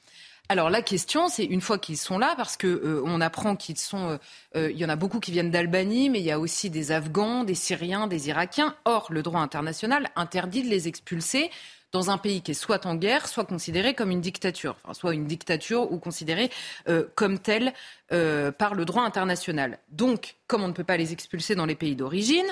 Alors 0.50 0.68
la 0.68 0.82
question, 0.82 1.28
c'est 1.28 1.44
une 1.44 1.62
fois 1.62 1.78
qu'ils 1.78 1.96
sont 1.96 2.18
là, 2.18 2.34
parce 2.36 2.58
que 2.58 2.66
euh, 2.66 3.02
on 3.06 3.22
apprend 3.22 3.56
qu'ils 3.56 3.78
sont, 3.78 4.10
euh, 4.10 4.18
euh, 4.56 4.70
il 4.70 4.76
y 4.76 4.84
en 4.84 4.90
a 4.90 4.96
beaucoup 4.96 5.18
qui 5.18 5.32
viennent 5.32 5.50
d'Albanie, 5.50 6.10
mais 6.10 6.20
il 6.20 6.24
y 6.24 6.30
a 6.30 6.38
aussi 6.38 6.68
des 6.68 6.92
Afghans, 6.92 7.44
des 7.44 7.54
Syriens, 7.54 8.06
des 8.06 8.28
Irakiens. 8.28 8.76
Or, 8.84 9.06
le 9.10 9.22
droit 9.22 9.40
international 9.40 10.10
interdit 10.16 10.62
de 10.62 10.68
les 10.68 10.86
expulser 10.86 11.50
dans 11.94 12.10
un 12.10 12.18
pays 12.18 12.42
qui 12.42 12.50
est 12.50 12.54
soit 12.54 12.86
en 12.86 12.96
guerre, 12.96 13.28
soit 13.28 13.44
considéré 13.44 13.94
comme 13.94 14.10
une 14.10 14.20
dictature, 14.20 14.76
soit 14.92 15.14
une 15.14 15.26
dictature 15.26 15.92
ou 15.92 15.98
considéré 15.98 16.50
euh, 16.88 17.04
comme 17.14 17.38
telle 17.38 17.72
euh, 18.12 18.50
par 18.50 18.74
le 18.74 18.84
droit 18.84 19.04
international. 19.04 19.78
Donc, 19.92 20.34
comme 20.48 20.64
on 20.64 20.68
ne 20.68 20.72
peut 20.72 20.82
pas 20.82 20.96
les 20.96 21.12
expulser 21.12 21.54
dans 21.54 21.66
les 21.66 21.76
pays 21.76 21.94
d'origine, 21.94 22.46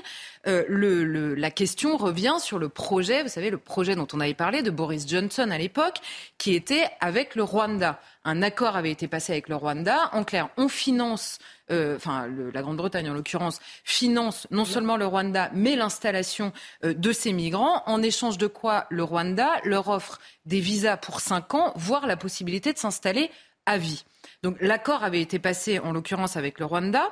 euh, 0.46 1.34
la 1.36 1.50
question 1.50 1.96
revient 1.96 2.36
sur 2.38 2.60
le 2.60 2.68
projet, 2.68 3.24
vous 3.24 3.28
savez, 3.28 3.50
le 3.50 3.58
projet 3.58 3.96
dont 3.96 4.06
on 4.12 4.20
avait 4.20 4.32
parlé 4.32 4.62
de 4.62 4.70
Boris 4.70 5.08
Johnson 5.08 5.50
à 5.50 5.58
l'époque, 5.58 5.98
qui 6.38 6.54
était 6.54 6.84
avec 7.00 7.34
le 7.34 7.42
Rwanda. 7.42 8.00
Un 8.24 8.42
accord 8.42 8.76
avait 8.76 8.90
été 8.90 9.08
passé 9.08 9.32
avec 9.32 9.48
le 9.48 9.56
Rwanda. 9.56 10.10
En 10.12 10.22
clair, 10.24 10.48
on 10.56 10.68
finance 10.68 11.38
euh, 11.72 11.96
enfin 11.96 12.28
la 12.52 12.62
Grande-Bretagne 12.62 13.08
en 13.10 13.14
l'occurrence, 13.14 13.60
finance 13.84 14.46
non 14.50 14.64
seulement 14.64 14.96
le 14.96 15.06
Rwanda, 15.06 15.50
mais 15.54 15.74
l'installation 15.74 16.52
euh, 16.84 16.94
de 16.94 17.12
ces 17.12 17.32
migrants, 17.32 17.82
en 17.86 18.02
échange 18.02 18.38
de 18.38 18.46
quoi 18.46 18.86
le 18.90 19.02
Rwanda 19.02 19.58
leur 19.64 19.88
offre 19.88 20.20
des 20.44 20.60
visas 20.60 20.96
pour 20.96 21.20
cinq 21.20 21.54
ans, 21.54 21.72
voire 21.76 22.06
la 22.06 22.16
possibilité 22.16 22.72
de 22.72 22.78
s'installer 22.78 23.30
à 23.66 23.78
vie. 23.78 24.04
Donc 24.42 24.56
l'accord 24.60 25.02
avait 25.02 25.20
été 25.20 25.38
passé 25.38 25.78
en 25.78 25.92
l'occurrence 25.92 26.36
avec 26.36 26.58
le 26.58 26.66
Rwanda. 26.66 27.10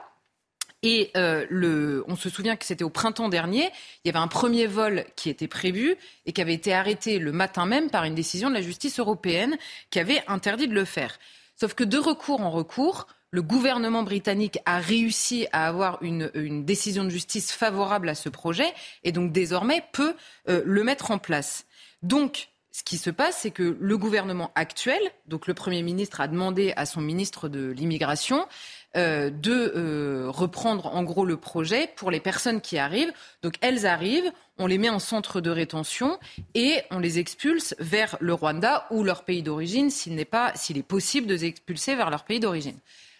Et 0.83 1.11
euh, 1.17 1.45
le, 1.51 2.05
on 2.09 2.17
se 2.17 2.31
souvient 2.31 2.57
que 2.57 2.65
c'était 2.65 2.85
au 2.85 2.91
printemps 2.91 3.29
dernier, 3.29 3.71
il 4.05 4.09
y 4.09 4.11
avait 4.11 4.19
un 4.19 4.29
premier 4.29 4.67
vol 4.67 5.05
qui 5.15 5.29
était 5.29 5.49
prévu 5.49 5.97
et 6.25 6.33
qui 6.33 6.41
avait 6.41 6.55
été 6.55 6.73
arrêté 6.73 7.19
le 7.19 7.33
matin 7.33 7.67
même 7.67 7.91
par 7.91 8.05
une 8.05 8.15
décision 8.15 8.49
de 8.49 8.55
la 8.55 8.63
justice 8.63 8.99
européenne 8.99 9.59
qui 9.91 9.99
avait 9.99 10.23
interdit 10.27 10.69
de 10.69 10.75
le 10.75 10.87
faire. 10.87 11.19
Sauf 11.57 11.75
que 11.75 11.85
de 11.85 11.99
recours 11.99 12.41
en 12.41 12.51
recours, 12.51 13.07
le 13.31 13.43
gouvernement 13.43 14.03
britannique 14.03 14.59
a 14.65 14.79
réussi 14.79 15.47
à 15.53 15.69
avoir 15.69 16.03
une, 16.03 16.65
décision 16.65 17.05
de 17.05 17.11
justice 17.11 17.53
favorable 17.53 18.09
à 18.09 18.15
ce 18.15 18.29
projet 18.29 18.73
et 19.05 19.13
donc 19.13 19.33
désormais 19.33 19.85
peut 19.93 20.15
euh, 20.49 20.63
le 20.65 20.83
mettre 20.83 21.11
en 21.11 21.19
place. 21.19 21.67
Donc, 22.03 22.49
ce 22.73 22.85
qui 22.85 22.99
se 22.99 23.11
passe, 23.11 23.39
c'est 23.39 23.51
que 23.51 23.77
le 23.81 23.99
gouvernement 23.99 24.53
actuel, 24.55 25.01
donc 25.27 25.47
le 25.47 25.55
Premier 25.55 25.83
ministre 25.83 26.21
a 26.21 26.29
demandé 26.29 26.73
à 26.77 26.87
son 26.87 27.01
ministre 27.01 27.49
de 27.49 27.71
l'immigration 27.71 28.47
euh, 28.97 29.31
de 29.31 29.73
euh, 29.77 30.27
reprendre 30.29 30.87
en 30.87 31.05
gros 31.05 31.25
le 31.25 31.37
projet 31.37 31.89
pour 31.97 32.11
les 32.11 32.19
personnes 32.19 32.61
qui 32.61 32.77
arrivent. 32.77 33.13
Donc 33.43 33.55
elles 33.61 33.87
arrivent, 33.87 34.33
on 34.59 34.67
les 34.67 34.79
met 34.79 34.89
en 34.89 34.99
centre 34.99 35.41
de 35.41 35.51
rétention 35.51 36.19
et 36.55 36.81
on 36.91 36.99
les 36.99 37.19
expulse 37.19 37.75
vers 37.79 38.17
le 38.21 38.35
Rwanda 38.35 38.87
ou 38.91 39.05
leur 39.05 39.25
pays 39.25 39.43
d'origine 39.43 39.91
s'il 39.91 40.15
n'est 40.17 40.25
pas, 40.25 40.53
s'il 40.57 40.77
est 40.77 40.83
possible 40.83 41.27
de 41.29 41.35
les 41.35 41.45
expulser 41.45 41.95
vers 41.95 42.11
leur 42.11 42.25
pays 42.25 42.41
d'origine. 42.41 42.79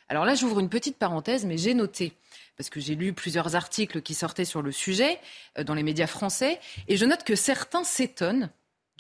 Alors 0.09 0.25
là, 0.25 0.35
j'ouvre 0.35 0.59
une 0.59 0.69
petite 0.69 0.97
parenthèse, 0.97 1.45
mais 1.45 1.57
j'ai 1.57 1.75
noté 1.75 2.15
parce 2.61 2.69
que 2.69 2.81
j'ai 2.81 2.95
lu 2.95 3.15
plusieurs 3.15 3.57
articles 3.57 4.03
qui 4.03 4.13
sortaient 4.13 4.45
sur 4.45 4.61
le 4.61 4.71
sujet 4.71 5.19
euh, 5.59 5.65
dans 5.65 5.73
les 5.73 5.83
médias 5.83 6.07
français, 6.07 6.61
et 6.89 6.99
je 6.99 7.07
note 7.07 7.25
que 7.25 7.35
certains 7.35 7.85
s'étonnent 7.85 8.51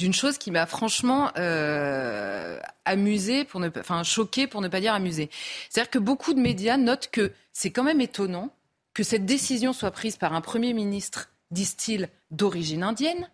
d'une 0.00 0.14
chose 0.14 0.38
qui 0.38 0.50
m'a 0.50 0.64
franchement 0.64 1.30
euh, 1.36 2.58
amusé, 2.86 3.44
pour 3.44 3.60
ne, 3.60 3.68
enfin 3.78 4.02
choqué 4.02 4.46
pour 4.46 4.62
ne 4.62 4.68
pas 4.68 4.80
dire 4.80 4.94
amusé. 4.94 5.28
C'est-à-dire 5.68 5.90
que 5.90 5.98
beaucoup 5.98 6.32
de 6.32 6.40
médias 6.40 6.78
notent 6.78 7.10
que 7.12 7.32
c'est 7.52 7.70
quand 7.70 7.84
même 7.84 8.00
étonnant 8.00 8.50
que 8.94 9.02
cette 9.02 9.26
décision 9.26 9.74
soit 9.74 9.90
prise 9.90 10.16
par 10.16 10.32
un 10.32 10.40
Premier 10.40 10.72
ministre, 10.72 11.28
disent-ils, 11.50 12.08
d'origine 12.30 12.82
indienne, 12.82 13.28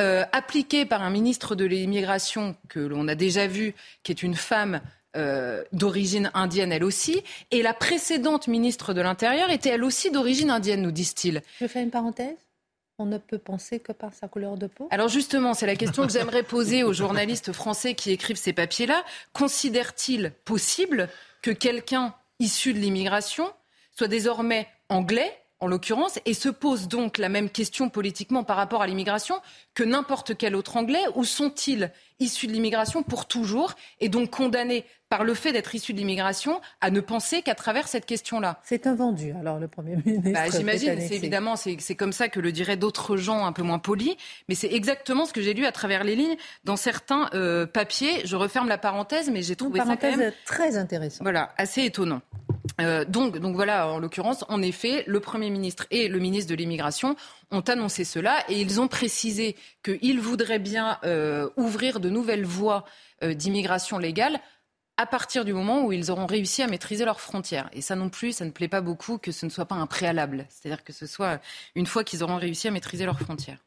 euh, 0.00 0.24
appliquée 0.32 0.86
par 0.86 1.02
un 1.02 1.10
ministre 1.10 1.54
de 1.54 1.66
l'immigration 1.66 2.56
que 2.68 2.80
l'on 2.80 3.06
a 3.06 3.14
déjà 3.14 3.46
vu, 3.46 3.74
qui 4.02 4.10
est 4.10 4.22
une 4.22 4.36
femme 4.36 4.80
euh, 5.16 5.62
d'origine 5.72 6.30
indienne 6.32 6.72
elle 6.72 6.82
aussi. 6.82 7.22
Et 7.50 7.62
la 7.62 7.74
précédente 7.74 8.48
ministre 8.48 8.94
de 8.94 9.02
l'Intérieur 9.02 9.50
était 9.50 9.68
elle 9.68 9.84
aussi 9.84 10.10
d'origine 10.10 10.50
indienne, 10.50 10.80
nous 10.80 10.92
disent-ils. 10.92 11.42
Je 11.60 11.66
fais 11.66 11.82
une 11.82 11.90
parenthèse 11.90 12.43
on 12.98 13.06
ne 13.06 13.18
peut 13.18 13.38
penser 13.38 13.80
que 13.80 13.92
par 13.92 14.14
sa 14.14 14.28
couleur 14.28 14.56
de 14.56 14.66
peau? 14.66 14.88
Alors 14.90 15.08
justement, 15.08 15.54
c'est 15.54 15.66
la 15.66 15.76
question 15.76 16.06
que 16.06 16.12
j'aimerais 16.12 16.42
poser 16.42 16.84
aux 16.84 16.92
journalistes 16.92 17.52
français 17.52 17.94
qui 17.94 18.10
écrivent 18.12 18.36
ces 18.36 18.52
papiers-là. 18.52 19.04
Considère-t-il 19.32 20.32
possible 20.44 21.08
que 21.42 21.50
quelqu'un 21.50 22.14
issu 22.38 22.72
de 22.72 22.78
l'immigration 22.78 23.50
soit 23.90 24.08
désormais 24.08 24.68
anglais 24.88 25.36
en 25.64 25.66
l'occurrence, 25.66 26.18
et 26.26 26.34
se 26.34 26.50
pose 26.50 26.88
donc 26.88 27.16
la 27.16 27.30
même 27.30 27.48
question 27.48 27.88
politiquement 27.88 28.44
par 28.44 28.56
rapport 28.56 28.82
à 28.82 28.86
l'immigration 28.86 29.36
que 29.72 29.82
n'importe 29.82 30.36
quel 30.36 30.54
autre 30.54 30.76
Anglais, 30.76 31.02
ou 31.14 31.24
sont-ils 31.24 31.90
issus 32.20 32.46
de 32.46 32.52
l'immigration 32.52 33.02
pour 33.02 33.26
toujours 33.26 33.72
et 34.00 34.08
donc 34.08 34.30
condamnés 34.30 34.84
par 35.08 35.24
le 35.24 35.34
fait 35.34 35.52
d'être 35.52 35.74
issus 35.74 35.92
de 35.92 35.98
l'immigration 35.98 36.60
à 36.80 36.90
ne 36.90 37.00
penser 37.00 37.40
qu'à 37.40 37.54
travers 37.54 37.88
cette 37.88 38.04
question-là? 38.04 38.60
C'est 38.62 38.86
un 38.86 38.94
vendu, 38.94 39.32
alors 39.32 39.58
le 39.58 39.68
Premier 39.68 39.96
ministre. 40.04 40.32
Bah, 40.32 40.50
J'imagine, 40.50 41.00
c'est 41.00 41.14
évidemment, 41.14 41.56
c'est 41.56 41.94
comme 41.94 42.12
ça 42.12 42.28
que 42.28 42.40
le 42.40 42.52
diraient 42.52 42.76
d'autres 42.76 43.16
gens 43.16 43.46
un 43.46 43.52
peu 43.52 43.62
moins 43.62 43.78
polis, 43.78 44.16
mais 44.48 44.54
c'est 44.54 44.72
exactement 44.72 45.24
ce 45.24 45.32
que 45.32 45.40
j'ai 45.40 45.54
lu 45.54 45.64
à 45.64 45.72
travers 45.72 46.04
les 46.04 46.14
lignes 46.14 46.36
dans 46.64 46.76
certains 46.76 47.30
euh, 47.32 47.66
papiers. 47.66 48.26
Je 48.26 48.36
referme 48.36 48.68
la 48.68 48.78
parenthèse, 48.78 49.30
mais 49.30 49.42
j'ai 49.42 49.56
trouvé 49.56 49.80
ça 49.80 49.96
quand 49.96 50.16
même 50.16 50.32
très 50.44 50.76
intéressant. 50.76 51.24
Voilà, 51.24 51.54
assez 51.56 51.82
étonnant. 51.82 52.20
Euh, 52.80 53.04
donc, 53.04 53.38
donc 53.38 53.54
voilà, 53.54 53.88
en 53.88 53.98
l'occurrence, 53.98 54.44
en 54.48 54.60
effet, 54.62 55.04
le 55.06 55.20
Premier 55.20 55.50
ministre 55.50 55.86
et 55.90 56.08
le 56.08 56.18
ministre 56.18 56.50
de 56.50 56.56
l'Immigration 56.56 57.16
ont 57.50 57.60
annoncé 57.60 58.04
cela 58.04 58.44
et 58.48 58.60
ils 58.60 58.80
ont 58.80 58.88
précisé 58.88 59.56
qu'ils 59.82 60.20
voudraient 60.20 60.58
bien 60.58 60.98
euh, 61.04 61.48
ouvrir 61.56 62.00
de 62.00 62.10
nouvelles 62.10 62.44
voies 62.44 62.84
euh, 63.22 63.34
d'immigration 63.34 63.98
légale 63.98 64.40
à 64.96 65.06
partir 65.06 65.44
du 65.44 65.52
moment 65.52 65.84
où 65.84 65.92
ils 65.92 66.10
auront 66.10 66.26
réussi 66.26 66.62
à 66.62 66.68
maîtriser 66.68 67.04
leurs 67.04 67.20
frontières. 67.20 67.68
Et 67.72 67.80
ça 67.80 67.96
non 67.96 68.10
plus, 68.10 68.32
ça 68.32 68.44
ne 68.44 68.50
plaît 68.50 68.68
pas 68.68 68.80
beaucoup 68.80 69.18
que 69.18 69.32
ce 69.32 69.44
ne 69.46 69.50
soit 69.50 69.66
pas 69.66 69.74
un 69.74 69.86
préalable. 69.86 70.46
C'est-à-dire 70.48 70.84
que 70.84 70.92
ce 70.92 71.06
soit 71.06 71.40
une 71.74 71.86
fois 71.86 72.04
qu'ils 72.04 72.22
auront 72.22 72.36
réussi 72.36 72.68
à 72.68 72.70
maîtriser 72.70 73.04
leurs 73.04 73.18
frontières. 73.18 73.58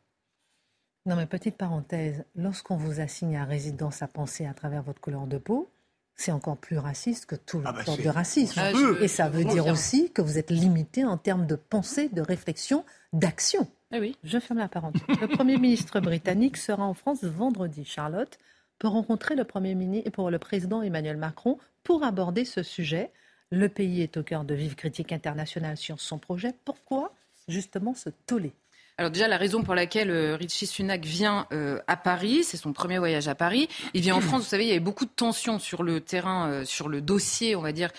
Non 1.05 1.15
mais 1.15 1.25
petite 1.25 1.55
parenthèse, 1.55 2.25
lorsqu'on 2.35 2.75
vous 2.75 2.99
assigne 2.99 3.37
à 3.37 3.45
résidence 3.45 4.01
à 4.01 4.07
penser 4.07 4.45
à 4.45 4.53
travers 4.53 4.83
votre 4.83 4.99
couleur 4.99 5.25
de 5.25 5.37
peau, 5.37 5.69
c'est 6.17 6.31
encore 6.31 6.57
plus 6.57 6.79
raciste 6.79 7.27
que 7.27 7.35
tout 7.35 7.59
le 7.59 7.65
ah 7.67 7.71
bah 7.71 7.83
de 7.85 8.09
racisme. 8.09 8.59
Ah, 8.59 8.71
et 8.99 9.07
ça 9.07 9.29
veut 9.29 9.45
dire 9.45 9.67
aussi 9.67 10.11
que 10.11 10.21
vous 10.21 10.39
êtes 10.39 10.49
limité 10.49 11.05
en 11.05 11.17
termes 11.17 11.45
de 11.45 11.55
pensée, 11.55 12.09
de 12.09 12.21
réflexion, 12.21 12.83
d'action. 13.13 13.67
Eh 13.93 13.99
oui. 13.99 14.17
Je 14.23 14.39
ferme 14.39 14.59
la 14.59 14.67
parenthèse. 14.67 15.01
Le 15.21 15.27
Premier 15.27 15.57
ministre 15.57 15.99
britannique 15.99 16.57
sera 16.57 16.83
en 16.83 16.95
France 16.95 17.23
vendredi, 17.23 17.85
Charlotte, 17.85 18.39
pour 18.79 18.91
rencontrer 18.91 19.35
le, 19.35 19.43
Premier 19.43 19.75
ministre, 19.75 20.09
pour 20.09 20.31
le 20.31 20.39
président 20.39 20.81
Emmanuel 20.81 21.17
Macron 21.17 21.59
pour 21.83 22.03
aborder 22.03 22.45
ce 22.45 22.63
sujet. 22.63 23.11
Le 23.51 23.69
pays 23.69 24.01
est 24.01 24.17
au 24.17 24.23
cœur 24.23 24.43
de 24.43 24.55
vives 24.55 24.75
critiques 24.75 25.13
internationales 25.13 25.77
sur 25.77 26.01
son 26.01 26.17
projet. 26.17 26.53
Pourquoi 26.65 27.13
justement 27.47 27.93
ce 27.93 28.09
tollé 28.25 28.51
alors 28.99 29.11
déjà, 29.11 29.27
la 29.27 29.37
raison 29.37 29.61
pour 29.61 29.75
laquelle 29.75 30.09
euh, 30.09 30.35
Richie 30.35 30.65
Sunak 30.65 31.05
vient 31.05 31.45
euh, 31.51 31.79
à 31.85 31.95
Paris, 31.95 32.43
c'est 32.43 32.57
son 32.57 32.73
premier 32.73 32.97
voyage 32.97 33.27
à 33.27 33.35
Paris. 33.35 33.69
Il 33.93 34.01
vient 34.01 34.15
en 34.15 34.21
France, 34.21 34.41
vous 34.41 34.47
savez, 34.47 34.63
il 34.63 34.69
y 34.69 34.71
avait 34.71 34.79
beaucoup 34.79 35.05
de 35.05 35.11
tensions 35.15 35.59
sur 35.59 35.83
le 35.83 36.01
terrain, 36.01 36.49
euh, 36.49 36.65
sur 36.65 36.89
le 36.89 36.99
dossier, 36.99 37.55
on 37.55 37.61
va 37.61 37.71
dire, 37.71 37.91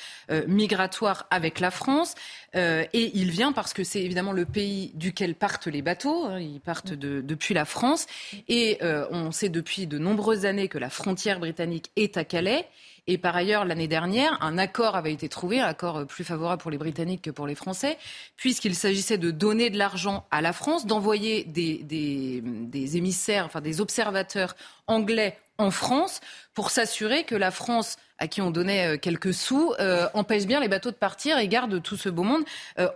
migratoire 0.49 1.27
avec 1.31 1.61
la 1.61 1.71
France. 1.71 2.15
et 2.55 3.11
il 3.15 3.31
vient 3.31 3.53
parce 3.53 3.73
que 3.73 3.85
c'est 3.85 4.03
évidemment 4.03 4.33
le 4.33 4.45
pays 4.45 4.91
duquel 4.95 5.37
partent 5.37 5.69
les 5.69 5.83
bateaux. 5.83 6.25
Hein, 6.27 6.41
ils 6.41 6.61
partent 6.61 6.93
de, 6.93 7.21
depuis 7.21 7.55
la 7.55 7.65
France. 7.65 8.07
Et 8.49 8.79
on 8.83 9.31
sait 9.31 9.49
depuis 9.49 9.87
de 9.87 9.99
nombreuses 9.99 10.47
années 10.47 10.69
que 10.69 10.79
la 10.79 10.91
frontière 10.91 11.39
britannique 11.39 11.91
est 11.97 12.17
à 12.17 12.25
Calais. 12.25 12.67
Et 13.11 13.17
par 13.17 13.35
ailleurs, 13.35 13.65
l'année 13.65 13.89
dernière, 13.89 14.37
un 14.43 14.59
accord 14.59 14.95
avait 14.95 15.15
été 15.15 15.31
trouvé, 15.31 15.61
un 15.61 15.67
accord 15.67 16.07
plus 16.07 16.25
favorable 16.25 16.61
pour 16.61 16.71
les 16.71 16.77
Britanniques 16.77 17.23
que 17.23 17.31
pour 17.31 17.47
les 17.47 17.55
Français, 17.55 17.97
puisqu'il 18.37 18.75
s'agissait 18.75 19.17
de 19.17 19.31
donner 19.31 19.71
de 19.71 19.79
l'argent 19.79 20.27
à 20.31 20.43
la 20.43 20.53
France, 20.53 20.85
d'envoyer 20.85 21.45
des, 21.45 21.79
des, 21.83 22.97
émissaires, 22.99 23.47
enfin 23.47 23.63
des 23.63 23.81
observateurs 23.81 24.55
anglais 24.87 25.39
en 25.57 25.71
France 25.71 26.21
pour 26.53 26.71
s'assurer 26.71 27.25
que 27.25 27.35
la 27.35 27.51
France 27.51 27.97
à 28.19 28.29
qui 28.29 28.41
on 28.41 28.51
donnait 28.51 28.99
quelques 28.99 29.35
sous, 29.35 29.75
empêchent 30.15 30.47
bien 30.47 30.61
les 30.61 30.69
bateaux 30.69 30.91
de 30.91 30.97
partir 30.97 31.39
et 31.39 31.49
gardent 31.49 31.83
tout 31.83 31.97
ce 31.97 32.09
beau 32.09 32.23
monde 32.23 32.45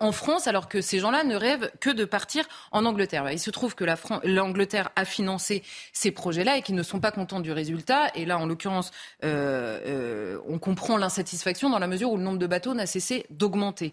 en 0.00 0.12
France, 0.12 0.46
alors 0.46 0.68
que 0.68 0.80
ces 0.80 0.98
gens-là 0.98 1.24
ne 1.24 1.36
rêvent 1.36 1.70
que 1.80 1.90
de 1.90 2.04
partir 2.04 2.44
en 2.70 2.84
Angleterre. 2.84 3.30
Il 3.30 3.38
se 3.38 3.50
trouve 3.50 3.74
que 3.74 3.84
l'Angleterre 4.24 4.90
a 4.96 5.04
financé 5.04 5.62
ces 5.92 6.10
projets-là 6.10 6.58
et 6.58 6.62
qu'ils 6.62 6.74
ne 6.74 6.82
sont 6.82 7.00
pas 7.00 7.10
contents 7.10 7.40
du 7.40 7.52
résultat. 7.52 8.08
Et 8.14 8.24
là, 8.24 8.38
en 8.38 8.46
l'occurrence, 8.46 8.90
on 9.22 10.58
comprend 10.60 10.96
l'insatisfaction 10.96 11.70
dans 11.70 11.78
la 11.78 11.86
mesure 11.86 12.10
où 12.10 12.16
le 12.16 12.22
nombre 12.22 12.38
de 12.38 12.46
bateaux 12.46 12.74
n'a 12.74 12.86
cessé 12.86 13.26
d'augmenter 13.30 13.92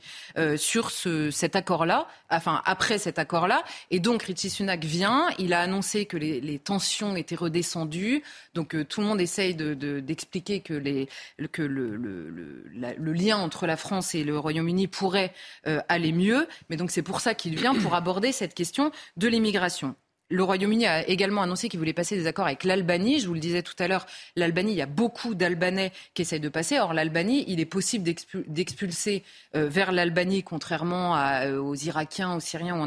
sur 0.58 0.92
ce, 0.92 1.32
cet 1.32 1.56
accord-là, 1.56 2.08
enfin 2.30 2.62
après 2.66 2.98
cet 2.98 3.20
accord-là. 3.20 3.64
Et 3.92 4.00
donc 4.00 4.24
Richie 4.24 4.50
Sunak 4.50 4.84
vient, 4.84 5.28
il 5.38 5.54
a 5.54 5.62
annoncé 5.62 6.06
que 6.06 6.18
les, 6.18 6.60
tensions 6.60 7.16
étaient 7.16 7.36
redescendues. 7.36 8.24
Donc 8.54 8.76
euh, 8.76 8.84
tout 8.84 9.02
le 9.02 9.08
monde 9.08 9.22
essaye 9.22 9.56
d'expliquer 9.56 10.60
que, 10.60 10.74
les, 10.74 11.08
que 11.52 11.62
le, 11.62 13.14
lien 13.14 13.38
entre 13.38 13.68
la 13.68 13.78
France 13.78 14.16
et 14.16 14.24
le 14.24 14.38
Royaume-Uni 14.38 14.88
pourrait 14.88 15.34
euh, 15.68 15.82
aller 15.88 16.12
mieux. 16.12 16.48
Mais 16.70 16.78
donc 16.78 16.92
c'est 16.92 17.02
pour 17.02 17.22
ça 17.22 17.34
qu'il 17.34 17.56
vient, 17.56 17.76
pour 17.76 17.96
aborder 17.96 18.32
cette 18.32 18.54
question 18.54 18.92
de 19.18 19.28
l'immigration. 19.28 19.96
Le 20.32 20.44
Royaume-Uni 20.44 20.86
a 20.86 21.08
également 21.08 21.42
annoncé 21.42 21.70
qu'il 21.70 21.80
voulait 21.80 21.94
passer 21.94 22.16
des 22.16 22.28
accords 22.28 22.46
avec 22.46 22.64
l'Albanie. 22.64 23.20
Je 23.20 23.28
vous 23.28 23.34
le 23.34 23.40
disais 23.40 23.64
tout 23.64 23.74
à 23.80 23.88
l'heure, 23.88 24.06
l'Albanie, 24.36 24.74
il 24.74 24.78
y 24.78 24.82
a 24.82 24.86
beaucoup 24.86 25.34
d'Albanais 25.34 25.92
qui 26.14 26.22
essayent 26.22 26.40
de 26.40 26.50
passer. 26.50 26.78
Or, 26.78 26.94
l'Albanie, 26.94 27.46
il 27.48 27.60
est 27.60 27.66
possible 27.66 28.08
d'expulser 28.48 29.24
euh, 29.56 29.68
vers 29.68 29.92
l'Albanie, 29.92 30.44
contrairement 30.44 31.18
euh, 31.18 31.58
aux 31.58 31.74
Irakiens, 31.74 32.36
aux 32.36 32.40
Syriens 32.40 32.78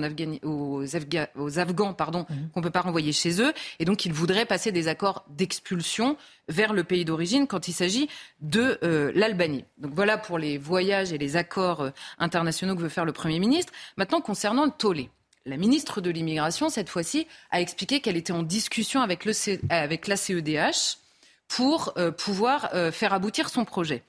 ou 0.45 0.85
aux, 0.85 1.59
Afghans, 1.59 1.95
pardon, 1.95 2.27
mhm. 2.31 2.51
qu'on 2.51 2.61
ne 2.61 2.65
peut 2.65 2.71
pas 2.71 2.83
renvoyer 2.83 3.11
chez 3.11 3.43
eux. 3.43 3.53
Et 3.81 3.85
donc, 3.85 4.07
il 4.07 4.13
voudrait 4.13 4.47
passer 4.47 4.71
des 4.71 4.87
accords 4.87 5.25
d'expulsion 5.29 6.17
vers 6.49 6.73
le 6.73 6.85
pays 6.85 7.05
d'origine 7.05 7.49
quand 7.49 7.67
il 7.67 7.73
s'agit 7.73 8.09
de 8.41 8.79
euh, 8.85 9.11
l'Albanie. 9.17 9.65
Donc 9.79 9.95
voilà 9.95 10.17
pour 10.17 10.39
les 10.39 10.59
voyages 10.59 11.13
et 11.13 11.19
les 11.19 11.37
accords 11.37 11.91
internationaux 12.19 12.77
que 12.77 12.83
veut 12.83 12.89
faire 12.89 13.05
le 13.05 13.13
Premier 13.13 13.41
ministre. 13.41 13.73
Maintenant, 13.97 14.21
concernant 14.21 14.65
le 14.65 14.71
tollé. 14.71 15.11
La 15.45 15.57
ministre 15.57 16.01
de 16.01 16.11
l'Immigration, 16.11 16.69
cette 16.69 16.89
fois-ci, 16.89 17.27
a 17.51 17.61
expliqué 17.61 18.01
qu'elle 18.01 18.17
était 18.17 18.33
en 18.33 18.45
discussion 18.45 19.01
avec, 19.01 19.27
la 19.27 20.17
CEDH 20.17 20.99
pour 21.49 21.93
euh, 21.97 22.13
pouvoir 22.13 22.71
euh, 22.75 22.93
faire 22.93 23.13
aboutir 23.13 23.49
son 23.49 23.65
projet. 23.65 24.05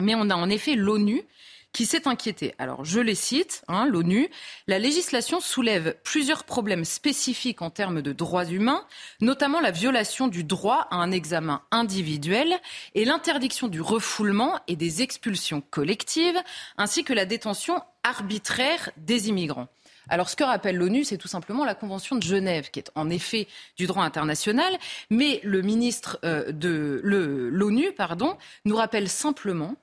Mais 0.00 0.14
on 0.14 0.30
a 0.30 0.34
en 0.34 0.48
effet 0.48 0.74
l'ONU 0.74 1.24
qui 1.72 1.86
s'est 1.86 2.06
inquiété. 2.06 2.54
Alors, 2.58 2.84
je 2.84 3.00
les 3.00 3.14
cite, 3.14 3.64
hein, 3.68 3.86
l'ONU. 3.86 4.28
La 4.66 4.78
législation 4.78 5.40
soulève 5.40 5.96
plusieurs 6.04 6.44
problèmes 6.44 6.84
spécifiques 6.84 7.62
en 7.62 7.70
termes 7.70 8.02
de 8.02 8.12
droits 8.12 8.44
humains, 8.44 8.86
notamment 9.20 9.60
la 9.60 9.70
violation 9.70 10.28
du 10.28 10.44
droit 10.44 10.86
à 10.90 10.96
un 10.96 11.10
examen 11.10 11.62
individuel 11.70 12.58
et 12.94 13.04
l'interdiction 13.04 13.68
du 13.68 13.80
refoulement 13.80 14.60
et 14.68 14.76
des 14.76 15.02
expulsions 15.02 15.62
collectives, 15.62 16.38
ainsi 16.76 17.04
que 17.04 17.14
la 17.14 17.24
détention 17.24 17.82
arbitraire 18.02 18.90
des 18.96 19.28
immigrants. 19.28 19.68
Alors, 20.08 20.28
ce 20.28 20.36
que 20.36 20.44
rappelle 20.44 20.76
l'ONU, 20.76 21.04
c'est 21.04 21.18
tout 21.18 21.28
simplement 21.28 21.64
la 21.64 21.74
Convention 21.74 22.16
de 22.16 22.22
Genève, 22.22 22.70
qui 22.70 22.80
est 22.80 22.90
en 22.94 23.10
effet 23.10 23.46
du 23.76 23.86
droit 23.86 24.04
international, 24.04 24.76
mais 25.10 25.40
le 25.42 25.62
ministre 25.62 26.18
euh, 26.24 26.50
de 26.52 27.00
l'ONU, 27.02 27.88
nous 28.64 28.76
rappelle 28.76 29.08
simplement 29.08 29.76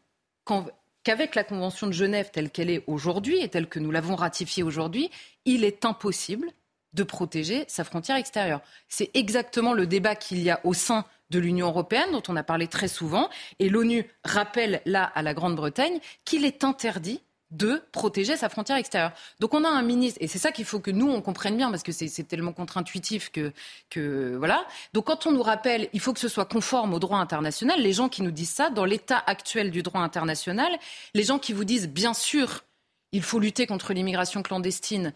qu'avec 1.04 1.36
la 1.36 1.44
Convention 1.44 1.88
de 1.88 1.94
Genève 1.94 2.30
telle 2.32 2.50
qu'elle 2.50 2.70
est 2.70 2.84
aujourd'hui 2.88 3.40
et 3.42 3.50
telle 3.50 3.68
que 3.68 3.80
nous 3.80 3.92
l'avons 3.92 4.16
ratifiée 4.16 4.64
aujourd'hui, 4.64 5.10
il 5.46 5.64
est 5.64 5.86
impossible 5.86 6.50
de 6.94 7.04
protéger 7.04 7.66
sa 7.68 7.84
frontière 7.84 8.18
extérieure. 8.18 8.62
C'est 8.88 9.12
exactement 9.14 9.74
le 9.74 9.86
débat 9.86 10.16
qu'il 10.16 10.42
y 10.42 10.50
a 10.50 10.60
au 10.64 10.74
sein 10.74 11.06
de 11.30 11.40
l'Union 11.40 11.68
européenne, 11.68 12.12
dont 12.12 12.24
on 12.28 12.36
a 12.36 12.44
parlé 12.44 12.68
très 12.68 12.88
souvent, 12.88 13.30
et 13.60 13.70
l'ONU 13.70 14.06
rappelle 14.24 14.82
là 14.86 15.04
à 15.04 15.22
la 15.22 15.34
Grande-Bretagne 15.34 16.00
qu'il 16.26 16.46
est 16.46 16.64
interdit 16.64 17.22
de 17.52 17.82
protéger 17.92 18.38
sa 18.38 18.48
frontière 18.48 18.78
extérieure. 18.78 19.12
Donc 19.40 19.54
on 19.54 19.64
a 19.64 19.70
un 19.70 19.82
ministre, 19.82 20.20
et 20.22 20.28
c'est 20.28 20.38
ça 20.38 20.52
qu'il 20.52 20.66
faut 20.66 20.80
que 20.80 20.92
nous 20.92 21.10
on 21.10 21.22
comprenne 21.22 21.58
bien, 21.58 21.72
parce 21.72 21.84
que 21.84 21.92
c'est 21.92 22.24
tellement 22.28 22.54
contre-intuitif 22.54 23.32
que, 23.32 23.52
que 23.90 24.36
voilà. 24.38 24.66
Donc 24.94 25.06
quand 25.06 25.26
on 25.26 25.32
nous 25.32 25.42
rappelle, 25.42 25.90
il 25.94 26.00
faut 26.00 26.14
que 26.14 26.20
ce 26.20 26.28
soit 26.28 26.46
conforme 26.46 26.94
au 26.94 27.00
droit 27.00 27.18
international. 27.18 27.82
Les 27.82 27.94
gens 27.94 28.10
qui 28.10 28.22
nous 28.22 28.32
disent 28.32 28.52
ça, 28.52 28.70
dans 28.70 28.86
l'état 28.86 29.22
actuel 29.26 29.72
du 29.72 29.82
droit 29.82 30.02
international, 30.02 30.72
les 31.14 31.24
gens 31.24 31.40
qui 31.40 31.54
vous 31.54 31.64
disent 31.64 31.90
bien 31.90 32.14
sûr, 32.14 32.64
il 33.12 33.24
faut 33.24 33.40
lutter 33.40 33.66
contre 33.66 33.94
l'immigration 33.94 34.44
clandestine, 34.44 35.14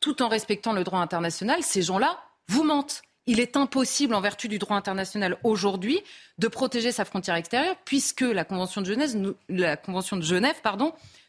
tout 0.00 0.22
en 0.22 0.28
respectant 0.28 0.72
le 0.72 0.84
droit 0.84 1.00
international, 1.00 1.62
ces 1.62 1.82
gens-là 1.82 2.22
vous 2.48 2.64
mentent. 2.64 3.02
Il 3.30 3.38
est 3.38 3.56
impossible, 3.56 4.16
en 4.16 4.20
vertu 4.20 4.48
du 4.48 4.58
droit 4.58 4.76
international 4.76 5.36
aujourd'hui, 5.44 6.00
de 6.38 6.48
protéger 6.48 6.90
sa 6.90 7.04
frontière 7.04 7.36
extérieure, 7.36 7.76
puisque 7.84 8.22
la 8.22 8.44
Convention 8.44 8.80
de 8.80 8.86
Genève, 8.86 10.56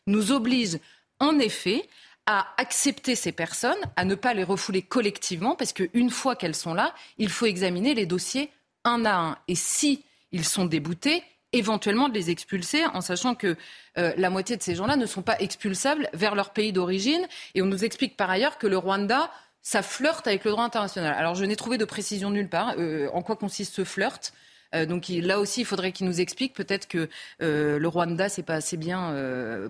nous 0.08 0.32
oblige 0.32 0.80
en 1.20 1.38
effet 1.38 1.88
à 2.26 2.48
accepter 2.58 3.14
ces 3.14 3.32
personnes, 3.32 3.78
à 3.96 4.04
ne 4.04 4.16
pas 4.16 4.34
les 4.34 4.44
refouler 4.44 4.82
collectivement, 4.82 5.56
parce 5.56 5.74
qu'une 5.74 6.10
fois 6.10 6.36
qu'elles 6.36 6.56
sont 6.56 6.74
là, 6.74 6.96
il 7.20 7.30
faut 7.30 7.46
examiner 7.46 7.94
les 7.94 8.08
dossiers 8.08 8.50
un 8.84 9.06
à 9.06 9.16
un. 9.16 9.38
Et 9.48 9.54
si 9.54 10.04
ils 10.32 10.46
sont 10.46 10.66
déboutés, 10.66 11.24
éventuellement 11.54 12.10
de 12.10 12.16
les 12.16 12.32
expulser, 12.32 12.84
en 12.88 13.02
sachant 13.02 13.36
que 13.36 13.56
euh, 14.00 14.12
la 14.18 14.32
moitié 14.32 14.58
de 14.58 14.64
ces 14.64 14.74
gens-là 14.74 14.96
ne 14.96 15.06
sont 15.06 15.22
pas 15.22 15.40
expulsables 15.40 16.10
vers 16.14 16.34
leur 16.34 16.50
pays 16.50 16.74
d'origine. 16.74 17.28
Et 17.54 17.62
on 17.62 17.68
nous 17.68 17.86
explique 17.86 18.18
par 18.18 18.32
ailleurs 18.32 18.58
que 18.58 18.66
le 18.66 18.80
Rwanda, 18.80 19.30
ça 19.62 19.82
flirte 19.82 20.28
avec 20.28 20.44
le 20.44 20.52
droit 20.52 20.64
international. 20.64 21.14
Alors 21.14 21.36
je 21.36 21.46
n'ai 21.46 21.56
trouvé 21.56 21.78
de 21.78 21.86
précision 21.86 22.30
nulle 22.30 22.50
part. 22.50 22.76
Euh, 22.78 23.10
en 23.14 23.22
quoi 23.22 23.36
consiste 23.36 23.76
ce 23.76 23.84
flirt 23.84 24.34
euh, 24.74 24.86
donc 24.86 25.10
là 25.10 25.42
aussi, 25.42 25.60
il 25.60 25.66
faudrait 25.66 25.92
qu'ils 25.92 26.08
nous 26.08 26.22
expliquent. 26.22 26.54
Peut-être 26.54 26.88
que 26.88 27.10
euh, 27.42 27.78
le 27.78 27.88
Rwanda, 27.90 28.30
c'est 28.30 28.42
pas 28.42 28.54
assez 28.54 28.78
bien 28.78 29.14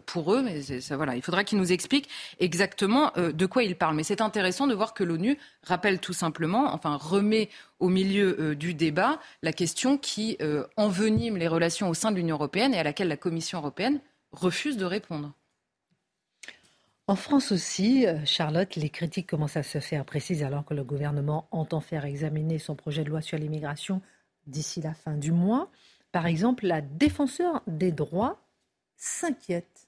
pour 0.06 0.32
eux, 0.36 0.44
mais 0.44 0.62
ça, 0.62 0.96
voilà, 0.96 1.16
il 1.16 1.24
faudra 1.24 1.44
qu'ils 1.44 1.58
nous 1.58 1.72
expliquent 1.72 2.08
exactement 2.39 3.12
de 3.18 3.46
quoi 3.48 3.64
ils 3.64 3.76
parlent. 3.76 3.96
Mais 3.96 4.04
c'est 4.04 4.22
intéressant 4.22 4.68
de 4.68 4.76
voir 4.76 4.94
que 4.94 5.04
l'ONU 5.04 5.39
rappelle 5.64 5.98
tout 5.98 6.14
simplement, 6.14 6.72
enfin 6.72 6.98
remet 6.98 7.50
au 7.80 7.89
milieu 7.89 8.56
du 8.56 8.76
débat 8.76 9.20
la 9.42 9.54
question 9.54 9.98
qui 9.98 10.38
envenime 10.78 11.36
les 11.36 11.48
relations 11.48 11.89
au 11.89 11.96
sein 11.96 12.12
de 12.12 12.18
l'Union 12.18 12.36
européenne 12.36 12.76
et 12.76 12.78
à 12.78 12.84
laquelle 12.84 13.08
la 13.08 13.18
Commission 13.18 13.58
européenne 13.58 14.02
refuse 14.34 14.78
de 14.78 14.86
répondre. 14.86 15.34
En 17.08 17.16
France 17.16 17.52
aussi, 17.52 18.06
Charlotte, 18.26 18.76
les 18.76 18.89
critiques 18.89 19.28
commencent 19.28 19.58
à 19.58 19.64
se 19.64 19.80
faire 19.80 20.06
précises 20.06 20.43
alors 20.43 20.64
que 20.64 20.74
le 20.74 20.84
gouvernement 20.84 21.47
entend 21.52 21.82
faire 21.82 22.06
examiner 22.06 22.58
son 22.58 22.76
projet 22.76 23.04
de 23.04 23.10
loi 23.10 23.22
sur 23.22 23.38
l'immigration 23.38 24.02
d'ici 24.47 24.82
la 24.82 24.93
fin 24.93 25.18
du 25.18 25.32
mois. 25.32 25.70
Par 26.12 26.26
exemple, 26.26 26.68
la 26.68 26.82
défenseur 26.82 27.62
des 27.68 27.91
droits 27.91 28.39
s'inquiète. 28.97 29.88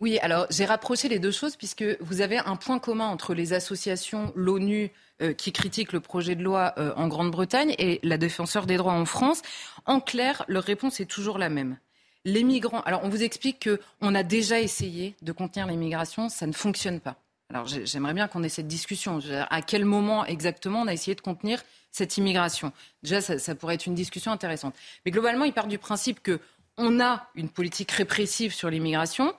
Oui, 0.00 0.18
alors 0.18 0.46
j'ai 0.50 0.64
rapproché 0.64 1.08
les 1.08 1.18
deux 1.18 1.30
choses 1.30 1.56
puisque 1.56 1.84
vous 2.00 2.20
avez 2.20 2.38
un 2.38 2.56
point 2.56 2.78
commun 2.78 3.06
entre 3.06 3.34
les 3.34 3.52
associations, 3.52 4.32
l'ONU 4.34 4.90
euh, 5.22 5.32
qui 5.32 5.52
critique 5.52 5.92
le 5.92 6.00
projet 6.00 6.34
de 6.34 6.42
loi 6.42 6.74
euh, 6.78 6.92
en 6.96 7.06
Grande-Bretagne 7.06 7.74
et 7.78 8.00
la 8.02 8.18
défenseur 8.18 8.66
des 8.66 8.76
droits 8.76 8.94
en 8.94 9.04
France. 9.04 9.42
En 9.86 10.00
clair, 10.00 10.44
leur 10.48 10.64
réponse 10.64 11.00
est 11.00 11.06
toujours 11.06 11.38
la 11.38 11.48
même. 11.48 11.78
Les 12.24 12.44
migrants, 12.44 12.82
alors 12.82 13.02
on 13.04 13.08
vous 13.08 13.22
explique 13.22 13.68
qu'on 14.00 14.14
a 14.14 14.22
déjà 14.22 14.60
essayé 14.60 15.14
de 15.22 15.32
contenir 15.32 15.66
l'immigration, 15.66 16.28
ça 16.28 16.46
ne 16.46 16.52
fonctionne 16.52 17.00
pas. 17.00 17.16
Alors 17.48 17.66
j'aimerais 17.66 18.14
bien 18.14 18.28
qu'on 18.28 18.42
ait 18.42 18.48
cette 18.48 18.68
discussion. 18.68 19.18
À 19.50 19.62
quel 19.62 19.84
moment 19.84 20.24
exactement 20.24 20.82
on 20.82 20.86
a 20.86 20.92
essayé 20.92 21.14
de 21.14 21.20
contenir 21.20 21.62
cette 21.90 22.16
immigration? 22.16 22.72
Déjà, 23.02 23.20
ça, 23.20 23.54
pourrait 23.54 23.74
être 23.74 23.86
une 23.86 23.94
discussion 23.94 24.30
intéressante. 24.30 24.74
Mais 25.04 25.10
globalement, 25.10 25.44
il 25.44 25.52
part 25.52 25.66
du 25.66 25.78
principe 25.78 26.20
qu'on 26.22 27.00
a 27.00 27.28
une 27.34 27.48
politique 27.48 27.90
répressive 27.90 28.54
sur 28.54 28.70
l'immigration 28.70 29.34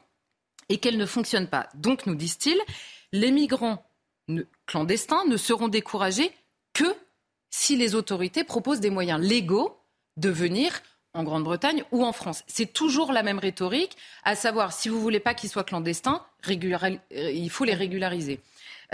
et 0.68 0.78
qu'elle 0.78 0.98
ne 0.98 1.06
fonctionne 1.06 1.48
pas. 1.48 1.70
Donc, 1.76 2.06
nous 2.06 2.16
disent-ils, 2.16 2.60
les 3.14 3.32
migrants 3.32 3.86
clandestins 4.66 5.24
ne 5.26 5.38
seront 5.38 5.70
découragés 5.70 6.32
que 6.74 6.96
si 7.50 7.78
les 7.78 7.96
autorités 7.96 8.44
proposent 8.44 8.80
des 8.82 8.90
moyens 8.90 9.22
légaux 9.22 9.78
de 10.18 10.30
venir 10.30 10.82
en 11.14 11.24
Grande-Bretagne 11.24 11.84
ou 11.91 12.05
en 12.05 12.12
France. 12.12 12.43
C'est 12.47 12.72
toujours 12.72 13.12
la 13.12 13.24
même 13.24 13.39
rhétorique, 13.39 13.97
à 14.24 14.36
savoir 14.36 14.74
si 14.74 14.89
vous 14.89 14.99
voulez 14.99 15.20
pas 15.20 15.34
qu'ils 15.34 15.49
soient 15.49 15.64
clandestins, 15.64 16.24
il 16.47 17.49
faut 17.49 17.66
les 17.66 17.74
régulariser. 17.74 18.39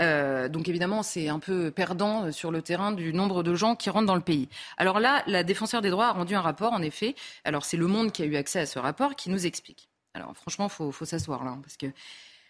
Euh, 0.00 0.48
donc 0.48 0.68
évidemment, 0.68 1.02
c'est 1.02 1.28
un 1.28 1.38
peu 1.38 1.70
perdant 1.70 2.30
sur 2.30 2.50
le 2.50 2.62
terrain 2.62 2.92
du 2.92 3.12
nombre 3.12 3.42
de 3.42 3.54
gens 3.54 3.74
qui 3.74 3.90
rentrent 3.90 4.06
dans 4.06 4.14
le 4.14 4.20
pays. 4.20 4.48
Alors 4.76 5.00
là, 5.00 5.22
la 5.26 5.42
défenseur 5.42 5.82
des 5.82 5.90
droits 5.90 6.08
a 6.08 6.12
rendu 6.12 6.34
un 6.34 6.40
rapport, 6.40 6.72
en 6.72 6.82
effet. 6.82 7.14
Alors 7.44 7.64
c'est 7.64 7.76
Le 7.76 7.86
Monde 7.86 8.12
qui 8.12 8.22
a 8.22 8.26
eu 8.26 8.36
accès 8.36 8.60
à 8.60 8.66
ce 8.66 8.78
rapport, 8.78 9.16
qui 9.16 9.30
nous 9.30 9.46
explique. 9.46 9.88
Alors 10.14 10.34
franchement, 10.34 10.68
faut, 10.68 10.92
faut 10.92 11.04
s'asseoir 11.04 11.44
là, 11.44 11.52
hein, 11.52 11.60
parce 11.62 11.76
que 11.76 11.86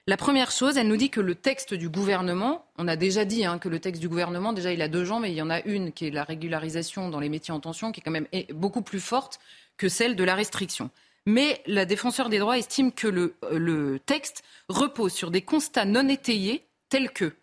la 0.08 0.16
première 0.16 0.50
chose, 0.50 0.78
elle 0.78 0.88
nous 0.88 0.96
dit 0.96 1.10
que 1.10 1.20
le 1.20 1.34
texte 1.34 1.74
du 1.74 1.90
gouvernement, 1.90 2.64
on 2.78 2.88
a 2.88 2.96
déjà 2.96 3.26
dit 3.26 3.44
hein, 3.44 3.58
que 3.58 3.68
le 3.68 3.78
texte 3.78 4.00
du 4.00 4.08
gouvernement, 4.08 4.54
déjà 4.54 4.72
il 4.72 4.80
a 4.80 4.88
deux 4.88 5.04
jambes, 5.04 5.20
mais 5.20 5.32
il 5.32 5.36
y 5.36 5.42
en 5.42 5.50
a 5.50 5.60
une 5.60 5.92
qui 5.92 6.06
est 6.06 6.10
la 6.10 6.24
régularisation 6.24 7.10
dans 7.10 7.20
les 7.20 7.28
métiers 7.28 7.52
en 7.52 7.60
tension, 7.60 7.92
qui 7.92 8.00
est 8.00 8.02
quand 8.02 8.10
même 8.10 8.26
beaucoup 8.54 8.80
plus 8.80 9.00
forte 9.00 9.38
que 9.76 9.90
celle 9.90 10.16
de 10.16 10.24
la 10.24 10.34
restriction. 10.34 10.88
Mais 11.26 11.60
la 11.66 11.84
défenseur 11.84 12.30
des 12.30 12.38
droits 12.38 12.56
estime 12.56 12.90
que 12.90 13.06
le, 13.06 13.34
le 13.52 14.00
texte 14.00 14.44
repose 14.70 15.12
sur 15.12 15.30
des 15.30 15.42
constats 15.42 15.84
non 15.84 16.08
étayés 16.08 16.64
tels 16.88 17.10
que 17.10 17.34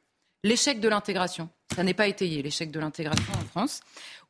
l'échec 0.44 0.80
de 0.80 0.90
l'intégration. 0.90 1.50
Ça 1.76 1.84
n'est 1.84 1.94
pas 1.94 2.08
étayé, 2.08 2.42
l'échec 2.42 2.72
de 2.72 2.80
l'intégration 2.80 3.32
en 3.34 3.46
France. 3.46 3.82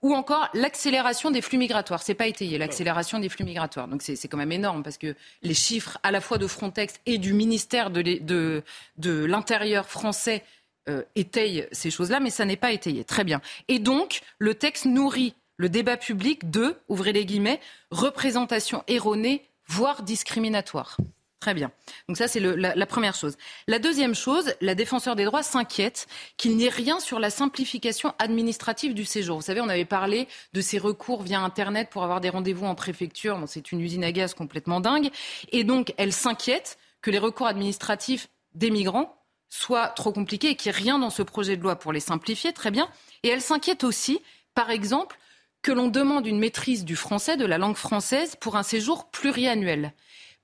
Ou 0.01 0.13
encore 0.13 0.49
l'accélération 0.53 1.31
des 1.31 1.41
flux 1.41 1.57
migratoires. 1.57 2.03
C'est 2.03 2.13
pas 2.13 2.27
étayé, 2.27 2.57
l'accélération 2.57 3.19
des 3.19 3.29
flux 3.29 3.45
migratoires. 3.45 3.87
Donc 3.87 4.01
c'est 4.01 4.27
quand 4.27 4.37
même 4.37 4.51
énorme 4.51 4.83
parce 4.83 4.97
que 4.97 5.15
les 5.41 5.53
chiffres 5.53 5.97
à 6.03 6.11
la 6.11 6.21
fois 6.21 6.37
de 6.37 6.47
Frontex 6.47 6.95
et 7.05 7.17
du 7.17 7.33
ministère 7.33 7.89
de, 7.89 8.01
de, 8.01 8.63
de 8.97 9.25
l'Intérieur 9.25 9.87
français 9.87 10.43
euh, 10.87 11.01
étayent 11.15 11.67
ces 11.71 11.89
choses-là, 11.89 12.19
mais 12.19 12.29
ça 12.29 12.45
n'est 12.45 12.57
pas 12.57 12.71
étayé. 12.71 13.03
Très 13.03 13.23
bien. 13.23 13.41
Et 13.67 13.79
donc, 13.79 14.21
le 14.37 14.53
texte 14.53 14.85
nourrit 14.85 15.33
le 15.57 15.69
débat 15.69 15.97
public 15.97 16.51
de, 16.51 16.75
ouvrez 16.89 17.13
les 17.13 17.25
guillemets, 17.25 17.59
représentation 17.89 18.83
erronée, 18.87 19.43
voire 19.67 20.03
discriminatoire. 20.03 20.97
Très 21.45 21.53
bien. 21.53 21.69
Donc 22.07 22.17
ça, 22.17 22.27
c'est 22.27 22.39
la, 22.39 22.85
première 22.87 23.13
chose. 23.13 23.37
La 23.67 23.77
deuxième 23.77 24.15
chose, 24.15 24.55
la 24.61 24.73
défenseur 24.73 25.15
des 25.15 25.25
droits 25.25 25.43
s'inquiète 25.43 26.07
qu'il 26.37 26.57
n'y 26.57 26.65
ait 26.65 26.69
rien 26.69 26.99
sur 26.99 27.19
la 27.19 27.29
simplification 27.29 28.15
administrative 28.17 28.95
du 28.95 29.05
séjour. 29.05 29.35
Vous 29.35 29.43
savez, 29.43 29.61
on 29.61 29.69
avait 29.69 29.85
parlé 29.85 30.27
de 30.53 30.61
ces 30.61 30.79
recours 30.79 31.21
via 31.21 31.39
Internet 31.41 31.91
pour 31.91 32.03
avoir 32.03 32.19
des 32.19 32.31
rendez-vous 32.31 32.65
en 32.65 32.73
préfecture. 32.73 33.39
C'est 33.45 33.71
une 33.71 33.79
usine 33.79 34.03
à 34.03 34.11
gaz 34.11 34.33
complètement 34.33 34.79
dingue. 34.79 35.11
Et 35.51 35.63
donc, 35.63 35.93
elle 35.97 36.13
s'inquiète 36.13 36.79
que 37.03 37.11
les 37.11 37.19
recours 37.19 37.45
administratifs 37.45 38.27
des 38.55 38.71
migrants 38.71 39.15
soient 39.47 39.89
trop 39.89 40.11
compliqués 40.11 40.49
et 40.49 40.55
qu'il 40.55 40.71
n'y 40.71 40.79
ait 40.79 40.81
rien 40.81 40.97
dans 40.97 41.11
ce 41.11 41.21
projet 41.21 41.57
de 41.57 41.61
loi 41.61 41.75
pour 41.75 41.93
les 41.93 41.99
simplifier. 41.99 42.53
Très 42.53 42.71
bien. 42.71 42.89
Et 43.21 43.29
elle 43.29 43.41
s'inquiète 43.41 43.83
aussi, 43.83 44.19
par 44.55 44.71
exemple, 44.71 45.19
que 45.61 45.71
l'on 45.71 45.89
demande 45.89 46.25
une 46.25 46.39
maîtrise 46.39 46.85
du 46.85 46.95
français, 46.95 47.37
de 47.37 47.45
la 47.45 47.59
langue 47.59 47.75
française, 47.75 48.35
pour 48.35 48.55
un 48.55 48.63
séjour 48.63 49.11
pluriannuel. 49.11 49.93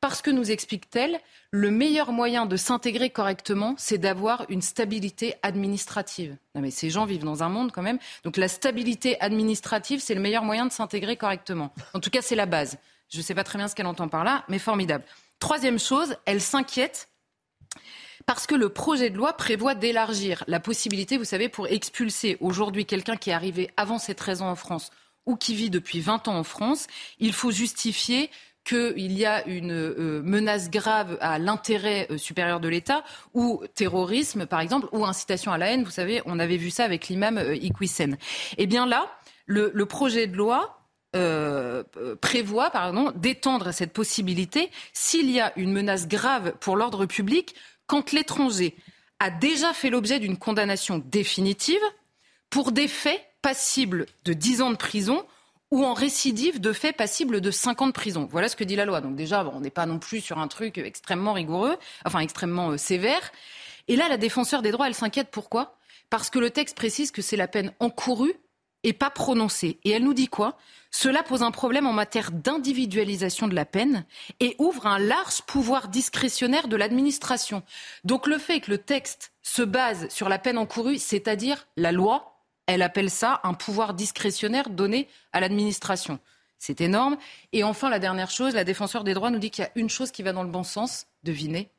Parce 0.02 0.24
que, 0.24 0.32
nous 0.32 0.50
explique-t-elle, 0.50 1.20
le 1.52 1.70
meilleur 1.70 2.12
moyen 2.12 2.48
de 2.48 2.58
s'intégrer 2.58 3.12
correctement, 3.12 3.76
c'est 3.78 4.00
d'avoir 4.00 4.48
une 4.50 4.64
stabilité 4.64 5.36
administrative. 5.44 6.36
Non 6.56 6.62
mais 6.62 6.72
ces 6.72 6.90
gens 6.90 7.06
vivent 7.06 7.24
dans 7.24 7.44
un 7.44 7.50
monde 7.50 7.72
quand 7.72 7.84
même. 7.84 8.00
Donc 8.24 8.38
la 8.38 8.48
stabilité 8.48 9.22
administrative, 9.22 10.00
c'est 10.00 10.16
le 10.16 10.22
meilleur 10.22 10.44
moyen 10.44 10.66
de 10.66 10.72
s'intégrer 10.72 11.18
correctement. 11.18 11.72
En 11.94 12.00
tout 12.00 12.10
cas, 12.10 12.24
c'est 12.24 12.36
la 12.36 12.48
base. 12.48 12.80
Je 13.10 13.20
ne 13.20 13.24
sais 13.24 13.36
pas 13.36 13.44
très 13.44 13.60
bien 13.60 13.68
ce 13.68 13.76
qu'elle 13.76 13.86
entend 13.86 14.08
par 14.08 14.24
là, 14.24 14.44
mais 14.48 14.58
formidable. 14.58 15.04
Troisième 15.40 15.78
chose, 15.80 16.16
elle 16.26 16.42
s'inquiète 16.42 17.10
parce 18.26 18.48
que 18.48 18.56
le 18.56 18.70
projet 18.70 19.10
de 19.10 19.18
loi 19.18 19.34
prévoit 19.34 19.76
d'élargir 19.76 20.44
la 20.48 20.60
possibilité, 20.60 21.18
vous 21.18 21.26
savez, 21.26 21.48
pour 21.50 21.68
expulser 21.68 22.38
aujourd'hui 22.40 22.86
quelqu'un 22.86 23.18
qui 23.18 23.30
est 23.30 23.34
arrivé 23.34 23.70
avant 23.78 24.00
ses 24.00 24.16
13 24.16 24.42
ans 24.42 24.50
en 24.50 24.56
France 24.56 24.90
ou 25.26 25.36
qui 25.36 25.54
vit 25.54 25.70
depuis 25.70 26.00
20 26.00 26.28
ans 26.28 26.38
en 26.38 26.44
France, 26.44 26.88
il 27.20 27.34
faut 27.34 27.52
justifier 27.52 28.32
qu'il 28.64 29.18
y 29.18 29.26
a 29.26 29.46
une 29.48 29.72
euh, 29.72 30.22
menace 30.24 30.70
grave 30.70 31.18
à 31.22 31.40
l'intérêt 31.40 32.08
euh, 32.12 32.18
supérieur 32.18 32.60
de 32.60 32.68
l'État 32.68 33.04
ou 33.34 33.64
terrorisme, 33.74 34.46
par 34.46 34.60
exemple, 34.60 34.88
ou 34.92 35.06
incitation 35.06 35.52
à 35.52 35.58
la 35.58 35.72
haine. 35.72 35.84
Vous 35.84 35.92
savez, 35.92 36.22
on 36.26 36.40
avait 36.40 36.58
vu 36.58 36.70
ça 36.70 36.84
avec 36.84 37.08
l'imam 37.08 37.38
euh, 37.38 37.56
Iqwisen. 37.56 38.18
Eh 38.58 38.68
bien 38.68 38.86
là, 38.86 39.12
le, 39.46 39.86
projet 39.86 40.28
de 40.28 40.38
loi 40.38 40.78
prévoit 42.22 42.70
pardon, 42.70 43.12
d'étendre 43.16 43.74
cette 43.74 43.92
possibilité 43.92 44.72
s'il 44.94 45.30
y 45.30 45.42
a 45.42 45.52
une 45.58 45.74
menace 45.74 46.08
grave 46.08 46.54
pour 46.62 46.78
l'ordre 46.78 47.06
public 47.06 47.54
quand 47.86 48.14
l'étranger 48.14 48.78
a 49.20 49.30
déjà 49.30 49.74
fait 49.74 49.90
l'objet 49.90 50.20
d'une 50.20 50.38
condamnation 50.38 51.04
définitive 51.06 51.82
pour 52.50 52.72
des 52.72 52.88
faits 52.88 53.22
passibles 53.42 54.06
de 54.24 54.32
10 54.32 54.62
ans 54.62 54.72
de 54.72 54.78
prison 54.78 55.26
ou 55.72 55.86
en 55.86 55.94
récidive 55.94 56.60
de 56.60 56.74
faits 56.74 56.98
passibles 56.98 57.42
de 57.42 57.50
5 57.50 57.82
ans 57.82 57.88
de 57.88 57.94
prison. 57.94 58.28
Voilà 58.30 58.50
ce 58.50 58.56
que 58.56 58.64
dit 58.64 58.76
la 58.76 58.86
loi. 58.86 59.02
Donc 59.02 59.16
déjà, 59.16 59.46
on 59.54 59.62
n'est 59.62 59.70
pas 59.70 59.86
non 59.86 60.00
plus 60.00 60.20
sur 60.20 60.38
un 60.38 60.48
truc 60.48 60.78
extrêmement 60.78 61.34
rigoureux, 61.34 61.78
enfin 62.06 62.20
extrêmement 62.20 62.72
euh, 62.72 62.78
sévère. 62.78 63.32
Et 63.88 63.96
là, 63.96 64.10
la 64.10 64.18
défenseur 64.18 64.62
des 64.62 64.72
droits, 64.72 64.88
elle 64.88 64.94
s'inquiète. 64.94 65.30
Pourquoi? 65.32 65.78
Parce 66.10 66.30
que 66.30 66.40
le 66.40 66.50
texte 66.50 66.76
précise 66.76 67.12
que 67.12 67.22
c'est 67.22 67.38
la 67.38 67.48
peine 67.48 67.74
encourue 67.80 68.36
et 68.84 68.94
pas 68.94 69.10
prononcée. 69.10 69.80
Et 69.84 69.92
elle 69.92 70.04
nous 70.04 70.14
dit 70.14 70.28
quoi? 70.28 70.58
Cela 70.92 71.24
pose 71.24 71.42
un 71.42 71.52
problème 71.52 71.88
en 71.88 71.94
matière 71.94 72.32
d'individualisation 72.32 73.48
de 73.48 73.56
la 73.56 73.66
peine 73.66 74.06
et 74.42 74.56
ouvre 74.60 74.88
un 74.88 75.00
large 75.00 75.42
pouvoir 75.44 75.88
discrétionnaire 75.88 76.68
de 76.68 76.76
l'administration. 76.76 77.64
Donc 78.04 78.28
le 78.28 78.38
fait 78.38 78.60
que 78.60 78.72
le 78.72 78.78
texte 78.78 79.32
se 79.42 79.62
base 79.62 80.10
sur 80.10 80.28
la 80.28 80.40
peine 80.40 80.58
encourue, 80.58 80.98
c'est-à-dire 80.98 81.66
la 81.78 81.94
loi, 81.94 82.31
elle 82.72 82.82
appelle 82.82 83.10
ça 83.10 83.42
un 83.44 83.54
pouvoir 83.54 83.94
discrétionnaire 83.94 84.70
donné 84.70 85.08
à 85.34 85.40
l'administration. 85.40 86.20
C'est 86.58 86.82
énorme. 86.82 87.18
Et 87.54 87.64
enfin, 87.64 87.90
la 87.90 88.00
dernière 88.00 88.30
chose, 88.30 88.54
la 88.54 88.64
défenseur 88.64 89.04
des 89.04 89.14
droits 89.14 89.32
nous 89.32 89.40
dit 89.40 89.50
qu'il 89.50 89.64
y 89.64 89.68
a 89.68 89.72
une 89.76 89.90
chose 89.90 90.12
qui 90.12 90.22
va 90.22 90.32
dans 90.32 90.44
le 90.44 90.50
bon 90.50 90.64
sens. 90.64 91.08
Devinez 91.24 91.70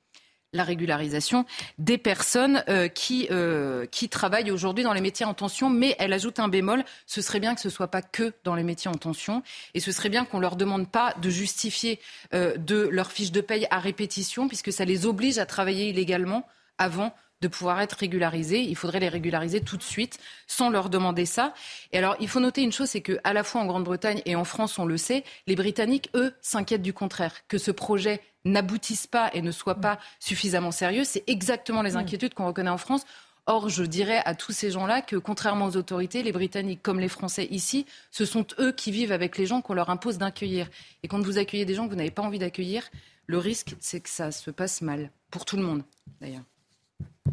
la 0.52 0.64
régularisation 0.64 1.46
des 1.78 1.98
personnes 1.98 2.62
euh, 2.68 2.88
qui, 2.88 3.26
euh, 3.30 3.86
qui 3.86 4.08
travaillent 4.08 4.50
aujourd'hui 4.50 4.84
dans 4.84 4.92
les 4.92 5.00
métiers 5.00 5.24
en 5.24 5.34
tension. 5.34 5.70
Mais 5.70 5.96
elle 5.98 6.12
ajoute 6.12 6.40
un 6.40 6.48
bémol, 6.48 6.84
ce 7.06 7.22
serait 7.22 7.40
bien 7.40 7.54
que 7.54 7.60
ce 7.60 7.68
ne 7.68 7.72
soit 7.72 7.88
pas 7.88 8.02
que 8.02 8.32
dans 8.44 8.54
les 8.54 8.62
métiers 8.64 8.90
en 8.90 8.96
tension. 8.96 9.42
Et 9.74 9.80
ce 9.80 9.92
serait 9.92 10.10
bien 10.10 10.24
qu'on 10.24 10.38
ne 10.38 10.42
leur 10.42 10.56
demande 10.56 10.90
pas 10.90 11.14
de 11.22 11.30
justifier 11.30 12.00
euh, 12.34 12.56
de 12.56 12.88
leur 12.88 13.12
fiche 13.12 13.32
de 13.32 13.40
paye 13.40 13.66
à 13.70 13.78
répétition, 13.78 14.48
puisque 14.48 14.72
ça 14.72 14.84
les 14.84 15.06
oblige 15.06 15.38
à 15.38 15.46
travailler 15.46 15.88
illégalement 15.88 16.46
avant 16.76 17.14
de 17.42 17.48
pouvoir 17.48 17.80
être 17.80 17.94
régularisés. 17.94 18.60
Il 18.62 18.76
faudrait 18.76 19.00
les 19.00 19.08
régulariser 19.08 19.60
tout 19.60 19.76
de 19.76 19.82
suite 19.82 20.18
sans 20.46 20.70
leur 20.70 20.88
demander 20.88 21.26
ça. 21.26 21.52
Et 21.92 21.98
alors, 21.98 22.16
il 22.20 22.28
faut 22.28 22.40
noter 22.40 22.62
une 22.62 22.72
chose, 22.72 22.88
c'est 22.88 23.02
que 23.02 23.18
à 23.24 23.32
la 23.32 23.44
fois 23.44 23.60
en 23.60 23.66
Grande-Bretagne 23.66 24.22
et 24.24 24.36
en 24.36 24.44
France, 24.44 24.78
on 24.78 24.86
le 24.86 24.96
sait, 24.96 25.24
les 25.46 25.56
Britanniques, 25.56 26.08
eux, 26.14 26.32
s'inquiètent 26.40 26.82
du 26.82 26.94
contraire, 26.94 27.34
que 27.48 27.58
ce 27.58 27.72
projet 27.72 28.20
n'aboutisse 28.44 29.06
pas 29.06 29.30
et 29.34 29.42
ne 29.42 29.50
soit 29.50 29.74
pas 29.74 29.98
suffisamment 30.20 30.70
sérieux. 30.70 31.04
C'est 31.04 31.24
exactement 31.26 31.82
les 31.82 31.92
mm. 31.92 31.96
inquiétudes 31.96 32.34
qu'on 32.34 32.46
reconnaît 32.46 32.70
en 32.70 32.78
France. 32.78 33.04
Or, 33.46 33.68
je 33.68 33.82
dirais 33.82 34.22
à 34.24 34.36
tous 34.36 34.52
ces 34.52 34.70
gens-là 34.70 35.02
que, 35.02 35.16
contrairement 35.16 35.66
aux 35.66 35.76
autorités, 35.76 36.22
les 36.22 36.30
Britanniques 36.30 36.80
comme 36.80 37.00
les 37.00 37.08
Français 37.08 37.48
ici, 37.50 37.86
ce 38.12 38.24
sont 38.24 38.46
eux 38.60 38.70
qui 38.70 38.92
vivent 38.92 39.10
avec 39.10 39.36
les 39.36 39.46
gens 39.46 39.60
qu'on 39.60 39.74
leur 39.74 39.90
impose 39.90 40.18
d'accueillir. 40.18 40.70
Et 41.02 41.08
quand 41.08 41.20
vous 41.20 41.38
accueillez 41.38 41.64
des 41.64 41.74
gens 41.74 41.86
que 41.86 41.90
vous 41.90 41.96
n'avez 41.96 42.12
pas 42.12 42.22
envie 42.22 42.38
d'accueillir, 42.38 42.88
le 43.26 43.38
risque, 43.38 43.74
c'est 43.80 44.00
que 44.00 44.08
ça 44.08 44.30
se 44.30 44.52
passe 44.52 44.80
mal. 44.80 45.10
Pour 45.32 45.44
tout 45.44 45.56
le 45.56 45.64
monde, 45.64 45.82
d'ailleurs. 46.20 46.44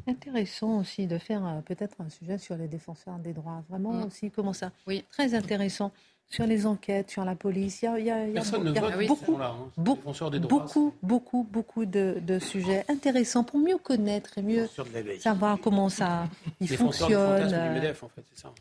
Intéressant 0.07 0.79
aussi 0.79 1.07
de 1.07 1.17
faire 1.17 1.45
euh, 1.45 1.61
peut-être 1.61 2.01
un 2.01 2.09
sujet 2.09 2.37
sur 2.37 2.55
les 2.55 2.67
défenseurs 2.67 3.17
des 3.19 3.33
droits. 3.33 3.63
Vraiment 3.69 3.93
mm. 3.93 4.03
aussi, 4.05 4.31
comment 4.31 4.53
ça 4.53 4.71
Oui. 4.87 5.03
Très 5.11 5.33
intéressant. 5.33 5.91
Sur 6.31 6.45
les 6.45 6.67
enquêtes, 6.67 7.09
sur 7.09 7.25
la 7.25 7.33
police. 7.33 7.81
Il 7.81 8.05
y 8.05 8.11
a, 8.11 8.27
Personne 8.31 8.63
ne 8.63 8.79
vote 8.79 9.07
beaucoup, 9.07 9.37
là, 9.39 9.55
hein, 9.59 9.71
beaucoup, 9.77 10.13
beaucoup, 10.47 10.93
beaucoup, 11.01 11.47
beaucoup 11.49 11.85
de, 11.85 12.39
sujets 12.39 12.85
intéressants 12.87 13.43
pour 13.43 13.59
mieux 13.59 13.77
connaître 13.77 14.37
et 14.37 14.43
mieux 14.43 14.69
savoir 15.19 15.57
comment 15.59 15.89
ça 15.89 16.27
il 16.59 16.67
fonctionne. 16.67 17.47
Du 17.47 17.79
MEDEF, 17.79 18.03
en 18.03 18.09
fait, 18.09 18.23
c'est 18.31 18.41
ça. 18.41 18.53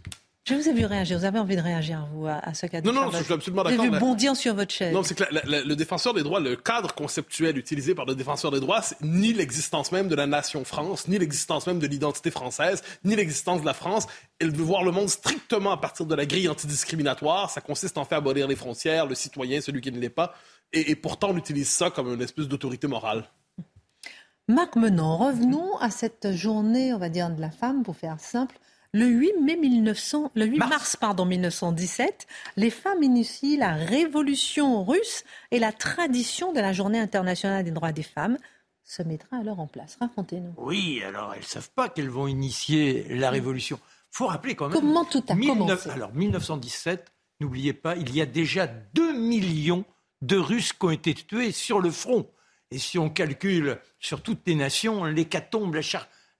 Je 0.44 0.54
vous 0.54 0.66
ai 0.66 0.72
vu 0.72 0.86
réagir. 0.86 1.18
Vous 1.18 1.26
avez 1.26 1.38
envie 1.38 1.56
de 1.56 1.60
réagir, 1.60 2.08
vous, 2.14 2.26
à, 2.26 2.54
ce 2.54 2.66
cas 2.66 2.80
Non, 2.80 2.92
non, 2.92 3.10
je 3.10 3.22
suis 3.22 3.32
absolument 3.34 3.64
d'accord. 3.64 3.78
Vous 3.78 3.86
avez 3.86 3.98
vu 3.98 4.00
bondir 4.00 4.34
sur 4.34 4.54
votre 4.54 4.72
chaise. 4.72 4.94
Non, 4.94 5.02
c'est 5.02 5.14
que 5.14 5.24
le 5.30 5.74
défenseur 5.74 6.14
des 6.14 6.22
droits, 6.22 6.40
le 6.40 6.56
cadre 6.56 6.94
conceptuel 6.94 7.58
utilisé 7.58 7.94
par 7.94 8.06
le 8.06 8.14
défenseur 8.14 8.50
des 8.50 8.60
droits, 8.60 8.80
c'est 8.80 8.98
ni 9.02 9.34
l'existence 9.34 9.92
même 9.92 10.08
de 10.08 10.14
la 10.14 10.26
nation 10.26 10.64
France, 10.64 11.06
ni 11.06 11.18
l'existence 11.18 11.66
même 11.66 11.78
de 11.78 11.86
l'identité 11.86 12.30
française, 12.30 12.82
ni 13.04 13.14
l'existence 13.14 13.60
de 13.60 13.66
la 13.66 13.74
France. 13.74 14.06
Elle 14.38 14.50
veut 14.50 14.64
voir 14.64 14.84
le 14.84 14.90
monde 14.90 15.10
strictement 15.10 15.72
à 15.72 15.76
partir 15.76 16.06
de 16.06 16.14
la 16.14 16.24
grille 16.24 16.48
antidiscriminatoire. 16.48 17.50
Ça 17.50 17.60
consiste 17.60 17.98
en 17.98 18.06
fait 18.06 18.14
à 18.14 18.18
abolir 18.18 18.48
les 18.48 18.56
frontières, 18.56 19.06
le 19.06 19.14
citoyen, 19.14 19.60
celui 19.60 19.82
qui 19.82 19.92
ne 19.92 19.98
l'est 19.98 20.08
pas. 20.08 20.34
Et, 20.72 20.92
et 20.92 20.96
pourtant, 20.96 21.30
on 21.30 21.36
utilise 21.36 21.68
ça 21.68 21.90
comme 21.90 22.12
une 22.12 22.22
espèce 22.22 22.48
d'autorité 22.48 22.86
morale. 22.86 23.24
Marc 24.50 24.76
Menant, 24.76 25.18
revenons 25.18 25.76
à 25.76 25.90
cette 25.90 26.32
journée, 26.32 26.94
on 26.94 26.98
va 26.98 27.10
dire, 27.10 27.28
de 27.28 27.38
la 27.38 27.50
femme, 27.50 27.82
pour 27.82 27.96
faire 27.96 28.18
simple. 28.18 28.58
Le 28.94 29.04
8, 29.04 29.32
mai 29.42 29.56
1900, 29.56 30.32
le 30.34 30.46
8 30.46 30.58
mars, 30.60 30.96
pardon, 30.96 31.26
1917, 31.26 32.26
les 32.56 32.70
femmes 32.70 33.02
initient 33.02 33.58
la 33.58 33.74
révolution 33.74 34.82
russe 34.82 35.24
et 35.50 35.58
la 35.58 35.72
tradition 35.72 36.54
de 36.54 36.60
la 36.60 36.72
journée 36.72 36.98
internationale 36.98 37.64
des 37.64 37.70
droits 37.70 37.92
des 37.92 38.02
femmes 38.02 38.38
se 38.84 39.02
mettra 39.02 39.36
alors 39.36 39.60
en 39.60 39.66
place. 39.66 39.98
Racontez-nous. 40.00 40.54
Oui, 40.56 41.02
alors 41.06 41.34
elles 41.34 41.40
ne 41.40 41.44
savent 41.44 41.70
pas 41.70 41.90
qu'elles 41.90 42.08
vont 42.08 42.26
initier 42.28 43.06
la 43.10 43.28
révolution. 43.28 43.78
Il 43.84 44.16
faut 44.16 44.26
rappeler 44.26 44.54
quand 44.54 44.68
même. 44.68 44.78
Comment 44.78 45.04
tout 45.04 45.22
a 45.28 45.36
commencé? 45.36 45.90
Alors 45.90 46.14
1917, 46.14 47.12
n'oubliez 47.40 47.74
pas, 47.74 47.94
il 47.96 48.14
y 48.16 48.22
a 48.22 48.26
déjà 48.26 48.66
2 48.66 49.18
millions 49.18 49.84
de 50.22 50.38
Russes 50.38 50.72
qui 50.72 50.86
ont 50.86 50.90
été 50.90 51.12
tués 51.12 51.52
sur 51.52 51.80
le 51.80 51.90
front. 51.90 52.26
Et 52.70 52.78
si 52.78 52.98
on 52.98 53.10
calcule 53.10 53.78
sur 54.00 54.22
toutes 54.22 54.46
les 54.46 54.54
nations, 54.54 55.04
l'hécatombe, 55.04 55.74
la, 55.74 55.82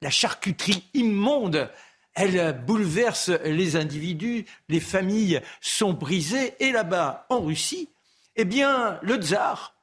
la 0.01 0.11
charcuterie 0.11 0.88
immonde 0.94 1.70
elle 2.19 2.61
bouleverse 2.66 3.31
les 3.45 3.77
individus, 3.77 4.45
les 4.69 4.81
familles 4.81 5.41
sont 5.61 5.93
brisées. 5.93 6.55
Et 6.59 6.73
là-bas, 6.73 7.27
en 7.31 7.41
Russie, 7.41 7.89
eh 8.35 8.45
bien, 8.45 8.99
le 9.03 9.16
tsar 9.16 9.75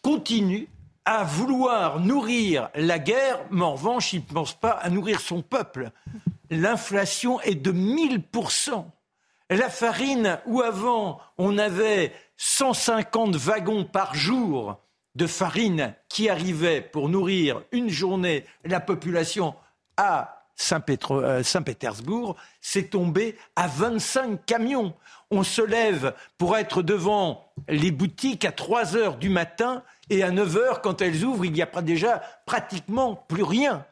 continue 0.00 0.68
à 1.04 1.24
vouloir 1.24 1.98
nourrir 1.98 2.70
la 2.76 2.98
guerre, 2.98 3.40
mais 3.50 3.64
en 3.64 3.74
revanche, 3.74 4.12
il 4.12 4.20
ne 4.20 4.34
pense 4.34 4.54
pas 4.54 4.70
à 4.70 4.88
nourrir 4.88 5.20
son 5.20 5.42
peuple. 5.42 5.90
L'inflation 6.48 7.40
est 7.40 7.56
de 7.56 7.72
1000%. 7.72 8.84
La 9.50 9.68
farine, 9.68 10.38
où 10.46 10.62
avant 10.62 11.20
on 11.38 11.58
avait 11.58 12.12
150 12.36 13.34
wagons 13.34 13.84
par 13.84 14.14
jour 14.14 14.78
de 15.16 15.26
farine 15.26 15.94
qui 16.08 16.28
arrivaient 16.28 16.80
pour 16.80 17.08
nourrir 17.08 17.62
une 17.72 17.90
journée 17.90 18.44
la 18.64 18.80
population 18.80 19.54
euh, 20.00 20.22
Saint-Pétersbourg, 20.56 22.36
c'est 22.60 22.90
tombé 22.90 23.36
à 23.56 23.66
25 23.66 24.44
camions. 24.46 24.94
On 25.30 25.42
se 25.42 25.62
lève 25.62 26.14
pour 26.38 26.56
être 26.56 26.82
devant 26.82 27.52
les 27.68 27.90
boutiques 27.90 28.44
à 28.44 28.52
3 28.52 28.96
heures 28.96 29.16
du 29.16 29.28
matin 29.28 29.82
et 30.10 30.22
à 30.22 30.30
9 30.30 30.56
heures, 30.56 30.80
quand 30.80 31.02
elles 31.02 31.24
ouvrent, 31.24 31.44
il 31.44 31.52
n'y 31.52 31.62
a 31.62 31.66
pas 31.66 31.82
déjà 31.82 32.22
pratiquement 32.46 33.16
plus 33.28 33.42
rien. 33.42 33.84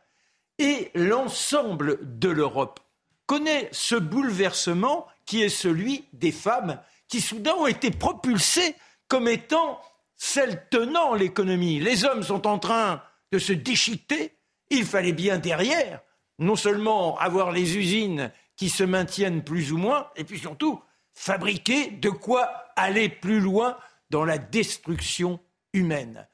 Et 0.58 0.90
l'ensemble 0.94 1.98
de 2.02 2.28
l'Europe 2.28 2.80
connaît 3.26 3.68
ce 3.72 3.94
bouleversement 3.94 5.06
qui 5.24 5.42
est 5.42 5.48
celui 5.48 6.04
des 6.12 6.32
femmes 6.32 6.78
qui 7.08 7.20
soudain 7.20 7.54
ont 7.58 7.66
été 7.66 7.90
propulsées 7.90 8.74
comme 9.08 9.28
étant 9.28 9.80
celles 10.16 10.66
tenant 10.70 11.14
l'économie. 11.14 11.80
Les 11.80 12.04
hommes 12.04 12.22
sont 12.22 12.46
en 12.46 12.58
train 12.58 13.02
de 13.32 13.38
se 13.38 13.52
déchiqueter. 13.52 14.36
Il 14.70 14.84
fallait 14.84 15.12
bien 15.12 15.38
derrière 15.38 16.00
non 16.42 16.56
seulement 16.56 17.18
avoir 17.18 17.52
les 17.52 17.76
usines 17.76 18.30
qui 18.56 18.68
se 18.68 18.84
maintiennent 18.84 19.42
plus 19.42 19.72
ou 19.72 19.78
moins, 19.78 20.08
et 20.16 20.24
puis 20.24 20.38
surtout 20.38 20.82
fabriquer 21.14 21.90
de 21.90 22.10
quoi 22.10 22.50
aller 22.76 23.08
plus 23.08 23.40
loin 23.40 23.76
dans 24.10 24.24
la 24.24 24.38
destruction 24.38 25.40
humaine. 25.72 26.28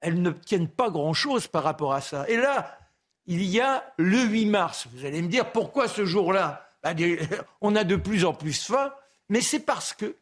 Elles 0.00 0.20
n'obtiennent 0.20 0.68
pas 0.68 0.90
grand-chose 0.90 1.46
par 1.46 1.62
rapport 1.62 1.94
à 1.94 2.00
ça. 2.00 2.28
Et 2.28 2.36
là, 2.36 2.78
il 3.26 3.42
y 3.42 3.60
a 3.60 3.84
le 3.96 4.20
8 4.20 4.46
mars. 4.46 4.86
Vous 4.92 5.04
allez 5.04 5.22
me 5.22 5.28
dire 5.28 5.52
pourquoi 5.52 5.88
ce 5.88 6.04
jour-là? 6.04 6.68
Bah, 6.82 6.92
On 7.60 7.76
a 7.76 7.84
de 7.84 7.96
plus 7.96 8.24
en 8.24 8.32
plus 8.32 8.64
faim, 8.64 8.92
mais 9.28 9.40
c'est 9.40 9.60
parce 9.60 9.94
que 9.94 10.16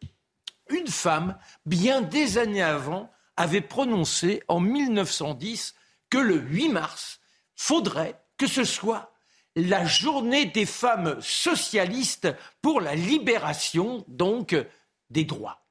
une 0.71 0.89
femme, 0.89 1.37
bien 1.67 2.01
des 2.01 2.39
années 2.39 2.63
avant, 2.63 3.11
avait 3.37 3.61
prononcé 3.61 4.43
en 4.49 4.61
1910 4.61 5.75
que 6.09 6.19
le 6.19 6.37
8 6.37 6.69
mars 6.71 7.21
faudrait 7.55 8.24
que 8.37 8.47
ce 8.47 8.65
soit 8.65 9.13
la 9.57 9.87
journée 9.87 10.47
des 10.47 10.67
femmes 10.67 11.21
socialistes 11.21 12.29
pour 12.61 12.81
la 12.81 12.95
libération, 12.95 14.05
donc, 14.09 14.57
des 15.11 15.25
droits. 15.25 15.65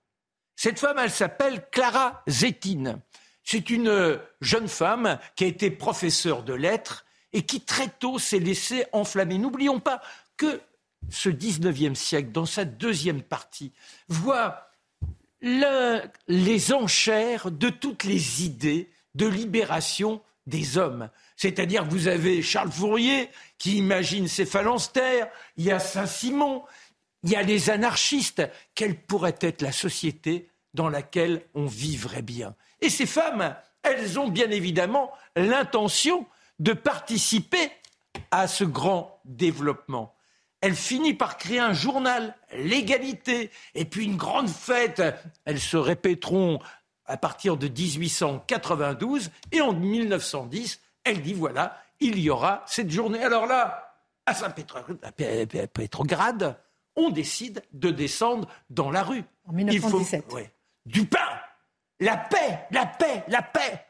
Cette 0.56 0.80
femme, 0.80 1.00
elle 1.00 1.12
s'appelle 1.12 1.66
Clara 1.72 2.24
Zettine. 2.28 3.02
C'est 3.44 3.70
une 3.70 4.20
jeune 4.40 4.70
femme 4.70 5.20
qui 5.36 5.44
a 5.44 5.48
été 5.48 5.70
professeure 5.70 6.44
de 6.44 6.54
lettres 6.54 7.06
et 7.34 7.44
qui 7.44 7.60
très 7.62 7.90
tôt 7.90 8.20
s'est 8.20 8.40
laissée 8.40 8.86
enflammer. 8.94 9.38
N'oublions 9.38 9.80
pas 9.80 10.02
que 10.38 10.62
ce 11.10 11.30
19e 11.30 11.96
siècle, 11.96 12.32
dans 12.32 12.46
sa 12.46 12.64
deuxième 12.64 13.22
partie, 13.22 13.74
voit 14.08 14.70
les 15.42 16.74
enchères 16.74 17.52
de 17.52 17.68
toutes 17.68 18.06
les 18.06 18.46
idées 18.46 18.90
de 19.16 19.28
libération 19.28 20.22
des 20.48 20.78
hommes. 20.78 21.10
C'est-à-dire 21.36 21.84
que 21.84 21.90
vous 21.90 22.08
avez 22.08 22.42
Charles 22.42 22.72
Fourier 22.72 23.30
qui 23.58 23.78
imagine 23.78 24.28
ces 24.28 24.46
phalanstères, 24.46 25.28
il 25.58 25.66
y 25.66 25.72
a 25.72 25.80
Saint-Simon, 25.80 26.64
il 27.24 27.32
y 27.32 27.36
a 27.36 27.42
les 27.42 27.70
anarchistes. 27.70 28.44
Quelle 28.76 29.00
pourrait 29.00 29.38
être 29.42 29.62
la 29.62 29.72
société 29.72 30.50
dans 30.74 30.90
laquelle 30.90 31.44
on 31.54 31.66
vivrait 31.66 32.22
bien? 32.22 32.56
Et 32.82 32.90
ces 32.90 33.06
femmes, 33.06 33.56
elles 33.84 34.20
ont 34.20 34.28
bien 34.28 34.50
évidemment 34.52 35.12
l'intention 35.36 36.26
de 36.60 36.74
participer 36.74 37.72
à 38.32 38.48
ce 38.48 38.64
grand 38.64 39.20
développement. 39.26 40.16
Elle 40.62 40.76
finit 40.76 41.14
par 41.14 41.38
créer 41.38 41.60
un 41.60 41.74
journal, 41.74 42.36
l'égalité, 42.56 43.52
et 43.76 43.86
puis 43.86 44.06
une 44.06 44.16
grande 44.16 44.50
fête. 44.50 45.02
Elles 45.46 45.60
se 45.60 45.76
répéteront 45.76 46.60
à 47.06 47.18
partir 47.18 47.58
de 47.58 47.68
1892 47.68 49.30
et 49.52 49.62
en 49.62 49.74
1910, 49.74 50.80
elle 51.04 51.22
dit 51.22 51.34
voilà, 51.34 51.78
il 52.00 52.20
y 52.20 52.30
aura 52.30 52.64
cette 52.68 52.90
journée. 52.90 53.24
Alors 53.24 53.46
là, 53.46 53.98
à 54.26 54.34
Saint-Pétrograd, 54.34 56.60
on 56.96 57.10
décide 57.10 57.64
de 57.74 57.90
descendre 57.90 58.48
dans 58.70 58.92
la 58.92 59.04
rue. 59.04 59.24
En 59.46 59.54
1917. 59.54 60.26
Il 60.26 60.32
faut, 60.32 60.40
du 60.86 61.06
pain, 61.06 61.20
la 62.00 62.18
paix, 62.18 62.66
la 62.72 62.86
paix, 62.86 63.24
la 63.28 63.42
paix. 63.42 63.86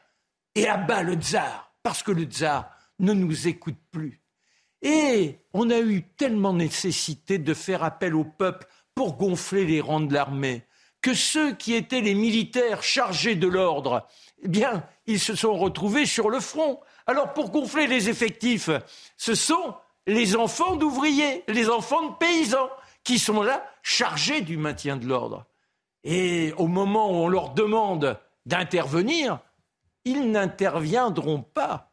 Et 0.54 0.68
à 0.68 0.76
bas 0.76 1.02
le 1.02 1.14
tsar, 1.14 1.72
parce 1.82 2.02
que 2.02 2.12
le 2.12 2.24
tsar 2.24 2.70
ne 3.00 3.12
nous 3.12 3.48
écoute 3.48 3.78
plus. 3.90 4.20
Et 4.82 5.40
on 5.52 5.70
a 5.70 5.80
eu 5.80 6.02
tellement 6.02 6.52
nécessité 6.52 7.38
de 7.38 7.54
faire 7.54 7.82
appel 7.82 8.14
au 8.14 8.24
peuple 8.24 8.66
pour 8.94 9.16
gonfler 9.16 9.64
les 9.64 9.80
rangs 9.80 10.00
de 10.00 10.14
l'armée 10.14 10.64
que 11.04 11.12
ceux 11.12 11.52
qui 11.52 11.74
étaient 11.74 12.00
les 12.00 12.14
militaires 12.14 12.82
chargés 12.82 13.34
de 13.34 13.46
l'ordre, 13.46 14.08
eh 14.42 14.48
bien, 14.48 14.86
ils 15.04 15.20
se 15.20 15.34
sont 15.34 15.52
retrouvés 15.52 16.06
sur 16.06 16.30
le 16.30 16.40
front. 16.40 16.80
Alors 17.06 17.34
pour 17.34 17.50
gonfler 17.50 17.86
les 17.86 18.08
effectifs, 18.08 18.70
ce 19.16 19.34
sont 19.34 19.74
les 20.06 20.36
enfants 20.36 20.76
d'ouvriers, 20.76 21.44
les 21.48 21.68
enfants 21.68 22.10
de 22.10 22.14
paysans 22.16 22.70
qui 23.02 23.18
sont 23.18 23.42
là 23.42 23.64
chargés 23.82 24.40
du 24.40 24.56
maintien 24.56 24.96
de 24.96 25.06
l'ordre. 25.06 25.46
Et 26.04 26.52
au 26.56 26.66
moment 26.66 27.10
où 27.10 27.24
on 27.24 27.28
leur 27.28 27.50
demande 27.50 28.18
d'intervenir, 28.46 29.40
ils 30.04 30.30
n'interviendront 30.30 31.42
pas. 31.42 31.90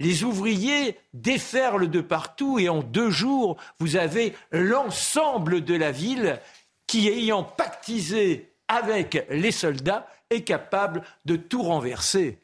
Les 0.00 0.24
ouvriers 0.24 0.98
déferlent 1.14 1.90
de 1.90 2.00
partout 2.00 2.58
et 2.58 2.68
en 2.68 2.82
deux 2.82 3.10
jours, 3.10 3.56
vous 3.78 3.96
avez 3.96 4.34
l'ensemble 4.50 5.64
de 5.64 5.74
la 5.74 5.92
ville 5.92 6.40
qui, 6.86 7.08
ayant 7.08 7.44
pactisé 7.44 8.54
avec 8.68 9.26
les 9.30 9.52
soldats, 9.52 10.08
est 10.28 10.42
capable 10.42 11.02
de 11.24 11.36
tout 11.36 11.62
renverser. 11.62 12.38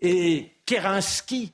Et 0.00 0.55
Kerensky, 0.66 1.52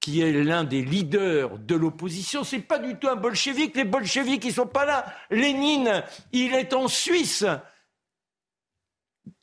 qui 0.00 0.20
est 0.20 0.32
l'un 0.32 0.64
des 0.64 0.82
leaders 0.82 1.58
de 1.58 1.74
l'opposition, 1.74 2.44
c'est 2.44 2.60
pas 2.60 2.78
du 2.78 2.96
tout 2.96 3.08
un 3.08 3.16
bolchevique. 3.16 3.76
Les 3.76 3.84
bolcheviques, 3.84 4.44
ils 4.44 4.52
sont 4.52 4.66
pas 4.66 4.84
là. 4.84 5.06
Lénine, 5.30 6.04
il 6.32 6.54
est 6.54 6.74
en 6.74 6.88
Suisse. 6.88 7.44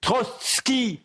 Trotsky 0.01 1.01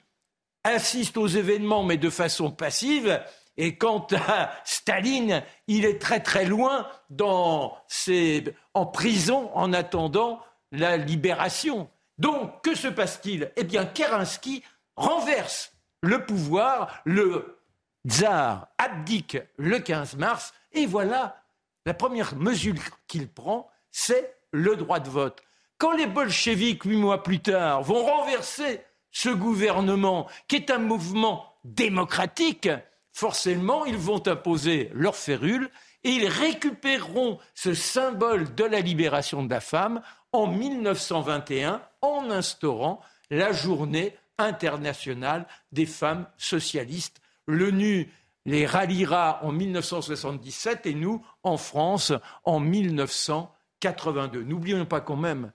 assiste 0.65 1.17
aux 1.17 1.27
événements, 1.27 1.85
mais 1.85 1.97
de 1.97 2.11
façon 2.11 2.51
passive. 2.51 3.21
Et 3.57 3.77
quant 3.77 4.07
à 4.13 4.53
Staline, 4.65 5.43
il 5.67 5.85
est 5.85 6.01
très 6.01 6.21
très 6.21 6.45
loin 6.45 6.89
en 7.21 8.87
prison 8.93 9.51
en 9.55 9.73
attendant 9.73 10.41
la 10.71 10.97
libération. 10.97 11.91
Donc, 12.19 12.63
que 12.63 12.75
se 12.77 12.89
passe-t-il? 12.89 13.53
Eh 13.57 13.65
bien, 13.65 13.87
Kerensky 13.87 14.63
renverse 14.97 15.73
le 16.03 16.25
pouvoir, 16.25 17.01
le 17.05 17.59
tsar 18.07 18.69
abdique 18.79 19.39
le 19.57 19.79
15 19.79 20.17
mars, 20.17 20.55
et 20.73 20.87
voilà, 20.87 21.43
la 21.87 21.95
première 21.95 22.37
mesure 22.37 22.75
qu'il 23.07 23.29
prend, 23.29 23.71
c'est 23.91 24.37
le 24.53 24.77
droit 24.77 25.01
de 25.01 25.11
vote. 25.11 25.43
Quand 25.79 25.93
les 25.93 26.07
bolcheviks, 26.07 26.85
huit 26.85 26.97
mois 26.97 27.23
plus 27.23 27.41
tard, 27.41 27.83
vont 27.83 28.05
renverser 28.05 28.81
ce 29.11 29.29
gouvernement, 29.29 30.29
qui 30.49 30.57
est 30.57 30.71
un 30.71 30.79
mouvement 30.79 31.55
démocratique, 31.65 32.69
forcément, 33.13 33.85
ils 33.85 33.97
vont 33.97 34.27
imposer 34.27 34.91
leur 34.93 35.17
férule 35.17 35.71
et 36.05 36.11
ils 36.11 36.29
récupéreront 36.29 37.39
ce 37.55 37.75
symbole 37.75 38.55
de 38.55 38.65
la 38.65 38.81
libération 38.81 39.43
de 39.43 39.51
la 39.51 39.61
femme 39.61 40.03
en 40.33 40.47
1921 40.47 41.83
en 42.03 42.31
instaurant 42.31 43.01
la 43.31 43.53
journée 43.53 44.17
internationale 44.39 45.47
des 45.73 45.87
femmes 45.87 46.27
socialistes. 46.37 47.21
L'ONU 47.47 48.11
les 48.45 48.67
ralliera 48.67 49.45
en 49.45 49.53
1977 49.53 50.87
et 50.87 50.95
nous, 50.95 51.25
en 51.43 51.57
France, 51.57 52.13
en 52.45 52.61
1982. 52.61 54.43
N'oublions 54.43 54.87
pas 54.87 55.01
quand 55.01 55.17
même 55.17 55.53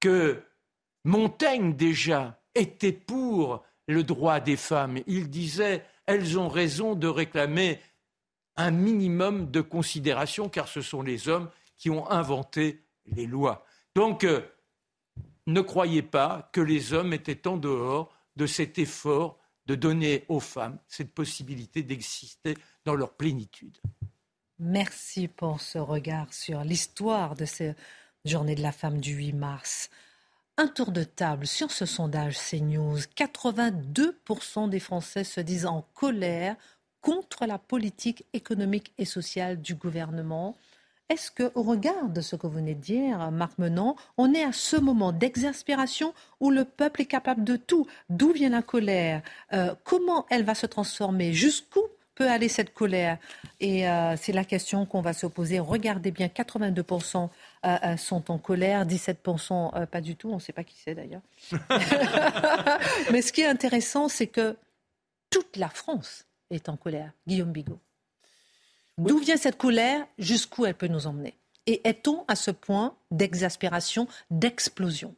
que 0.00 0.42
Montaigne 1.04 1.74
déjà 1.74 2.38
était 2.54 2.92
pour 2.92 3.64
le 3.86 4.02
droit 4.02 4.40
des 4.40 4.56
femmes. 4.56 4.98
Il 5.06 5.30
disait 5.30 5.84
elles 6.06 6.38
ont 6.38 6.48
raison 6.48 6.94
de 6.94 7.08
réclamer 7.08 7.80
un 8.56 8.70
minimum 8.70 9.50
de 9.50 9.60
considération 9.60 10.48
car 10.48 10.68
ce 10.68 10.80
sont 10.80 11.02
les 11.02 11.28
hommes 11.28 11.50
qui 11.76 11.90
ont 11.90 12.10
inventé 12.10 12.82
les 13.06 13.26
lois. 13.26 13.64
Donc, 13.94 14.24
euh, 14.24 14.40
ne 15.46 15.60
croyez 15.60 16.02
pas 16.02 16.50
que 16.52 16.60
les 16.60 16.92
hommes 16.92 17.12
étaient 17.12 17.46
en 17.46 17.56
dehors 17.56 18.12
de 18.36 18.46
cet 18.46 18.78
effort 18.78 19.38
de 19.66 19.74
donner 19.74 20.24
aux 20.28 20.40
femmes 20.40 20.78
cette 20.86 21.12
possibilité 21.12 21.82
d'exister 21.82 22.56
dans 22.84 22.94
leur 22.94 23.14
plénitude. 23.14 23.78
Merci 24.58 25.28
pour 25.28 25.60
ce 25.60 25.78
regard 25.78 26.32
sur 26.32 26.64
l'histoire 26.64 27.34
de 27.34 27.44
cette 27.44 27.76
journée 28.24 28.54
de 28.54 28.62
la 28.62 28.72
femme 28.72 29.00
du 29.00 29.12
8 29.12 29.32
mars. 29.34 29.90
Un 30.56 30.68
tour 30.68 30.90
de 30.90 31.04
table 31.04 31.46
sur 31.46 31.70
ce 31.70 31.84
sondage 31.84 32.38
CNews. 32.38 33.00
82% 33.16 34.70
des 34.70 34.80
Français 34.80 35.24
se 35.24 35.40
disent 35.40 35.66
en 35.66 35.82
colère 35.92 36.56
contre 37.02 37.44
la 37.44 37.58
politique 37.58 38.24
économique 38.32 38.94
et 38.96 39.04
sociale 39.04 39.60
du 39.60 39.74
gouvernement. 39.74 40.56
Est-ce 41.08 41.30
que, 41.30 41.52
au 41.54 41.62
regard 41.62 42.08
de 42.08 42.20
ce 42.20 42.34
que 42.34 42.46
vous 42.46 42.54
venez 42.54 42.74
de 42.74 42.80
dire, 42.80 43.30
Marc 43.30 43.58
Menant, 43.58 43.94
on 44.16 44.34
est 44.34 44.42
à 44.42 44.52
ce 44.52 44.76
moment 44.76 45.12
d'exaspération 45.12 46.12
où 46.40 46.50
le 46.50 46.64
peuple 46.64 47.02
est 47.02 47.06
capable 47.06 47.44
de 47.44 47.56
tout? 47.56 47.86
D'où 48.10 48.32
vient 48.32 48.50
la 48.50 48.62
colère? 48.62 49.22
Euh, 49.52 49.74
Comment 49.84 50.26
elle 50.30 50.42
va 50.42 50.56
se 50.56 50.66
transformer? 50.66 51.32
Jusqu'où 51.32 51.82
peut 52.16 52.28
aller 52.28 52.48
cette 52.48 52.74
colère? 52.74 53.18
Et 53.60 53.88
euh, 53.88 54.16
c'est 54.16 54.32
la 54.32 54.44
question 54.44 54.84
qu'on 54.84 55.00
va 55.00 55.12
se 55.12 55.26
poser. 55.26 55.60
Regardez 55.60 56.10
bien, 56.10 56.26
82% 56.26 57.28
euh, 57.64 57.76
euh, 57.84 57.96
sont 57.96 58.30
en 58.30 58.38
colère, 58.38 58.84
17% 58.84 59.86
pas 59.86 60.00
du 60.00 60.16
tout. 60.16 60.30
On 60.30 60.36
ne 60.36 60.40
sait 60.40 60.52
pas 60.52 60.64
qui 60.64 60.76
c'est 60.82 60.96
d'ailleurs. 60.96 61.22
Mais 63.12 63.22
ce 63.22 63.32
qui 63.32 63.42
est 63.42 63.46
intéressant, 63.46 64.08
c'est 64.08 64.26
que 64.26 64.56
toute 65.30 65.56
la 65.56 65.68
France 65.68 66.26
est 66.50 66.68
en 66.68 66.76
colère. 66.76 67.12
Guillaume 67.28 67.52
Bigot. 67.52 67.78
D'où 68.98 69.18
vient 69.18 69.36
cette 69.36 69.58
colère? 69.58 70.06
Jusqu'où 70.18 70.64
elle 70.64 70.74
peut 70.74 70.88
nous 70.88 71.06
emmener? 71.06 71.34
Et 71.66 71.86
est-on 71.86 72.24
à 72.28 72.36
ce 72.36 72.50
point 72.50 72.96
d'exaspération, 73.10 74.08
d'explosion? 74.30 75.14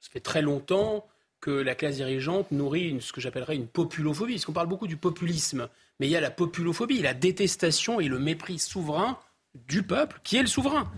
Ça 0.00 0.10
fait 0.10 0.20
très 0.20 0.42
longtemps 0.42 1.06
que 1.40 1.50
la 1.50 1.74
classe 1.74 1.96
dirigeante 1.96 2.50
nourrit 2.52 2.96
ce 3.00 3.12
que 3.12 3.20
j'appellerais 3.20 3.56
une 3.56 3.66
populophobie. 3.66 4.34
Parce 4.34 4.46
qu'on 4.46 4.52
parle 4.52 4.68
beaucoup 4.68 4.86
du 4.86 4.96
populisme, 4.96 5.68
mais 6.00 6.06
il 6.06 6.10
y 6.10 6.16
a 6.16 6.20
la 6.20 6.30
populophobie, 6.30 7.02
la 7.02 7.12
détestation 7.12 8.00
et 8.00 8.08
le 8.08 8.18
mépris 8.18 8.58
souverain 8.58 9.18
du 9.54 9.82
peuple, 9.82 10.20
qui 10.24 10.36
est 10.36 10.42
le 10.42 10.48
souverain. 10.48 10.90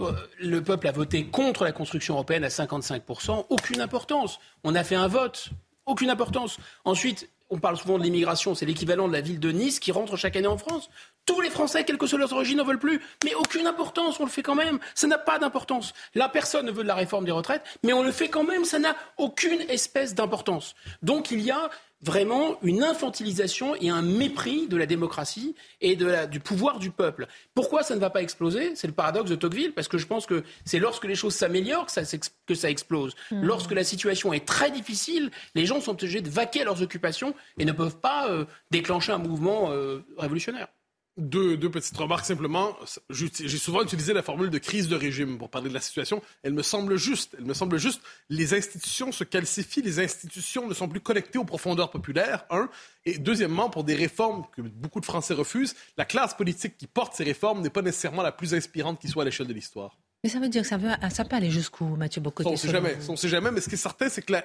Euh, 0.00 0.12
le 0.38 0.62
peuple 0.62 0.88
a 0.88 0.92
voté 0.92 1.24
contre 1.24 1.64
la 1.64 1.72
construction 1.72 2.14
européenne 2.14 2.44
à 2.44 2.48
55%, 2.48 3.46
aucune 3.48 3.80
importance. 3.80 4.40
On 4.64 4.74
a 4.74 4.84
fait 4.84 4.96
un 4.96 5.08
vote, 5.08 5.50
aucune 5.86 6.10
importance. 6.10 6.58
Ensuite, 6.84 7.30
on 7.50 7.58
parle 7.58 7.76
souvent 7.76 7.98
de 7.98 8.02
l'immigration, 8.02 8.54
c'est 8.54 8.66
l'équivalent 8.66 9.08
de 9.08 9.12
la 9.12 9.20
ville 9.20 9.38
de 9.38 9.52
Nice 9.52 9.78
qui 9.78 9.92
rentre 9.92 10.16
chaque 10.16 10.36
année 10.36 10.48
en 10.48 10.58
France. 10.58 10.90
Tous 11.26 11.40
les 11.40 11.50
Français, 11.50 11.84
quelle 11.84 11.98
que 11.98 12.06
soit 12.06 12.18
leur 12.18 12.32
origine, 12.32 12.58
n'en 12.58 12.64
veulent 12.64 12.78
plus. 12.78 13.00
Mais 13.24 13.34
aucune 13.34 13.66
importance, 13.66 14.20
on 14.20 14.24
le 14.24 14.30
fait 14.30 14.42
quand 14.42 14.54
même. 14.54 14.78
Ça 14.94 15.06
n'a 15.06 15.18
pas 15.18 15.38
d'importance. 15.38 15.92
Là, 16.14 16.28
personne 16.28 16.66
ne 16.66 16.70
veut 16.70 16.82
de 16.82 16.88
la 16.88 16.94
réforme 16.94 17.24
des 17.24 17.32
retraites, 17.32 17.62
mais 17.82 17.92
on 17.92 18.02
le 18.02 18.12
fait 18.12 18.28
quand 18.28 18.44
même. 18.44 18.64
Ça 18.64 18.78
n'a 18.78 18.94
aucune 19.16 19.60
espèce 19.68 20.14
d'importance. 20.14 20.74
Donc 21.02 21.30
il 21.30 21.40
y 21.40 21.50
a 21.50 21.70
vraiment 22.04 22.58
une 22.62 22.82
infantilisation 22.82 23.74
et 23.76 23.88
un 23.88 24.02
mépris 24.02 24.66
de 24.68 24.76
la 24.76 24.84
démocratie 24.84 25.54
et 25.80 25.96
du 25.96 26.38
pouvoir 26.38 26.78
du 26.78 26.90
peuple. 26.90 27.26
Pourquoi 27.54 27.82
ça 27.82 27.94
ne 27.94 28.00
va 28.00 28.10
pas 28.10 28.20
exploser? 28.22 28.76
C'est 28.76 28.86
le 28.86 28.92
paradoxe 28.92 29.30
de 29.30 29.36
Tocqueville, 29.36 29.72
parce 29.72 29.88
que 29.88 29.96
je 29.96 30.06
pense 30.06 30.26
que 30.26 30.44
c'est 30.66 30.78
lorsque 30.78 31.06
les 31.06 31.14
choses 31.14 31.34
s'améliorent 31.34 31.86
que 31.86 32.54
ça, 32.54 32.68
explose. 32.68 33.14
Mmh. 33.30 33.42
Lorsque 33.42 33.72
la 33.72 33.84
situation 33.84 34.32
est 34.34 34.44
très 34.44 34.70
difficile, 34.70 35.30
les 35.54 35.64
gens 35.64 35.80
sont 35.80 35.92
obligés 35.92 36.20
de 36.20 36.28
vaquer 36.28 36.60
à 36.60 36.64
leurs 36.64 36.82
occupations 36.82 37.34
et 37.58 37.64
ne 37.64 37.72
peuvent 37.72 37.96
pas 37.96 38.28
euh, 38.28 38.44
déclencher 38.70 39.12
un 39.12 39.18
mouvement 39.18 39.70
euh, 39.70 40.04
révolutionnaire. 40.18 40.68
Deux, 41.16 41.56
deux, 41.56 41.70
petites 41.70 41.96
remarques 41.96 42.24
simplement. 42.26 42.76
J'ai 43.08 43.58
souvent 43.58 43.82
utilisé 43.82 44.12
la 44.12 44.22
formule 44.22 44.50
de 44.50 44.58
crise 44.58 44.88
de 44.88 44.96
régime 44.96 45.38
pour 45.38 45.48
parler 45.48 45.68
de 45.68 45.74
la 45.74 45.80
situation. 45.80 46.20
Elle 46.42 46.54
me 46.54 46.62
semble 46.62 46.96
juste. 46.96 47.36
Elle 47.38 47.44
me 47.44 47.54
semble 47.54 47.78
juste. 47.78 48.02
Les 48.30 48.52
institutions 48.52 49.12
se 49.12 49.22
calcifient. 49.22 49.82
Les 49.82 50.00
institutions 50.00 50.66
ne 50.66 50.74
sont 50.74 50.88
plus 50.88 51.00
connectées 51.00 51.38
aux 51.38 51.44
profondeurs 51.44 51.92
populaires, 51.92 52.44
un. 52.50 52.68
Et 53.06 53.18
deuxièmement, 53.18 53.70
pour 53.70 53.84
des 53.84 53.94
réformes 53.94 54.44
que 54.56 54.62
beaucoup 54.62 54.98
de 54.98 55.06
Français 55.06 55.34
refusent, 55.34 55.76
la 55.96 56.04
classe 56.04 56.34
politique 56.34 56.76
qui 56.76 56.88
porte 56.88 57.14
ces 57.14 57.22
réformes 57.22 57.62
n'est 57.62 57.70
pas 57.70 57.82
nécessairement 57.82 58.22
la 58.22 58.32
plus 58.32 58.52
inspirante 58.52 59.00
qui 59.00 59.06
soit 59.06 59.22
à 59.22 59.24
l'échelle 59.26 59.46
de 59.46 59.52
l'histoire. 59.52 59.96
Mais 60.24 60.30
ça 60.30 60.38
veut 60.38 60.48
dire 60.48 60.62
que 60.62 60.68
ça, 60.68 60.78
veut, 60.78 60.88
ça 61.10 61.24
peut 61.26 61.36
aller 61.36 61.50
jusqu'où, 61.50 61.84
Mathieu 61.84 62.22
Bocoté 62.22 62.48
On 62.48 62.52
ne 62.52 62.56
sait 62.56 62.70
jamais. 62.70 62.96
On 63.10 63.14
sait 63.14 63.28
jamais. 63.28 63.50
Mais 63.50 63.60
ce 63.60 63.68
qui 63.68 63.74
est 63.74 63.78
certain, 63.78 64.08
c'est 64.08 64.22
que 64.22 64.32
la, 64.32 64.42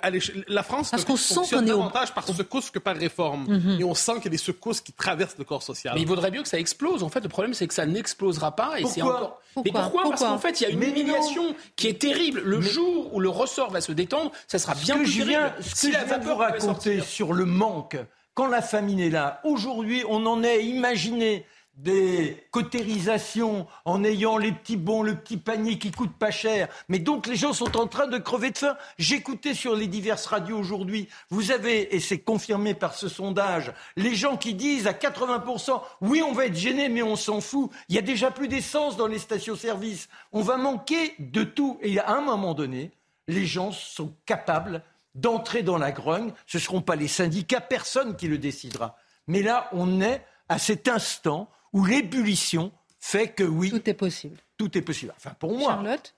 la 0.49 0.61
France 0.61 0.91
Parce 0.91 1.05
qu'on 1.05 1.15
sent 1.15 1.39
qu'on 1.49 1.61
est 1.61 1.67
davantage 1.67 2.13
par 2.13 2.27
secousse 2.27 2.69
que 2.69 2.79
par 2.79 2.97
réforme. 2.97 3.45
Mhm. 3.47 3.77
Et 3.79 3.85
on 3.85 3.95
sent 3.95 4.15
qu'il 4.15 4.25
y 4.25 4.27
a 4.27 4.31
des 4.31 4.37
secousses 4.37 4.81
qui 4.81 4.91
traversent 4.91 5.37
le 5.37 5.45
corps 5.45 5.63
social. 5.63 5.95
Mais 5.95 6.01
il 6.01 6.07
vaudrait 6.07 6.31
mieux 6.31 6.41
que 6.41 6.49
ça 6.49 6.59
explose. 6.59 7.01
En 7.01 7.07
fait, 7.07 7.21
le 7.21 7.29
problème, 7.29 7.53
c'est 7.53 7.65
que 7.65 7.73
ça 7.73 7.85
n'explosera 7.85 8.57
pas. 8.57 8.77
Et 8.77 8.81
pourquoi 8.81 9.15
encore... 9.15 9.41
Mais 9.63 9.71
pourquoi, 9.71 10.03
Parce 10.03 10.21
qu'en 10.21 10.37
fait, 10.37 10.59
il 10.59 10.63
y 10.65 10.67
a 10.67 10.69
une 10.69 10.83
humiliation 10.83 11.55
qui 11.77 11.87
est 11.87 11.99
terrible. 11.99 12.41
Le 12.43 12.59
jour 12.59 13.13
où 13.13 13.21
le 13.21 13.29
ressort 13.29 13.71
va 13.71 13.79
se 13.79 13.93
détendre, 13.93 14.33
ça 14.47 14.59
sera 14.59 14.75
bien 14.75 14.97
plus 14.97 15.17
terrible. 15.17 15.53
Ce 15.61 15.87
que 15.87 15.93
je 15.93 16.05
viens 16.05 16.17
vous 16.17 16.35
raconter 16.35 16.99
sur 16.99 17.31
le 17.31 17.45
manque, 17.45 17.95
quand 18.33 18.47
la 18.47 18.61
famine 18.61 18.99
est 18.99 19.09
là, 19.09 19.39
aujourd'hui, 19.45 20.03
on 20.09 20.25
en 20.25 20.43
est 20.43 20.65
imaginé 20.65 21.45
des 21.83 22.45
cotérisations 22.51 23.65
en 23.85 24.03
ayant 24.03 24.37
les 24.37 24.51
petits 24.51 24.75
bons, 24.75 25.01
le 25.01 25.15
petit 25.15 25.37
panier 25.37 25.79
qui 25.79 25.91
coûte 25.91 26.11
pas 26.11 26.31
cher. 26.31 26.67
Mais 26.89 26.99
donc 26.99 27.25
les 27.25 27.37
gens 27.37 27.53
sont 27.53 27.77
en 27.77 27.87
train 27.87 28.07
de 28.07 28.17
crever 28.17 28.51
de 28.51 28.57
faim. 28.57 28.75
J'écoutais 28.97 29.53
sur 29.53 29.75
les 29.75 29.87
diverses 29.87 30.25
radios 30.25 30.59
aujourd'hui, 30.59 31.07
vous 31.29 31.51
avez, 31.51 31.95
et 31.95 32.01
c'est 32.01 32.19
confirmé 32.19 32.73
par 32.73 32.95
ce 32.95 33.07
sondage, 33.07 33.71
les 33.95 34.13
gens 34.13 34.35
qui 34.35 34.53
disent 34.53 34.87
à 34.87 34.93
80%, 34.93 35.81
oui 36.01 36.21
on 36.21 36.33
va 36.33 36.47
être 36.47 36.55
gêné 36.55 36.89
mais 36.89 37.01
on 37.01 37.15
s'en 37.15 37.39
fout. 37.39 37.71
Il 37.87 37.95
y 37.95 37.99
a 37.99 38.01
déjà 38.01 38.29
plus 38.29 38.49
d'essence 38.49 38.97
dans 38.97 39.07
les 39.07 39.19
stations-service. 39.19 40.09
On 40.33 40.41
va 40.41 40.57
manquer 40.57 41.15
de 41.19 41.43
tout. 41.43 41.79
Et 41.81 41.97
à 41.99 42.11
un 42.11 42.21
moment 42.21 42.53
donné, 42.53 42.91
les 43.27 43.45
gens 43.45 43.71
sont 43.71 44.13
capables 44.25 44.83
d'entrer 45.15 45.63
dans 45.63 45.77
la 45.77 45.91
grogne. 45.91 46.33
Ce 46.45 46.57
ne 46.57 46.61
seront 46.61 46.81
pas 46.81 46.95
les 46.95 47.07
syndicats, 47.07 47.61
personne 47.61 48.15
qui 48.15 48.27
le 48.27 48.37
décidera. 48.37 48.97
Mais 49.27 49.41
là, 49.41 49.69
on 49.71 50.01
est 50.01 50.25
à 50.49 50.59
cet 50.59 50.87
instant 50.87 51.49
où 51.73 51.85
l'ébullition 51.85 52.71
fait 52.99 53.29
que 53.29 53.43
oui. 53.43 53.69
Tout 53.69 53.89
est 53.89 53.93
possible. 53.93 54.37
Tout 54.57 54.77
est 54.77 54.81
possible. 54.81 55.13
Enfin, 55.15 55.31
pour 55.39 55.57
moi. 55.57 55.73
Charlotte? 55.73 56.15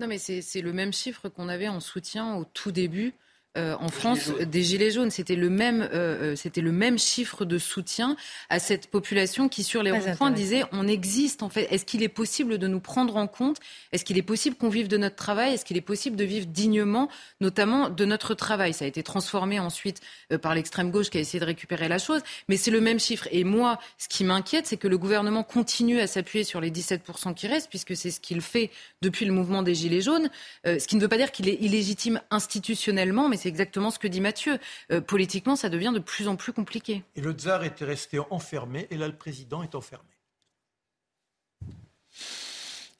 Non, 0.00 0.06
mais 0.06 0.18
c'est 0.18 0.60
le 0.60 0.72
même 0.72 0.92
chiffre 0.92 1.28
qu'on 1.28 1.48
avait 1.48 1.68
en 1.68 1.80
soutien 1.80 2.36
au 2.36 2.44
tout 2.44 2.70
début 2.70 3.14
euh, 3.58 3.74
en 3.80 3.88
France 3.88 4.28
des 4.28 4.62
gilets 4.62 4.92
jaunes. 4.92 5.10
C'était 5.10 5.34
le 5.34 5.50
même, 5.50 5.82
euh, 5.82 6.32
euh, 6.32 6.36
c'était 6.36 6.60
le 6.60 6.70
même 6.70 6.98
chiffre 6.98 7.44
de 7.44 7.58
soutien 7.58 8.16
à 8.50 8.60
cette 8.60 8.86
population 8.86 9.48
qui, 9.48 9.64
sur 9.64 9.82
les 9.82 9.90
ronds-points, 9.90 10.30
disait 10.30 10.62
on 10.70 10.86
existe 10.86 11.42
en 11.42 11.48
fait. 11.48 11.66
Est-ce 11.72 11.84
qu'il 11.84 12.02
est 12.02 12.08
possible 12.08 12.58
de 12.58 12.68
nous 12.68 12.78
prendre 12.78 13.16
en 13.16 13.26
compte? 13.26 13.56
Est-ce 13.90 14.04
qu'il 14.04 14.16
est 14.16 14.22
possible 14.22 14.54
qu'on 14.56 14.68
vive 14.68 14.86
de 14.86 14.96
notre 14.96 15.16
travail? 15.16 15.54
Est-ce 15.54 15.64
qu'il 15.64 15.76
est 15.76 15.80
possible 15.80 16.14
de 16.14 16.24
vivre 16.24 16.46
dignement, 16.46 17.08
notamment 17.40 17.90
de 17.90 18.04
notre 18.04 18.34
travail? 18.34 18.72
Ça 18.72 18.84
a 18.84 18.88
été 18.88 19.02
transformé 19.02 19.58
ensuite 19.58 20.00
par 20.40 20.54
l'extrême 20.54 20.90
gauche 20.90 21.10
qui 21.10 21.18
a 21.18 21.20
essayé 21.20 21.40
de 21.40 21.44
récupérer 21.44 21.88
la 21.88 21.98
chose, 21.98 22.20
mais 22.48 22.56
c'est 22.56 22.70
le 22.70 22.80
même 22.80 23.00
chiffre. 23.00 23.26
Et 23.32 23.42
moi, 23.42 23.78
ce 23.98 24.08
qui 24.08 24.22
m'inquiète, 24.22 24.66
c'est 24.66 24.76
que 24.76 24.88
le 24.88 24.98
gouvernement 24.98 25.42
continue 25.42 26.00
à 26.00 26.06
s'appuyer 26.06 26.44
sur 26.44 26.60
les 26.60 26.70
17% 26.70 27.34
qui 27.34 27.48
restent, 27.48 27.70
puisque 27.70 27.96
c'est 27.96 28.12
ce 28.12 28.20
qu'il 28.20 28.40
fait 28.40 28.70
depuis 29.02 29.24
le 29.24 29.32
mouvement 29.32 29.62
des 29.62 29.74
gilets 29.74 30.00
jaunes. 30.00 30.30
ce 30.64 30.86
qui 30.86 30.94
ne 30.94 31.00
veut 31.00 31.08
pas 31.08 31.16
dire 31.16 31.32
qu'il 31.32 31.48
est 31.48 31.60
illégitime 31.60 32.20
institutionnellement, 32.30 33.28
mais 33.28 33.36
c'est 33.36 33.47
exactement 33.48 33.90
ce 33.90 33.98
que 33.98 34.08
dit 34.08 34.20
Mathieu. 34.20 34.58
Euh, 34.92 35.00
politiquement, 35.00 35.56
ça 35.56 35.68
devient 35.68 35.92
de 35.94 36.00
plus 36.00 36.28
en 36.28 36.36
plus 36.36 36.52
compliqué. 36.52 37.02
Et 37.16 37.20
le 37.20 37.32
tsar 37.32 37.64
était 37.64 37.84
resté 37.84 38.20
enfermé, 38.30 38.86
et 38.90 38.96
là, 38.96 39.08
le 39.08 39.16
président 39.16 39.62
est 39.62 39.74
enfermé. 39.74 40.17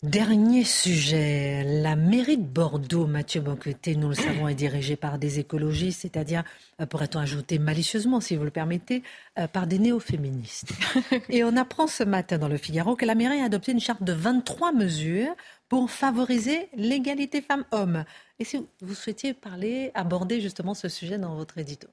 Dernier 0.04 0.62
sujet, 0.62 1.64
la 1.64 1.96
mairie 1.96 2.36
de 2.36 2.46
Bordeaux, 2.46 3.08
Mathieu 3.08 3.40
Boqueté, 3.40 3.96
nous 3.96 4.06
le 4.06 4.14
savons, 4.14 4.46
est 4.46 4.54
dirigée 4.54 4.94
par 4.94 5.18
des 5.18 5.40
écologistes, 5.40 6.02
c'est-à-dire, 6.02 6.44
euh, 6.80 6.86
pourrait-on 6.86 7.18
ajouter 7.18 7.58
malicieusement, 7.58 8.20
si 8.20 8.36
vous 8.36 8.44
le 8.44 8.52
permettez, 8.52 9.02
euh, 9.40 9.48
par 9.48 9.66
des 9.66 9.80
néo-féministes. 9.80 10.72
Et 11.30 11.42
on 11.42 11.56
apprend 11.56 11.88
ce 11.88 12.04
matin 12.04 12.38
dans 12.38 12.46
le 12.46 12.58
Figaro 12.58 12.94
que 12.94 13.04
la 13.04 13.16
mairie 13.16 13.40
a 13.40 13.46
adopté 13.46 13.72
une 13.72 13.80
charte 13.80 14.04
de 14.04 14.12
23 14.12 14.70
mesures 14.70 15.34
pour 15.68 15.90
favoriser 15.90 16.68
l'égalité 16.76 17.42
femmes-hommes. 17.42 18.04
Et 18.38 18.44
si 18.44 18.64
vous 18.80 18.94
souhaitiez 18.94 19.34
parler, 19.34 19.90
aborder 19.94 20.40
justement 20.40 20.74
ce 20.74 20.88
sujet 20.88 21.18
dans 21.18 21.34
votre 21.34 21.58
édito 21.58 21.88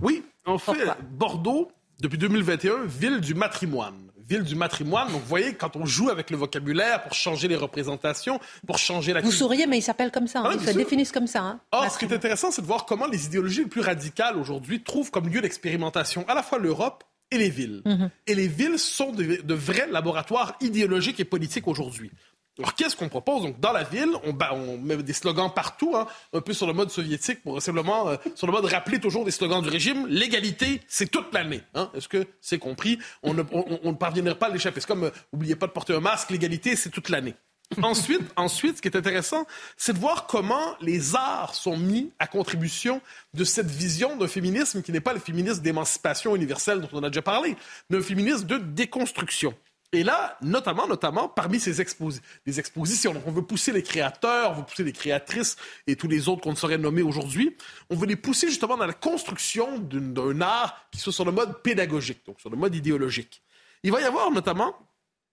Oui, 0.00 0.22
en 0.46 0.58
fait, 0.58 0.78
Bordeaux, 1.10 1.72
depuis 1.98 2.18
2021, 2.18 2.84
ville 2.84 3.20
du 3.20 3.34
matrimoine 3.34 4.12
ville 4.28 4.42
du 4.42 4.54
matrimoine. 4.54 5.10
Donc, 5.10 5.22
vous 5.22 5.28
voyez, 5.28 5.54
quand 5.54 5.76
on 5.76 5.86
joue 5.86 6.10
avec 6.10 6.30
le 6.30 6.36
vocabulaire 6.36 7.02
pour 7.02 7.14
changer 7.14 7.48
les 7.48 7.56
représentations, 7.56 8.40
pour 8.66 8.78
changer 8.78 9.12
la... 9.12 9.20
Vous 9.20 9.32
souriez, 9.32 9.66
mais 9.66 9.78
il 9.78 9.82
s'appelle 9.82 10.10
comme 10.10 10.26
ça. 10.26 10.40
Hein. 10.40 10.50
Ah 10.50 10.54
ils 10.54 10.66
se 10.66 10.76
définissent 10.76 11.12
comme 11.12 11.26
ça. 11.26 11.42
Hein. 11.42 11.60
Or, 11.72 11.90
ce 11.90 11.98
qui 11.98 12.04
est 12.04 12.12
intéressant, 12.12 12.50
c'est 12.50 12.62
de 12.62 12.66
voir 12.66 12.84
comment 12.84 13.06
les 13.06 13.26
idéologies 13.26 13.62
les 13.64 13.66
plus 13.66 13.80
radicales 13.80 14.36
aujourd'hui 14.36 14.82
trouvent 14.82 15.10
comme 15.10 15.28
lieu 15.28 15.40
d'expérimentation 15.40 16.24
à 16.28 16.34
la 16.34 16.42
fois 16.42 16.58
l'Europe 16.58 17.04
et 17.30 17.38
les 17.38 17.50
villes. 17.50 17.82
Mm-hmm. 17.84 18.10
Et 18.26 18.34
les 18.34 18.48
villes 18.48 18.78
sont 18.78 19.12
de, 19.12 19.54
vrais 19.54 19.88
laboratoires 19.90 20.56
idéologiques 20.60 21.20
et 21.20 21.24
politiques 21.24 21.68
aujourd'hui. 21.68 22.10
Alors, 22.58 22.74
qu'est-ce 22.74 22.96
qu'on 22.96 23.08
propose? 23.08 23.42
Donc, 23.42 23.60
dans 23.60 23.72
la 23.72 23.84
ville, 23.84 24.10
on, 24.24 24.36
on 24.52 24.78
met 24.78 24.96
des 24.96 25.12
slogans 25.12 25.50
partout, 25.54 25.94
hein, 25.96 26.06
un 26.32 26.40
peu 26.40 26.52
sur 26.52 26.66
le 26.66 26.72
mode 26.72 26.90
soviétique, 26.90 27.42
pour 27.42 27.62
simplement, 27.62 28.08
euh, 28.08 28.16
sur 28.34 28.46
le 28.46 28.52
mode 28.52 28.64
rappeler 28.64 28.98
toujours 28.98 29.24
des 29.24 29.30
slogans 29.30 29.62
du 29.62 29.68
régime. 29.68 30.06
L'égalité, 30.08 30.80
c'est 30.88 31.10
toute 31.10 31.32
l'année. 31.32 31.60
Hein. 31.74 31.90
Est-ce 31.94 32.08
que 32.08 32.26
c'est 32.40 32.58
compris? 32.58 32.98
On 33.22 33.34
ne, 33.34 33.42
on, 33.52 33.92
ne 33.92 33.96
parviendrait 33.96 34.36
pas 34.36 34.46
à 34.46 34.50
l'échapper. 34.50 34.80
C'est 34.80 34.88
comme, 34.88 35.04
euh, 35.04 35.10
oubliez 35.32 35.54
pas 35.54 35.66
de 35.66 35.72
porter 35.72 35.94
un 35.94 36.00
masque, 36.00 36.30
l'égalité, 36.30 36.74
c'est 36.74 36.90
toute 36.90 37.10
l'année. 37.10 37.34
ensuite, 37.82 38.22
ensuite, 38.36 38.78
ce 38.78 38.82
qui 38.82 38.88
est 38.88 38.96
intéressant, 38.96 39.46
c'est 39.76 39.92
de 39.92 39.98
voir 39.98 40.26
comment 40.26 40.74
les 40.80 41.14
arts 41.14 41.54
sont 41.54 41.76
mis 41.76 42.10
à 42.18 42.26
contribution 42.26 43.00
de 43.34 43.44
cette 43.44 43.70
vision 43.70 44.16
d'un 44.16 44.26
féminisme 44.26 44.82
qui 44.82 44.90
n'est 44.90 45.00
pas 45.00 45.12
le 45.12 45.20
féminisme 45.20 45.62
d'émancipation 45.62 46.34
universelle 46.34 46.80
dont 46.80 46.88
on 46.92 47.02
a 47.02 47.10
déjà 47.10 47.22
parlé, 47.22 47.56
mais 47.90 47.98
un 47.98 48.02
féminisme 48.02 48.46
de 48.46 48.58
déconstruction. 48.58 49.54
Et 49.92 50.02
là, 50.02 50.36
notamment, 50.42 50.86
notamment, 50.86 51.28
parmi 51.28 51.58
ces 51.58 51.82
des 52.44 52.58
expositions, 52.60 53.14
donc 53.14 53.22
on 53.26 53.32
veut 53.32 53.42
pousser 53.42 53.72
les 53.72 53.82
créateurs, 53.82 54.50
on 54.50 54.54
veut 54.54 54.62
pousser 54.64 54.84
les 54.84 54.92
créatrices 54.92 55.56
et 55.86 55.96
tous 55.96 56.08
les 56.08 56.28
autres 56.28 56.42
qu'on 56.42 56.50
ne 56.50 56.56
saurait 56.56 56.76
nommer 56.76 57.00
aujourd'hui, 57.00 57.56
on 57.88 57.96
veut 57.96 58.06
les 58.06 58.16
pousser 58.16 58.48
justement 58.48 58.76
dans 58.76 58.86
la 58.86 58.92
construction 58.92 59.78
d'un 59.78 60.40
art 60.42 60.86
qui 60.90 61.00
soit 61.00 61.12
sur 61.12 61.24
le 61.24 61.32
mode 61.32 61.62
pédagogique, 61.62 62.20
donc 62.26 62.38
sur 62.38 62.50
le 62.50 62.56
mode 62.58 62.74
idéologique. 62.74 63.42
Il 63.82 63.90
va 63.90 64.02
y 64.02 64.04
avoir 64.04 64.30
notamment 64.30 64.74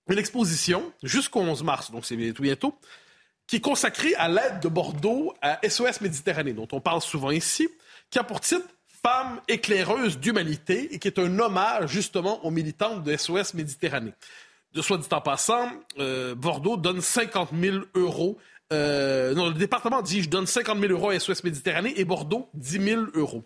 une 0.10 0.20
exposition 0.20 0.94
jusqu'au 1.04 1.42
11 1.42 1.64
mars, 1.64 1.92
donc 1.92 2.06
c'est 2.06 2.16
tout 2.32 2.44
bientôt, 2.44 2.80
qui 3.48 3.58
est 3.58 3.62
consacrée 3.62 4.16
à 4.16 4.30
l'aide 4.30 4.62
de 4.62 4.70
Bordeaux 4.70 5.34
à 5.42 5.60
SOS 5.68 6.00
Méditerranée, 6.00 6.54
dont 6.54 6.68
on 6.72 6.80
parle 6.80 7.02
souvent 7.02 7.32
ici, 7.32 7.68
qui 8.10 8.20
a 8.20 8.24
pour 8.24 8.40
titre 8.40 8.68
Femmes 9.04 9.40
éclaireuses 9.48 10.18
d'humanité 10.18 10.96
et 10.96 10.98
qui 10.98 11.08
est 11.08 11.20
un 11.20 11.38
hommage 11.38 11.92
justement 11.92 12.44
aux 12.44 12.50
militantes 12.50 13.04
de 13.04 13.16
SOS 13.16 13.54
Méditerranée. 13.54 14.14
Soit 14.82 14.98
dit 14.98 15.08
en 15.12 15.22
passant, 15.22 15.70
euh, 16.00 16.36
Bordeaux 16.36 16.78
donne 16.78 17.02
50 17.02 17.50
000 17.60 17.78
euros. 17.96 18.38
Euh, 18.74 19.34
non, 19.34 19.48
le 19.48 19.54
département 19.54 20.02
dit 20.02 20.24
je 20.24 20.30
donne 20.30 20.48
50 20.48 20.80
000 20.80 20.92
euros 20.92 21.10
à 21.10 21.20
SOS 21.20 21.44
Méditerranée 21.44 21.94
et 21.96 22.04
Bordeaux 22.04 22.50
10 22.56 22.84
000 22.84 23.02
euros. 23.14 23.44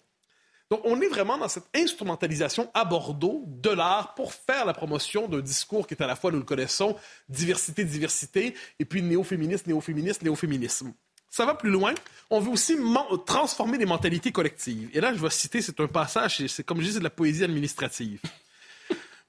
Donc, 0.72 0.82
on 0.84 1.02
est 1.02 1.08
vraiment 1.08 1.38
dans 1.38 1.48
cette 1.48 1.66
instrumentalisation 1.76 2.70
à 2.76 2.86
Bordeaux 2.86 3.44
de 3.48 3.72
l'art 3.72 4.14
pour 4.14 4.34
faire 4.34 4.66
la 4.66 4.74
promotion 4.74 5.28
d'un 5.28 5.40
discours 5.40 5.88
qui 5.88 5.96
est 5.96 6.04
à 6.04 6.06
la 6.06 6.16
fois, 6.16 6.32
nous 6.32 6.38
le 6.38 6.44
connaissons, 6.44 6.96
diversité, 7.28 7.84
diversité, 7.84 8.54
et 8.78 8.86
puis 8.86 9.02
néo-féministe, 9.02 9.66
néo-féministe, 9.66 10.22
néo-féminisme. 10.22 10.94
Ça 11.32 11.46
va 11.46 11.56
plus 11.56 11.72
loin. 11.72 11.96
On 12.30 12.40
veut 12.40 12.52
aussi 12.52 12.78
transformer 13.26 13.80
les 13.80 13.88
mentalités 13.88 14.32
collectives. 14.32 14.90
Et 14.94 15.02
là, 15.02 15.12
je 15.14 15.20
vais 15.20 15.30
citer, 15.32 15.62
c'est 15.64 15.80
un 15.80 15.88
passage, 15.88 16.46
c'est 16.46 16.64
comme 16.64 16.82
je 16.82 16.88
dis, 16.88 17.00
de 17.00 17.04
la 17.04 17.10
poésie 17.10 17.44
administrative. 17.44 18.20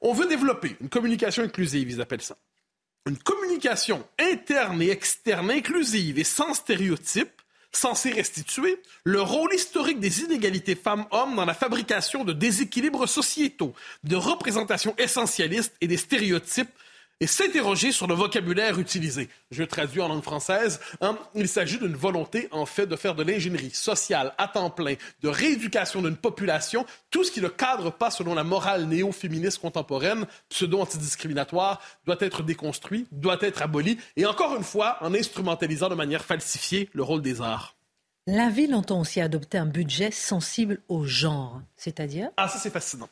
On 0.00 0.12
veut 0.12 0.26
développer 0.26 0.76
une 0.80 0.88
communication 0.88 1.42
inclusive, 1.42 1.90
ils 1.90 2.00
appellent 2.00 2.22
ça. 2.22 2.36
Une 3.06 3.18
communication 3.18 4.06
interne 4.18 4.82
et 4.82 4.90
externe 4.90 5.50
inclusive 5.50 6.18
et 6.18 6.24
sans 6.24 6.54
stéréotypes, 6.54 7.40
censée 7.72 8.10
restituer 8.10 8.82
le 9.04 9.20
rôle 9.20 9.54
historique 9.54 10.00
des 10.00 10.22
inégalités 10.22 10.74
femmes-hommes 10.74 11.36
dans 11.36 11.44
la 11.44 11.54
fabrication 11.54 12.24
de 12.24 12.32
déséquilibres 12.32 13.08
sociétaux, 13.08 13.74
de 14.04 14.16
représentations 14.16 14.94
essentialistes 14.98 15.74
et 15.80 15.86
des 15.86 15.96
stéréotypes 15.96 16.70
et 17.20 17.26
s'interroger 17.26 17.92
sur 17.92 18.06
le 18.06 18.14
vocabulaire 18.14 18.78
utilisé. 18.78 19.28
Je 19.50 19.62
traduis 19.62 20.00
en 20.00 20.08
langue 20.08 20.22
française. 20.22 20.80
Hein, 21.00 21.18
il 21.34 21.48
s'agit 21.48 21.78
d'une 21.78 21.94
volonté, 21.94 22.48
en 22.50 22.66
fait, 22.66 22.86
de 22.86 22.96
faire 22.96 23.14
de 23.14 23.22
l'ingénierie 23.22 23.70
sociale 23.70 24.32
à 24.38 24.48
temps 24.48 24.70
plein, 24.70 24.94
de 25.22 25.28
rééducation 25.28 26.02
d'une 26.02 26.16
population, 26.16 26.86
tout 27.10 27.24
ce 27.24 27.30
qui 27.30 27.40
ne 27.40 27.48
cadre 27.48 27.90
pas 27.90 28.10
selon 28.10 28.34
la 28.34 28.44
morale 28.44 28.86
néo-féministe 28.86 29.58
contemporaine, 29.58 30.26
pseudo-antidiscriminatoire, 30.48 31.80
doit 32.06 32.16
être 32.20 32.42
déconstruit, 32.42 33.06
doit 33.12 33.38
être 33.40 33.62
aboli, 33.62 33.98
et 34.16 34.26
encore 34.26 34.56
une 34.56 34.64
fois, 34.64 34.96
en 35.00 35.14
instrumentalisant 35.14 35.88
de 35.88 35.94
manière 35.94 36.24
falsifiée 36.24 36.88
le 36.92 37.02
rôle 37.02 37.22
des 37.22 37.40
arts. 37.40 37.76
La 38.26 38.48
ville 38.48 38.74
entend 38.74 39.00
aussi 39.00 39.20
adopter 39.20 39.58
un 39.58 39.66
budget 39.66 40.10
sensible 40.10 40.80
au 40.88 41.04
genre, 41.04 41.60
c'est-à-dire? 41.76 42.30
Ah, 42.36 42.48
ça 42.48 42.58
c'est 42.58 42.70
fascinant. 42.70 43.08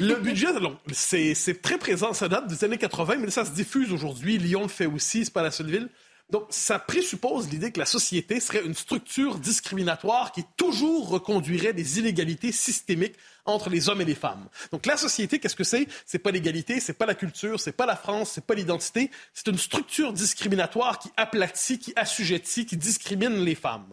Le 0.00 0.14
budget, 0.16 0.48
c'est 0.92 1.62
très 1.62 1.78
présent. 1.78 2.12
Ça 2.12 2.28
date 2.28 2.46
des 2.46 2.64
années 2.64 2.78
80, 2.78 3.16
mais 3.16 3.30
ça 3.30 3.44
se 3.44 3.50
diffuse 3.50 3.92
aujourd'hui. 3.92 4.38
Lyon 4.38 4.62
le 4.62 4.68
fait 4.68 4.86
aussi, 4.86 5.24
c'est 5.24 5.32
pas 5.32 5.42
la 5.42 5.50
seule 5.50 5.70
ville. 5.70 5.88
Donc, 6.30 6.46
ça 6.48 6.78
présuppose 6.78 7.50
l'idée 7.50 7.70
que 7.70 7.78
la 7.78 7.84
société 7.86 8.40
serait 8.40 8.64
une 8.64 8.74
structure 8.74 9.38
discriminatoire 9.38 10.32
qui 10.32 10.42
toujours 10.56 11.10
reconduirait 11.10 11.74
des 11.74 11.98
inégalités 11.98 12.50
systémiques 12.50 13.14
entre 13.44 13.68
les 13.68 13.90
hommes 13.90 14.00
et 14.00 14.06
les 14.06 14.14
femmes. 14.14 14.48
Donc, 14.72 14.86
la 14.86 14.96
société, 14.96 15.38
qu'est-ce 15.38 15.54
que 15.54 15.64
c'est? 15.64 15.86
C'est 16.06 16.18
pas 16.18 16.30
l'égalité, 16.30 16.80
c'est 16.80 16.94
pas 16.94 17.04
la 17.04 17.14
culture, 17.14 17.60
c'est 17.60 17.72
pas 17.72 17.84
la 17.84 17.94
France, 17.94 18.32
c'est 18.34 18.46
pas 18.46 18.54
l'identité. 18.54 19.10
C'est 19.34 19.48
une 19.48 19.58
structure 19.58 20.14
discriminatoire 20.14 20.98
qui 20.98 21.10
aplatit, 21.18 21.78
qui 21.78 21.92
assujettit, 21.94 22.64
qui 22.64 22.78
discrimine 22.78 23.44
les 23.44 23.54
femmes. 23.54 23.92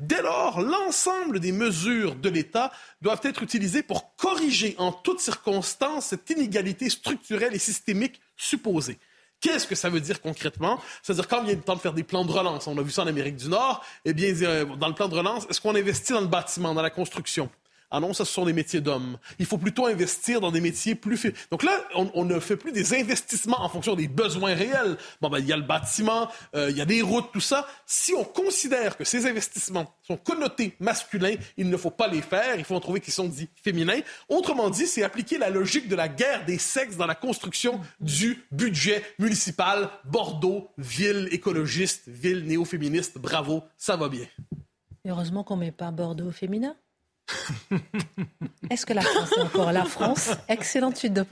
Dès 0.00 0.22
lors, 0.22 0.62
l'ensemble 0.62 1.40
des 1.40 1.52
mesures 1.52 2.14
de 2.14 2.30
l'État 2.30 2.72
doivent 3.02 3.20
être 3.22 3.42
utilisées 3.42 3.82
pour 3.82 4.16
corriger 4.16 4.74
en 4.78 4.92
toutes 4.92 5.20
circonstances 5.20 6.06
cette 6.06 6.30
inégalité 6.30 6.88
structurelle 6.88 7.54
et 7.54 7.58
systémique 7.58 8.18
supposée. 8.34 8.98
Qu'est-ce 9.40 9.66
que 9.66 9.74
ça 9.74 9.90
veut 9.90 10.00
dire 10.00 10.22
concrètement? 10.22 10.80
C'est-à-dire, 11.02 11.28
quand 11.28 11.42
il 11.42 11.48
y 11.48 11.52
a 11.52 11.54
le 11.54 11.60
temps 11.60 11.76
de 11.76 11.80
faire 11.80 11.92
des 11.92 12.02
plans 12.02 12.24
de 12.24 12.32
relance, 12.32 12.66
on 12.66 12.78
a 12.78 12.82
vu 12.82 12.90
ça 12.90 13.02
en 13.02 13.08
Amérique 13.08 13.36
du 13.36 13.48
Nord, 13.48 13.84
eh 14.06 14.14
bien, 14.14 14.34
euh, 14.42 14.64
dans 14.64 14.88
le 14.88 14.94
plan 14.94 15.08
de 15.08 15.14
relance, 15.14 15.46
est-ce 15.50 15.60
qu'on 15.60 15.74
investit 15.74 16.12
dans 16.12 16.22
le 16.22 16.26
bâtiment, 16.26 16.72
dans 16.72 16.82
la 16.82 16.90
construction? 16.90 17.50
Ah 17.90 17.98
non, 17.98 18.12
ça, 18.12 18.24
ce 18.24 18.32
sont 18.32 18.44
des 18.44 18.52
métiers 18.52 18.80
d'hommes. 18.80 19.18
Il 19.38 19.46
faut 19.46 19.58
plutôt 19.58 19.86
investir 19.86 20.40
dans 20.40 20.52
des 20.52 20.60
métiers 20.60 20.94
plus... 20.94 21.32
Donc 21.50 21.64
là, 21.64 21.72
on, 21.94 22.24
ne 22.24 22.38
fait 22.38 22.56
plus 22.56 22.70
des 22.70 22.94
investissements 22.94 23.60
en 23.60 23.68
fonction 23.68 23.96
des 23.96 24.06
besoins 24.06 24.54
réels. 24.54 24.96
Bon, 25.20 25.28
ben, 25.28 25.38
il 25.38 25.46
y 25.46 25.52
a 25.52 25.56
le 25.56 25.64
bâtiment, 25.64 26.28
euh, 26.54 26.70
il 26.70 26.76
y 26.76 26.80
a 26.80 26.84
des 26.84 27.02
routes, 27.02 27.32
tout 27.32 27.40
ça. 27.40 27.66
Si 27.86 28.14
on 28.14 28.22
considère 28.22 28.96
que 28.96 29.04
ces 29.04 29.26
investissements 29.26 29.92
sont 30.06 30.16
connotés 30.16 30.76
masculins, 30.78 31.34
il 31.56 31.68
ne 31.68 31.76
faut 31.76 31.90
pas 31.90 32.06
les 32.06 32.22
faire. 32.22 32.56
Il 32.56 32.64
faut 32.64 32.76
en 32.76 32.80
trouver 32.80 33.00
qui 33.00 33.10
sont 33.10 33.26
dits 33.26 33.48
féminins. 33.62 34.00
Autrement 34.28 34.70
dit, 34.70 34.86
c'est 34.86 35.02
appliquer 35.02 35.38
la 35.38 35.50
logique 35.50 35.88
de 35.88 35.96
la 35.96 36.08
guerre 36.08 36.44
des 36.44 36.58
sexes 36.58 36.96
dans 36.96 37.06
la 37.06 37.16
construction 37.16 37.80
du 38.00 38.44
budget 38.52 39.02
municipal. 39.18 39.90
Bordeaux, 40.04 40.70
ville 40.78 41.28
écologiste, 41.32 42.04
ville 42.06 42.44
néo-féministe. 42.44 43.18
Bravo, 43.18 43.64
ça 43.76 43.96
va 43.96 44.08
bien. 44.08 44.26
Heureusement 45.06 45.42
qu'on 45.42 45.56
ne 45.56 45.60
met 45.60 45.72
pas 45.72 45.90
Bordeaux 45.90 46.30
féminin. 46.30 46.76
Est-ce 48.70 48.86
que 48.86 48.92
la 48.92 49.02
France 49.02 49.32
est 49.36 49.40
encore 49.40 49.72
la 49.72 49.84
France? 49.84 50.30
Excellente 50.48 50.96
suite 50.96 51.12
de. 51.12 51.24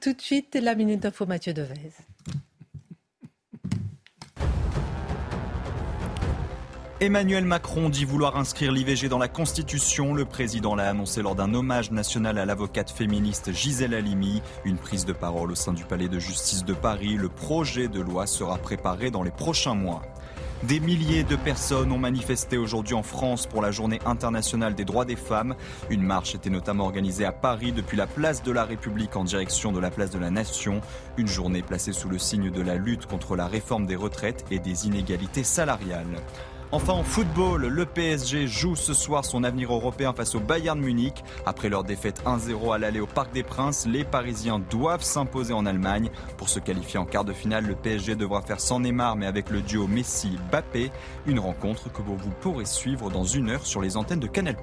Tout 0.00 0.12
de 0.12 0.20
suite, 0.20 0.58
la 0.60 0.74
minute 0.74 1.00
d'info 1.00 1.26
Mathieu 1.26 1.52
Devez. 1.52 1.92
Emmanuel 7.00 7.44
Macron 7.44 7.90
dit 7.90 8.04
vouloir 8.04 8.36
inscrire 8.36 8.72
l'IVG 8.72 9.08
dans 9.08 9.18
la 9.18 9.28
Constitution. 9.28 10.14
Le 10.14 10.24
président 10.24 10.74
l'a 10.74 10.88
annoncé 10.88 11.22
lors 11.22 11.36
d'un 11.36 11.54
hommage 11.54 11.92
national 11.92 12.38
à 12.38 12.44
l'avocate 12.44 12.90
féministe 12.90 13.52
Gisèle 13.52 13.94
Halimi. 13.94 14.42
Une 14.64 14.78
prise 14.78 15.04
de 15.04 15.12
parole 15.12 15.52
au 15.52 15.54
sein 15.54 15.72
du 15.72 15.84
palais 15.84 16.08
de 16.08 16.18
justice 16.18 16.64
de 16.64 16.74
Paris. 16.74 17.14
Le 17.14 17.28
projet 17.28 17.86
de 17.86 18.00
loi 18.00 18.26
sera 18.26 18.58
préparé 18.58 19.12
dans 19.12 19.22
les 19.22 19.30
prochains 19.30 19.76
mois. 19.76 20.02
Des 20.64 20.80
milliers 20.80 21.22
de 21.22 21.36
personnes 21.36 21.92
ont 21.92 21.98
manifesté 21.98 22.58
aujourd'hui 22.58 22.94
en 22.94 23.04
France 23.04 23.46
pour 23.46 23.62
la 23.62 23.70
journée 23.70 24.00
internationale 24.04 24.74
des 24.74 24.84
droits 24.84 25.04
des 25.04 25.14
femmes. 25.14 25.54
Une 25.88 26.02
marche 26.02 26.34
était 26.34 26.50
notamment 26.50 26.84
organisée 26.84 27.24
à 27.24 27.30
Paris 27.30 27.70
depuis 27.70 27.96
la 27.96 28.08
place 28.08 28.42
de 28.42 28.50
la 28.50 28.64
République 28.64 29.14
en 29.14 29.22
direction 29.22 29.70
de 29.70 29.78
la 29.78 29.92
place 29.92 30.10
de 30.10 30.18
la 30.18 30.30
Nation. 30.30 30.80
Une 31.16 31.28
journée 31.28 31.62
placée 31.62 31.92
sous 31.92 32.08
le 32.08 32.18
signe 32.18 32.50
de 32.50 32.60
la 32.60 32.74
lutte 32.74 33.06
contre 33.06 33.36
la 33.36 33.46
réforme 33.46 33.86
des 33.86 33.94
retraites 33.94 34.44
et 34.50 34.58
des 34.58 34.88
inégalités 34.88 35.44
salariales. 35.44 36.16
Enfin 36.70 36.92
en 36.92 37.02
football, 37.02 37.66
le 37.66 37.86
PSG 37.86 38.46
joue 38.46 38.76
ce 38.76 38.92
soir 38.92 39.24
son 39.24 39.42
avenir 39.42 39.72
européen 39.72 40.12
face 40.12 40.34
au 40.34 40.40
Bayern 40.40 40.78
Munich. 40.78 41.24
Après 41.46 41.70
leur 41.70 41.82
défaite 41.82 42.22
1-0 42.26 42.74
à 42.74 42.78
l'aller 42.78 43.00
au 43.00 43.06
Parc 43.06 43.32
des 43.32 43.42
Princes, 43.42 43.86
les 43.86 44.04
Parisiens 44.04 44.58
doivent 44.58 45.02
s'imposer 45.02 45.54
en 45.54 45.64
Allemagne. 45.64 46.10
Pour 46.36 46.50
se 46.50 46.58
qualifier 46.58 46.98
en 46.98 47.06
quart 47.06 47.24
de 47.24 47.32
finale, 47.32 47.64
le 47.64 47.74
PSG 47.74 48.16
devra 48.16 48.42
faire 48.42 48.60
sans 48.60 48.80
Neymar 48.80 49.16
mais 49.16 49.24
avec 49.24 49.48
le 49.48 49.62
duo 49.62 49.86
Messi-Bappé. 49.86 50.90
Une 51.26 51.40
rencontre 51.40 51.90
que 51.90 52.02
vous 52.02 52.16
pourrez 52.42 52.66
suivre 52.66 53.10
dans 53.10 53.24
une 53.24 53.48
heure 53.48 53.64
sur 53.64 53.80
les 53.80 53.96
antennes 53.96 54.20
de 54.20 54.26
Canal+. 54.26 54.56